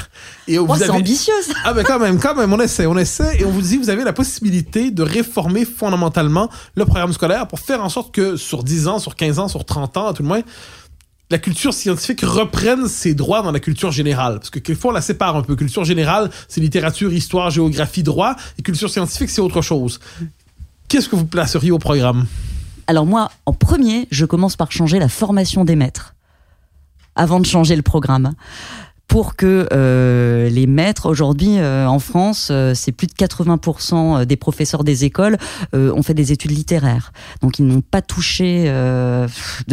Et 0.48 0.58
Oh, 0.58 0.66
vous 0.66 0.76
c'est 0.76 0.84
avez, 0.84 0.92
ambitieux 0.92 1.32
ça. 1.42 1.54
Ah 1.64 1.72
ben 1.72 1.84
quand 1.84 1.98
même, 1.98 2.18
quand 2.18 2.34
même, 2.34 2.52
on 2.52 2.60
essaie, 2.60 2.84
on 2.86 2.98
essaie, 2.98 3.38
et 3.40 3.44
on 3.46 3.50
vous 3.50 3.62
dit, 3.62 3.78
vous 3.78 3.90
avez 3.90 4.04
la 4.04 4.12
possibilité 4.12 4.90
de 4.90 5.02
réformer 5.02 5.64
fondamentalement 5.64 6.50
le 6.74 6.84
programme 6.84 7.12
scolaire 7.12 7.46
pour 7.48 7.60
faire 7.60 7.82
en 7.82 7.88
sorte 7.88 8.12
que 8.14 8.36
sur 8.36 8.64
10 8.64 8.86
ans, 8.88 8.98
sur 8.98 9.16
15 9.16 9.38
ans, 9.38 9.48
sur 9.48 9.64
30 9.64 9.96
ans, 9.96 10.08
à 10.08 10.12
tout 10.12 10.22
le 10.22 10.28
moins, 10.28 10.42
la 11.30 11.36
culture 11.38 11.74
scientifique 11.74 12.22
reprenne 12.22 12.88
ses 12.88 13.12
droits 13.14 13.42
dans 13.42 13.52
la 13.52 13.60
culture 13.60 13.92
générale. 13.92 14.38
Parce 14.38 14.48
que 14.48 14.60
quelquefois, 14.60 14.92
on 14.92 14.94
la 14.94 15.02
sépare 15.02 15.36
un 15.36 15.42
peu. 15.42 15.56
Culture 15.56 15.84
générale, 15.84 16.30
c'est 16.48 16.62
littérature, 16.62 17.12
histoire, 17.12 17.50
géographie, 17.50 18.02
droit, 18.02 18.34
et 18.58 18.62
culture 18.62 18.88
scientifique, 18.88 19.28
c'est 19.28 19.42
autre 19.42 19.60
chose. 19.60 20.00
Qu'est-ce 20.88 21.08
que 21.08 21.16
vous 21.16 21.26
placeriez 21.26 21.70
au 21.70 21.78
programme 21.78 22.26
Alors 22.86 23.06
moi, 23.06 23.30
en 23.46 23.52
premier, 23.52 24.08
je 24.10 24.24
commence 24.24 24.56
par 24.56 24.72
changer 24.72 24.98
la 24.98 25.08
formation 25.08 25.64
des 25.64 25.76
maîtres 25.76 26.14
avant 27.14 27.40
de 27.40 27.46
changer 27.46 27.76
le 27.76 27.82
programme. 27.82 28.32
Pour 29.08 29.36
que 29.36 29.66
euh, 29.72 30.50
les 30.50 30.66
maîtres 30.66 31.06
aujourd'hui 31.08 31.58
euh, 31.58 31.88
en 31.88 31.98
France, 31.98 32.48
euh, 32.50 32.74
c'est 32.74 32.92
plus 32.92 33.06
de 33.06 33.14
80% 33.14 34.26
des 34.26 34.36
professeurs 34.36 34.84
des 34.84 35.06
écoles 35.06 35.38
ont 35.72 36.02
fait 36.02 36.12
des 36.12 36.30
études 36.30 36.50
littéraires. 36.50 37.12
Donc 37.40 37.58
ils 37.58 37.64
n'ont 37.66 37.80
pas 37.80 38.02
touché 38.02 38.64
de- 38.66 39.26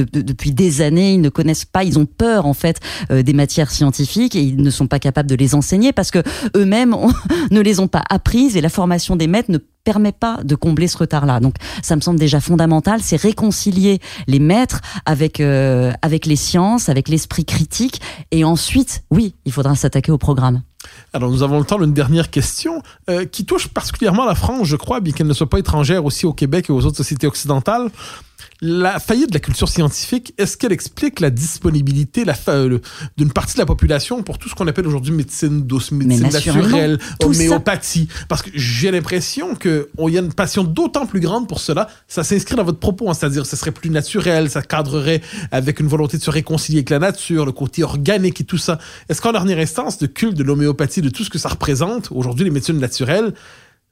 de- 0.03 0.22
depuis 0.22 0.51
des 0.51 0.82
années, 0.82 1.13
ils 1.16 1.22
ne 1.22 1.28
connaissent 1.30 1.66
pas, 1.66 1.84
ils 1.84 1.99
ont 1.99 2.05
peur 2.05 2.45
en 2.45 2.53
fait 2.53 2.80
des 3.09 3.34
matières 3.34 3.72
scientifiques 3.72 4.36
et 4.38 4.41
ils 4.41 4.55
ne 4.61 4.70
sont 4.70 4.88
pas 4.88 4.99
capables 4.99 5.30
de 5.30 5.36
les 5.36 5.53
enseigner 5.53 5.91
parce 5.91 6.11
que 6.11 6.24
eux-mêmes 6.55 6.95
ne 7.51 7.59
les 7.59 7.80
ont 7.82 7.89
pas 7.89 8.03
apprises 8.09 8.55
et 8.55 8.61
la 8.61 8.70
formation 8.70 9.18
des 9.18 9.28
maîtres 9.28 9.51
ne 9.51 9.57
permet 9.86 10.12
pas 10.12 10.40
de 10.44 10.56
combler 10.56 10.90
ce 10.90 10.98
retard-là. 10.98 11.40
Donc 11.40 11.56
ça 11.82 11.96
me 11.96 12.02
semble 12.02 12.20
déjà 12.20 12.42
fondamental, 12.42 13.00
c'est 13.02 13.16
réconcilier 13.16 14.00
les 14.28 14.40
maîtres 14.40 14.82
avec 15.06 15.40
euh, 15.40 15.94
avec 16.02 16.26
les 16.26 16.36
sciences, 16.36 16.90
avec 16.90 17.08
l'esprit 17.08 17.46
critique, 17.46 18.02
et 18.32 18.44
ensuite, 18.44 19.04
oui, 19.12 19.36
il 19.46 19.54
faudra 19.54 19.76
s'attaquer 19.76 20.12
au 20.12 20.18
programme. 20.18 20.62
Alors, 21.14 21.32
nous 21.32 21.44
avons 21.44 21.60
le 21.60 21.66
temps 21.66 21.80
d'une 21.80 21.94
dernière 21.94 22.30
question 22.30 22.82
euh, 23.10 23.26
qui 23.26 23.46
touche 23.46 23.68
particulièrement 23.68 24.26
la 24.26 24.36
France, 24.36 24.68
je 24.68 24.76
crois, 24.76 25.00
bien 25.00 25.14
qu'elle 25.14 25.28
ne 25.28 25.34
soit 25.34 25.50
pas 25.50 25.60
étrangère 25.60 26.06
aussi 26.06 26.26
au 26.26 26.34
Québec 26.34 26.66
et 26.70 26.74
aux 26.74 26.86
autres 26.86 26.98
sociétés 26.98 27.28
occidentales. 27.28 27.90
La 28.62 29.00
faillite 29.00 29.30
de 29.30 29.34
la 29.34 29.40
culture 29.42 29.68
scientifique, 29.68 30.34
est-ce 30.38 30.56
qu'elle 30.56 30.72
explique 30.72 31.20
la 31.20 31.30
disponibilité 31.30 32.24
la 32.24 32.36
euh, 32.48 32.70
le- 32.70 32.82
d'une 33.18 33.32
partie 33.32 33.56
de 33.56 33.60
la 33.60 33.66
population 33.66 34.24
pour 34.24 34.38
tout 34.40 34.48
ce 34.50 34.56
qu'on 34.56 34.68
appelle 34.68 34.88
aujourd'hui 34.88 35.14
médecine 35.14 35.62
douce, 35.64 35.92
médecine 35.92 36.24
naturelle, 36.62 37.00
ça- 37.02 37.16
homéopathie? 37.26 38.08
Parce 38.30 38.42
que 38.42 38.50
j'ai 38.54 38.92
l'impression 38.92 39.56
qu'il 39.56 39.86
y 40.08 40.18
a 40.18 40.22
une 40.22 40.34
passion 40.34 40.64
d'autant 40.64 41.06
plus 41.06 41.20
grande 41.20 41.48
pour 41.50 41.60
cela. 41.60 41.88
Ça 42.08 42.24
s'inscrit 42.24 42.56
dans 42.56 42.64
votre 42.64 42.80
propos, 42.80 43.10
hein, 43.10 43.14
c'est-à-dire 43.14 43.46
ce 43.46 43.56
serait 43.58 43.72
plus 43.72 43.90
naturel, 43.90 44.50
ça 44.50 44.62
cadrerait 44.62 45.22
avec 45.52 45.80
une 45.82 45.88
volonté 45.88 46.18
de 46.18 46.24
se 46.24 46.30
réconcilier 46.32 46.80
avec 46.80 46.90
la 46.92 47.00
nature, 47.00 47.46
le 47.46 47.52
côté 47.52 47.84
organique 47.84 48.40
et 48.42 48.46
tout 48.46 48.58
ça. 48.58 48.80
Est-ce 49.10 49.22
qu'en 49.22 49.34
dernière 49.34 49.60
instance, 49.60 49.98
de 49.98 50.08
culte 50.08 50.36
de 50.36 50.44
l'homéopathie, 50.44 50.75
de 51.02 51.10
tout 51.10 51.24
ce 51.24 51.30
que 51.30 51.38
ça 51.38 51.50
représente, 51.50 52.10
aujourd'hui 52.12 52.46
les 52.46 52.52
médecines 52.52 52.80
naturelles, 52.80 53.34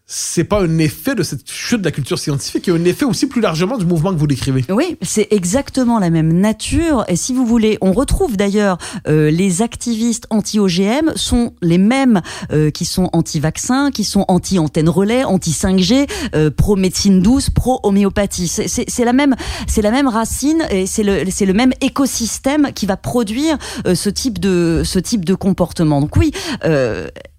c'est 0.06 0.43
pas 0.43 0.62
un 0.62 0.78
effet 0.80 1.16
de 1.16 1.24
cette 1.24 1.49
chute 1.49 1.80
de 1.80 1.86
la 1.86 1.91
culture 1.91 2.20
scientifique, 2.20 2.68
il 2.68 2.74
y 2.74 2.78
a 2.78 2.80
un 2.80 2.84
effet 2.86 3.06
aussi 3.06 3.26
plus 3.26 3.39
largement 3.41 3.78
du 3.78 3.86
mouvement 3.86 4.12
que 4.14 4.18
vous 4.20 4.28
décrivez. 4.28 4.66
Oui, 4.70 4.97
c'est 5.01 5.30
exactement 5.32 5.97
la 5.97 6.10
même 6.10 6.34
nature. 6.34 7.06
Et 7.08 7.16
si 7.16 7.34
vous 7.34 7.45
voulez, 7.45 7.78
on 7.82 7.93
retrouve 7.93 8.36
d'ailleurs 8.36 8.78
euh, 9.08 9.32
les 9.32 9.62
activistes 9.62 10.26
anti-OGM 10.30 11.14
sont 11.16 11.54
les 11.62 11.78
mêmes 11.78 12.22
euh, 12.51 12.70
qui 12.70 12.84
sont 12.86 13.10
anti-vaccins, 13.14 13.91
qui 13.91 14.04
sont 14.04 14.26
anti-antenne 14.28 14.89
relais, 14.89 15.24
anti-5G, 15.24 16.08
euh, 16.36 16.51
pro-médecine 16.51 17.22
douce, 17.22 17.49
pro-homéopathie. 17.49 18.47
C'est- 18.47 19.04
la 19.04 19.14
même, 19.14 19.36
c'est 19.68 19.82
la 19.82 19.91
même 19.91 20.08
racine 20.08 20.64
et 20.70 20.86
c'est 20.86 21.04
le, 21.04 21.24
c'est 21.30 21.45
le 21.45 21.54
même 21.54 21.74
écosystème 21.82 22.72
qui 22.74 22.86
va 22.86 22.97
produire 22.97 23.58
euh, 23.88 23.95
ce 23.95 24.10
type 24.10 24.39
de, 24.39 24.82
ce 24.86 24.99
type 24.99 25.26
de 25.26 25.34
comportement. 25.34 26.01
Donc 26.01 26.16
oui. 26.18 26.32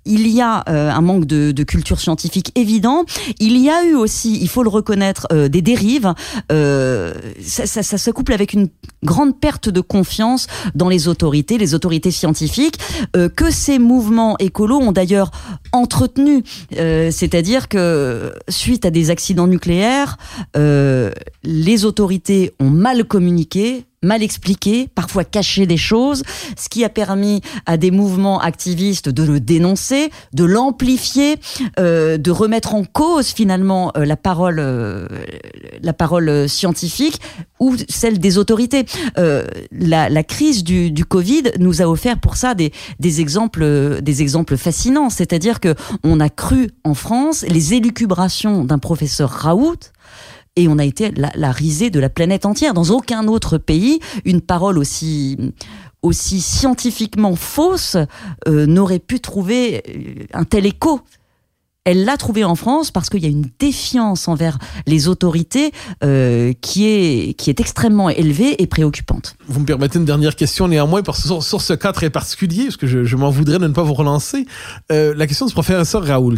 Il 0.06 0.28
y 0.28 0.40
a 0.40 0.64
euh, 0.68 0.90
un 0.90 1.00
manque 1.00 1.24
de, 1.24 1.52
de 1.52 1.62
culture 1.64 2.00
scientifique 2.00 2.52
évident. 2.54 3.04
Il 3.40 3.56
y 3.58 3.70
a 3.70 3.84
eu 3.84 3.94
aussi, 3.94 4.38
il 4.40 4.48
faut 4.48 4.62
le 4.62 4.68
reconnaître, 4.68 5.26
euh, 5.32 5.48
des 5.48 5.62
dérives. 5.62 6.12
Euh, 6.52 7.14
ça, 7.42 7.66
ça, 7.66 7.82
ça 7.82 7.98
se 7.98 8.10
couple 8.10 8.32
avec 8.32 8.52
une 8.52 8.68
grande 9.02 9.38
perte 9.38 9.68
de 9.68 9.80
confiance 9.80 10.46
dans 10.74 10.88
les 10.88 11.08
autorités, 11.08 11.58
les 11.58 11.74
autorités 11.74 12.10
scientifiques, 12.10 12.78
euh, 13.16 13.28
que 13.28 13.50
ces 13.50 13.78
mouvements 13.78 14.36
écolos 14.38 14.80
ont 14.80 14.92
d'ailleurs 14.92 15.30
entretenu. 15.72 16.42
Euh, 16.76 17.10
C'est-à-dire 17.10 17.68
que 17.68 18.32
suite 18.48 18.84
à 18.84 18.90
des 18.90 19.10
accidents 19.10 19.46
nucléaires, 19.46 20.16
euh, 20.56 21.10
les 21.42 21.84
autorités 21.84 22.52
ont 22.60 22.70
mal 22.70 23.04
communiqué 23.04 23.84
mal 24.04 24.22
expliqué, 24.22 24.88
parfois 24.94 25.24
caché 25.24 25.66
des 25.66 25.76
choses, 25.76 26.22
ce 26.56 26.68
qui 26.68 26.84
a 26.84 26.88
permis 26.88 27.40
à 27.66 27.76
des 27.76 27.90
mouvements 27.90 28.40
activistes 28.40 29.08
de 29.08 29.22
le 29.22 29.40
dénoncer, 29.40 30.10
de 30.32 30.44
l'amplifier, 30.44 31.36
euh, 31.78 32.18
de 32.18 32.30
remettre 32.30 32.74
en 32.74 32.84
cause 32.84 33.28
finalement 33.28 33.92
euh, 33.96 34.04
la 34.04 34.16
parole, 34.16 34.58
euh, 34.58 35.08
la 35.82 35.92
parole 35.92 36.48
scientifique 36.48 37.20
ou 37.58 37.74
celle 37.88 38.18
des 38.18 38.38
autorités. 38.38 38.84
La, 39.72 40.22
crise 40.22 40.64
du, 40.64 40.90
du 40.90 41.04
Covid 41.04 41.44
nous 41.58 41.82
a 41.82 41.86
offert 41.86 42.18
pour 42.18 42.36
ça 42.36 42.54
des, 42.54 42.72
des 43.00 43.20
exemples, 43.20 44.00
des 44.00 44.22
exemples 44.22 44.56
fascinants. 44.56 45.10
C'est-à-dire 45.10 45.60
que 45.60 45.74
on 46.02 46.20
a 46.20 46.28
cru 46.28 46.70
en 46.84 46.94
France 46.94 47.44
les 47.48 47.74
élucubrations 47.74 48.64
d'un 48.64 48.78
professeur 48.78 49.30
Raoult 49.30 49.92
et 50.56 50.68
on 50.68 50.78
a 50.78 50.84
été 50.84 51.10
la, 51.12 51.52
risée 51.52 51.90
de 51.90 52.00
la 52.00 52.08
planète 52.08 52.46
entière. 52.46 52.74
Dans 52.74 52.90
aucun 52.90 53.26
autre 53.26 53.58
pays, 53.58 54.00
une 54.24 54.40
parole 54.40 54.78
aussi 54.78 55.36
aussi 56.02 56.42
scientifiquement 56.42 57.34
fausse 57.34 57.96
euh, 58.46 58.66
n'aurait 58.66 58.98
pu 58.98 59.20
trouver 59.20 59.82
euh, 59.88 60.24
un 60.34 60.44
tel 60.44 60.66
écho. 60.66 61.00
Elle 61.84 62.06
l'a 62.06 62.16
trouvé 62.16 62.44
en 62.44 62.54
France 62.54 62.90
parce 62.90 63.10
qu'il 63.10 63.22
y 63.22 63.26
a 63.26 63.28
une 63.28 63.44
défiance 63.58 64.26
envers 64.26 64.58
les 64.86 65.06
autorités 65.06 65.70
euh, 66.02 66.54
qui 66.62 66.86
est 66.86 67.34
qui 67.34 67.50
est 67.50 67.60
extrêmement 67.60 68.08
élevée 68.08 68.62
et 68.62 68.66
préoccupante. 68.66 69.36
Vous 69.48 69.60
me 69.60 69.66
permettez 69.66 69.98
une 69.98 70.06
dernière 70.06 70.34
question 70.34 70.66
néanmoins, 70.66 71.02
sur, 71.12 71.60
ce 71.60 71.72
cas 71.74 71.92
très 71.92 72.08
particulier, 72.08 72.64
parce 72.64 72.78
que 72.78 72.86
je, 72.86 73.16
m'en 73.16 73.28
voudrais 73.28 73.58
de 73.58 73.66
ne 73.66 73.72
pas 73.72 73.82
vous 73.82 73.92
relancer, 73.92 74.46
euh, 74.90 75.12
la 75.14 75.26
question 75.26 75.44
du 75.44 75.52
professeur 75.52 76.04
Raoult. 76.04 76.36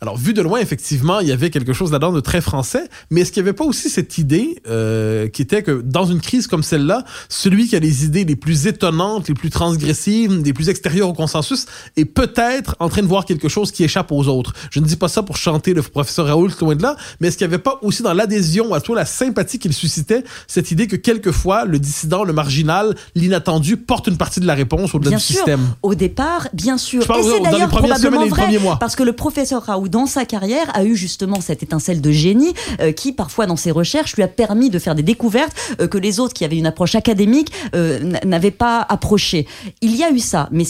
Alors, 0.00 0.16
vu 0.16 0.32
de 0.32 0.40
loin, 0.40 0.60
effectivement, 0.60 1.20
il 1.20 1.28
y 1.28 1.32
avait 1.32 1.50
quelque 1.50 1.74
chose 1.74 1.92
là-dedans 1.92 2.12
de 2.12 2.20
très 2.20 2.40
français, 2.40 2.88
mais 3.10 3.20
est-ce 3.20 3.32
qu'il 3.32 3.42
n'y 3.42 3.48
avait 3.48 3.56
pas 3.56 3.64
aussi 3.64 3.90
cette 3.90 4.16
idée 4.16 4.62
euh, 4.66 5.28
qui 5.28 5.42
était 5.42 5.62
que 5.62 5.82
dans 5.82 6.06
une 6.06 6.20
crise 6.20 6.46
comme 6.46 6.62
celle-là, 6.62 7.04
celui 7.28 7.68
qui 7.68 7.76
a 7.76 7.80
les 7.80 8.06
idées 8.06 8.24
les 8.24 8.36
plus 8.36 8.66
étonnantes, 8.66 9.28
les 9.28 9.34
plus 9.34 9.50
transgressives, 9.50 10.42
les 10.42 10.52
plus 10.54 10.70
extérieures 10.70 11.10
au 11.10 11.14
consensus, 11.14 11.66
est 11.96 12.06
peut-être 12.06 12.76
en 12.80 12.88
train 12.88 13.02
de 13.02 13.06
voir 13.06 13.26
quelque 13.26 13.48
chose 13.48 13.72
qui 13.72 13.84
échappe 13.84 14.10
aux 14.10 14.28
autres? 14.28 14.54
Dis 14.86 14.96
pas 14.96 15.08
ça 15.08 15.22
pour 15.22 15.36
chanter 15.36 15.74
le 15.74 15.82
professeur 15.82 16.26
Raoul, 16.26 16.50
loin 16.60 16.74
de 16.74 16.82
là, 16.82 16.96
mais 17.20 17.28
est-ce 17.28 17.36
qu'il 17.36 17.46
n'y 17.46 17.54
avait 17.54 17.62
pas 17.62 17.78
aussi 17.82 18.02
dans 18.02 18.14
l'adhésion 18.14 18.72
à 18.74 18.80
toi 18.80 18.96
la 18.96 19.04
sympathie 19.04 19.58
qu'il 19.58 19.72
suscitait 19.72 20.24
cette 20.46 20.70
idée 20.70 20.86
que 20.86 20.96
quelquefois 20.96 21.64
le 21.64 21.78
dissident, 21.78 22.24
le 22.24 22.32
marginal, 22.32 22.94
l'inattendu 23.14 23.76
porte 23.76 24.06
une 24.06 24.16
partie 24.16 24.40
de 24.40 24.46
la 24.46 24.54
réponse 24.54 24.94
au-delà 24.94 25.16
du 25.16 25.22
sûr, 25.22 25.36
système? 25.36 25.60
Au 25.82 25.94
départ, 25.94 26.48
bien 26.52 26.78
sûr. 26.78 27.02
Je 27.02 27.06
parle 27.06 27.20
Et 27.20 27.22
dans 27.22 27.28
c'est 27.30 27.36
les 27.36 27.42
d'ailleurs 27.42 27.70
semaines 27.70 27.90
probablement 27.90 28.22
les 28.22 28.28
vrai, 28.30 28.42
premiers 28.42 28.58
mois. 28.58 28.78
parce 28.78 28.96
que 28.96 29.02
le 29.02 29.12
professeur 29.12 29.62
Raoult, 29.62 29.88
dans 29.88 30.06
sa 30.06 30.24
carrière, 30.24 30.66
a 30.74 30.84
eu 30.84 30.96
justement 30.96 31.40
cette 31.40 31.62
étincelle 31.62 32.00
de 32.00 32.10
génie 32.10 32.54
euh, 32.80 32.92
qui, 32.92 33.12
parfois, 33.12 33.46
dans 33.46 33.56
ses 33.56 33.70
recherches, 33.70 34.16
lui 34.16 34.22
a 34.22 34.28
permis 34.28 34.70
de 34.70 34.78
faire 34.78 34.94
des 34.94 35.02
découvertes 35.02 35.56
euh, 35.80 35.88
que 35.88 35.98
les 35.98 36.20
autres 36.20 36.34
qui 36.34 36.44
avaient 36.44 36.58
une 36.58 36.66
approche 36.66 36.94
académique 36.94 37.52
euh, 37.74 38.12
n'avaient 38.24 38.50
pas 38.50 38.84
approchées. 38.88 39.46
Il 39.82 39.96
y 39.96 40.04
a 40.04 40.10
eu 40.10 40.18
ça, 40.18 40.48
mais 40.50 40.64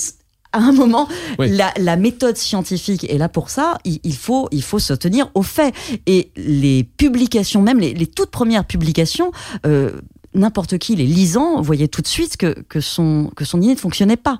à 0.57 0.61
un 0.61 0.73
moment, 0.73 1.09
Oui. 1.39 1.51
la, 1.51 1.73
la 1.79 1.97
méthode 1.97 2.37
scientifique 2.37 3.05
est 3.11 3.19
là 3.19 3.29
pour 3.29 3.51
ça. 3.51 3.79
Il, 3.85 4.01
il 4.05 4.17
faut, 4.17 4.49
il 4.53 4.63
faut 4.63 4.79
se 4.79 4.93
tenir 4.93 5.31
aux 5.35 5.43
faits. 5.43 5.75
Et 6.07 6.31
les 6.37 6.85
publications, 6.85 7.63
même 7.63 7.79
les, 7.79 7.95
les 7.95 8.07
toutes 8.07 8.31
premières 8.31 8.65
publications, 8.65 9.31
euh, 9.67 9.91
n'importe 10.35 10.77
qui, 10.79 10.97
les 10.97 11.07
lisant, 11.07 11.63
voyait 11.63 11.89
tout 11.89 12.03
de 12.03 12.07
suite 12.07 12.37
que, 12.37 12.55
que, 12.69 12.81
son, 12.81 13.31
que 13.37 13.45
son 13.45 13.61
idée 13.63 13.73
ne 13.75 13.79
fonctionnait 13.79 14.17
pas. 14.19 14.39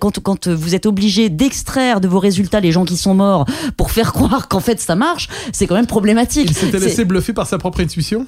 Quand, 0.00 0.18
quand 0.20 0.48
vous 0.48 0.74
êtes 0.74 0.84
obligé 0.86 1.30
d'extraire 1.30 2.00
de 2.00 2.08
vos 2.08 2.18
résultats 2.18 2.60
les 2.60 2.72
gens 2.72 2.84
qui 2.84 2.96
sont 2.98 3.14
morts 3.14 3.46
pour 3.76 3.90
faire 3.90 4.12
croire 4.18 4.48
qu'en 4.48 4.60
fait 4.60 4.78
ça 4.80 4.94
marche, 4.94 5.28
c'est 5.52 5.66
quand 5.66 5.74
même 5.76 5.86
problématique. 5.86 6.48
Il 6.50 6.56
s'était 6.56 6.78
laissé 6.78 7.04
bluffer 7.04 7.32
par 7.32 7.46
sa 7.46 7.56
propre 7.58 7.80
intuition? 7.80 8.26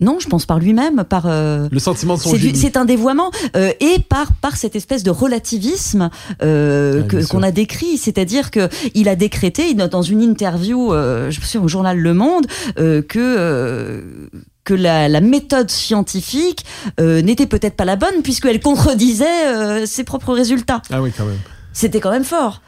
Non, 0.00 0.18
je 0.18 0.28
pense 0.28 0.44
par 0.44 0.58
lui-même, 0.58 1.04
par... 1.04 1.26
euh, 1.26 1.68
Le 1.70 1.78
sentiment 1.78 2.16
de 2.16 2.20
son 2.20 2.34
c'est 2.54 2.76
un 2.76 2.84
dévoiement 2.84 3.30
euh, 3.56 3.70
et 3.80 4.00
par 4.00 4.32
par 4.32 4.56
cette 4.56 4.74
espèce 4.74 5.04
de 5.04 5.10
relativisme 5.10 6.10
euh, 6.42 7.02
bien 7.02 7.24
qu'on 7.24 7.42
a 7.42 7.52
décrit, 7.52 7.96
c'est-à-dire 7.96 8.50
que 8.50 8.68
il 8.94 9.08
a 9.08 9.14
décrété 9.14 9.72
dans 9.74 10.02
une 10.02 10.20
interview, 10.20 10.92
euh, 10.92 11.30
je 11.30 11.38
me 11.40 11.44
souviens 11.44 11.62
au 11.62 11.68
journal 11.68 11.96
Le 11.96 12.12
Monde, 12.12 12.46
euh, 12.78 13.02
que 13.02 13.18
euh, 13.20 14.28
que 14.64 14.74
la, 14.74 15.08
la 15.08 15.20
méthode 15.20 15.70
scientifique 15.70 16.64
euh, 16.98 17.22
n'était 17.22 17.46
peut-être 17.46 17.76
pas 17.76 17.84
la 17.84 17.96
bonne 17.96 18.22
puisqu'elle 18.22 18.60
contredisait 18.60 19.46
euh, 19.46 19.86
ses 19.86 20.02
propres 20.04 20.34
résultats. 20.34 20.82
Ah 20.90 21.00
oui, 21.02 21.12
quand 21.16 21.24
même. 21.26 21.38
C'était 21.72 22.00
quand 22.00 22.10
même 22.10 22.24
fort. 22.24 22.62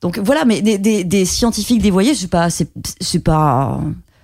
Donc 0.00 0.18
voilà, 0.18 0.46
mais 0.46 0.62
des, 0.62 0.78
des, 0.78 1.04
des 1.04 1.24
scientifiques 1.26 1.82
dévoyés, 1.82 2.14
c'est 2.14 2.28
pas, 2.30 2.48
c'est, 2.48 2.70
c'est 3.00 3.18
pas, 3.22 3.80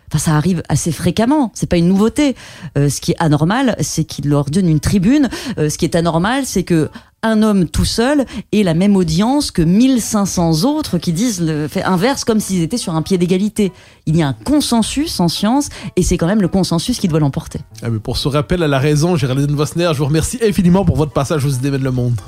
enfin 0.08 0.18
ça 0.18 0.36
arrive 0.36 0.62
assez 0.68 0.92
fréquemment. 0.92 1.50
C'est 1.54 1.68
pas 1.68 1.76
une 1.76 1.88
nouveauté. 1.88 2.36
Euh, 2.76 2.88
ce 2.88 3.00
qui 3.00 3.12
est 3.12 3.16
anormal, 3.18 3.76
c'est 3.80 4.04
qu'il 4.04 4.28
leur 4.28 4.46
donne 4.46 4.68
une 4.68 4.80
tribune. 4.80 5.28
Euh, 5.58 5.68
ce 5.68 5.78
qui 5.78 5.84
est 5.84 5.94
anormal, 5.94 6.44
c'est 6.46 6.64
que 6.64 6.90
un 7.22 7.42
homme 7.42 7.68
tout 7.68 7.84
seul 7.84 8.24
ait 8.52 8.62
la 8.62 8.74
même 8.74 8.94
audience 8.96 9.50
que 9.50 9.62
1500 9.62 10.64
autres 10.64 10.98
qui 10.98 11.12
disent 11.12 11.40
le 11.40 11.66
fait 11.66 11.82
inverse 11.82 12.24
comme 12.24 12.38
s'ils 12.38 12.62
étaient 12.62 12.76
sur 12.76 12.94
un 12.94 13.02
pied 13.02 13.18
d'égalité. 13.18 13.72
Il 14.06 14.16
y 14.16 14.22
a 14.22 14.28
un 14.28 14.32
consensus 14.32 15.18
en 15.18 15.28
science 15.28 15.68
et 15.96 16.02
c'est 16.02 16.18
quand 16.18 16.26
même 16.26 16.42
le 16.42 16.48
consensus 16.48 16.98
qui 16.98 17.08
doit 17.08 17.20
l'emporter. 17.20 17.60
Ah, 17.82 17.90
mais 17.90 17.98
pour 17.98 18.16
ce 18.16 18.28
rappel 18.28 18.62
à 18.62 18.68
la 18.68 18.78
raison, 18.78 19.16
Géraldine 19.16 19.56
Vosner, 19.56 19.90
je 19.92 19.98
vous 19.98 20.06
remercie 20.06 20.38
infiniment 20.42 20.84
pour 20.84 20.96
votre 20.96 21.12
passage 21.12 21.44
aux 21.44 21.50
idées 21.50 21.70
de 21.70 21.78
le 21.78 21.90
monde. 21.90 22.20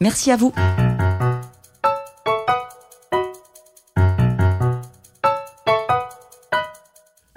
Merci 0.00 0.30
à 0.30 0.36
vous. 0.36 0.52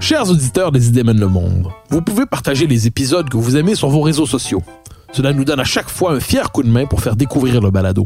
Chers 0.04 0.30
auditeurs 0.30 0.74
des 0.74 0.90
idées 0.90 1.06
mènent 1.06 1.22
le 1.22 1.30
monde, 1.30 1.70
vous 1.90 2.02
pouvez 2.02 2.26
partager 2.26 2.68
les 2.68 2.88
épisodes 2.88 3.30
que 3.30 3.38
vous 3.38 3.56
aimez 3.56 3.74
sur 3.74 3.88
vos 3.88 4.02
réseaux 4.02 4.26
sociaux. 4.26 4.62
Cela 5.14 5.32
nous 5.32 5.46
donne 5.46 5.62
à 5.62 5.64
chaque 5.64 5.88
fois 5.88 6.12
un 6.12 6.20
fier 6.20 6.52
coup 6.52 6.62
de 6.62 6.68
main 6.68 6.86
pour 6.86 7.00
faire 7.00 7.16
découvrir 7.16 7.62
le 7.62 7.72
balado. 7.72 8.04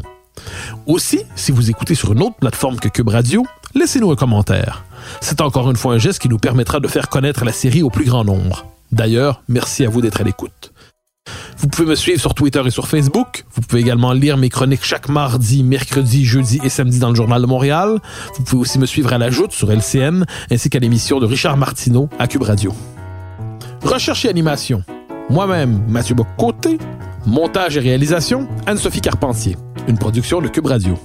Aussi, 0.86 1.22
si 1.34 1.50
vous 1.50 1.70
écoutez 1.70 1.96
sur 1.96 2.12
une 2.12 2.22
autre 2.22 2.36
plateforme 2.36 2.76
que 2.76 2.86
Cube 2.86 3.08
Radio, 3.08 3.44
laissez-nous 3.74 4.12
un 4.12 4.14
commentaire. 4.14 4.84
C'est 5.20 5.40
encore 5.40 5.72
une 5.72 5.76
fois 5.76 5.94
un 5.94 5.98
geste 5.98 6.20
qui 6.20 6.28
nous 6.28 6.38
permettra 6.38 6.78
de 6.78 6.86
faire 6.86 7.08
connaître 7.08 7.44
la 7.44 7.50
série 7.50 7.82
au 7.82 7.90
plus 7.90 8.04
grand 8.04 8.22
nombre. 8.22 8.64
D'ailleurs, 8.92 9.42
merci 9.48 9.84
à 9.84 9.88
vous 9.88 10.00
d'être 10.00 10.20
à 10.20 10.24
l'écoute. 10.24 10.72
Vous 11.58 11.68
pouvez 11.68 11.88
me 11.88 11.94
suivre 11.94 12.20
sur 12.20 12.34
Twitter 12.34 12.62
et 12.64 12.70
sur 12.70 12.88
Facebook. 12.88 13.44
Vous 13.54 13.62
pouvez 13.62 13.80
également 13.80 14.12
lire 14.12 14.36
mes 14.36 14.48
chroniques 14.48 14.84
chaque 14.84 15.08
mardi, 15.08 15.62
mercredi, 15.62 16.24
jeudi 16.24 16.60
et 16.62 16.68
samedi 16.68 16.98
dans 16.98 17.10
le 17.10 17.14
Journal 17.14 17.42
de 17.42 17.46
Montréal. 17.46 17.98
Vous 18.36 18.44
pouvez 18.44 18.62
aussi 18.62 18.78
me 18.78 18.86
suivre 18.86 19.12
à 19.12 19.18
la 19.18 19.30
joute 19.30 19.52
sur 19.52 19.70
LCN, 19.70 20.24
ainsi 20.50 20.70
qu'à 20.70 20.78
l'émission 20.78 21.20
de 21.20 21.26
Richard 21.26 21.56
Martineau 21.56 22.08
à 22.18 22.26
Cube 22.26 22.42
Radio. 22.42 22.74
Recherche 23.82 24.24
et 24.24 24.28
animation. 24.28 24.82
Moi-même, 25.30 25.82
Mathieu 25.88 26.14
Bocoté. 26.14 26.78
Montage 27.26 27.76
et 27.76 27.80
réalisation, 27.80 28.48
Anne-Sophie 28.66 29.00
Carpentier. 29.00 29.56
Une 29.86 29.98
production 29.98 30.40
de 30.40 30.48
Cube 30.48 30.66
Radio. 30.66 30.98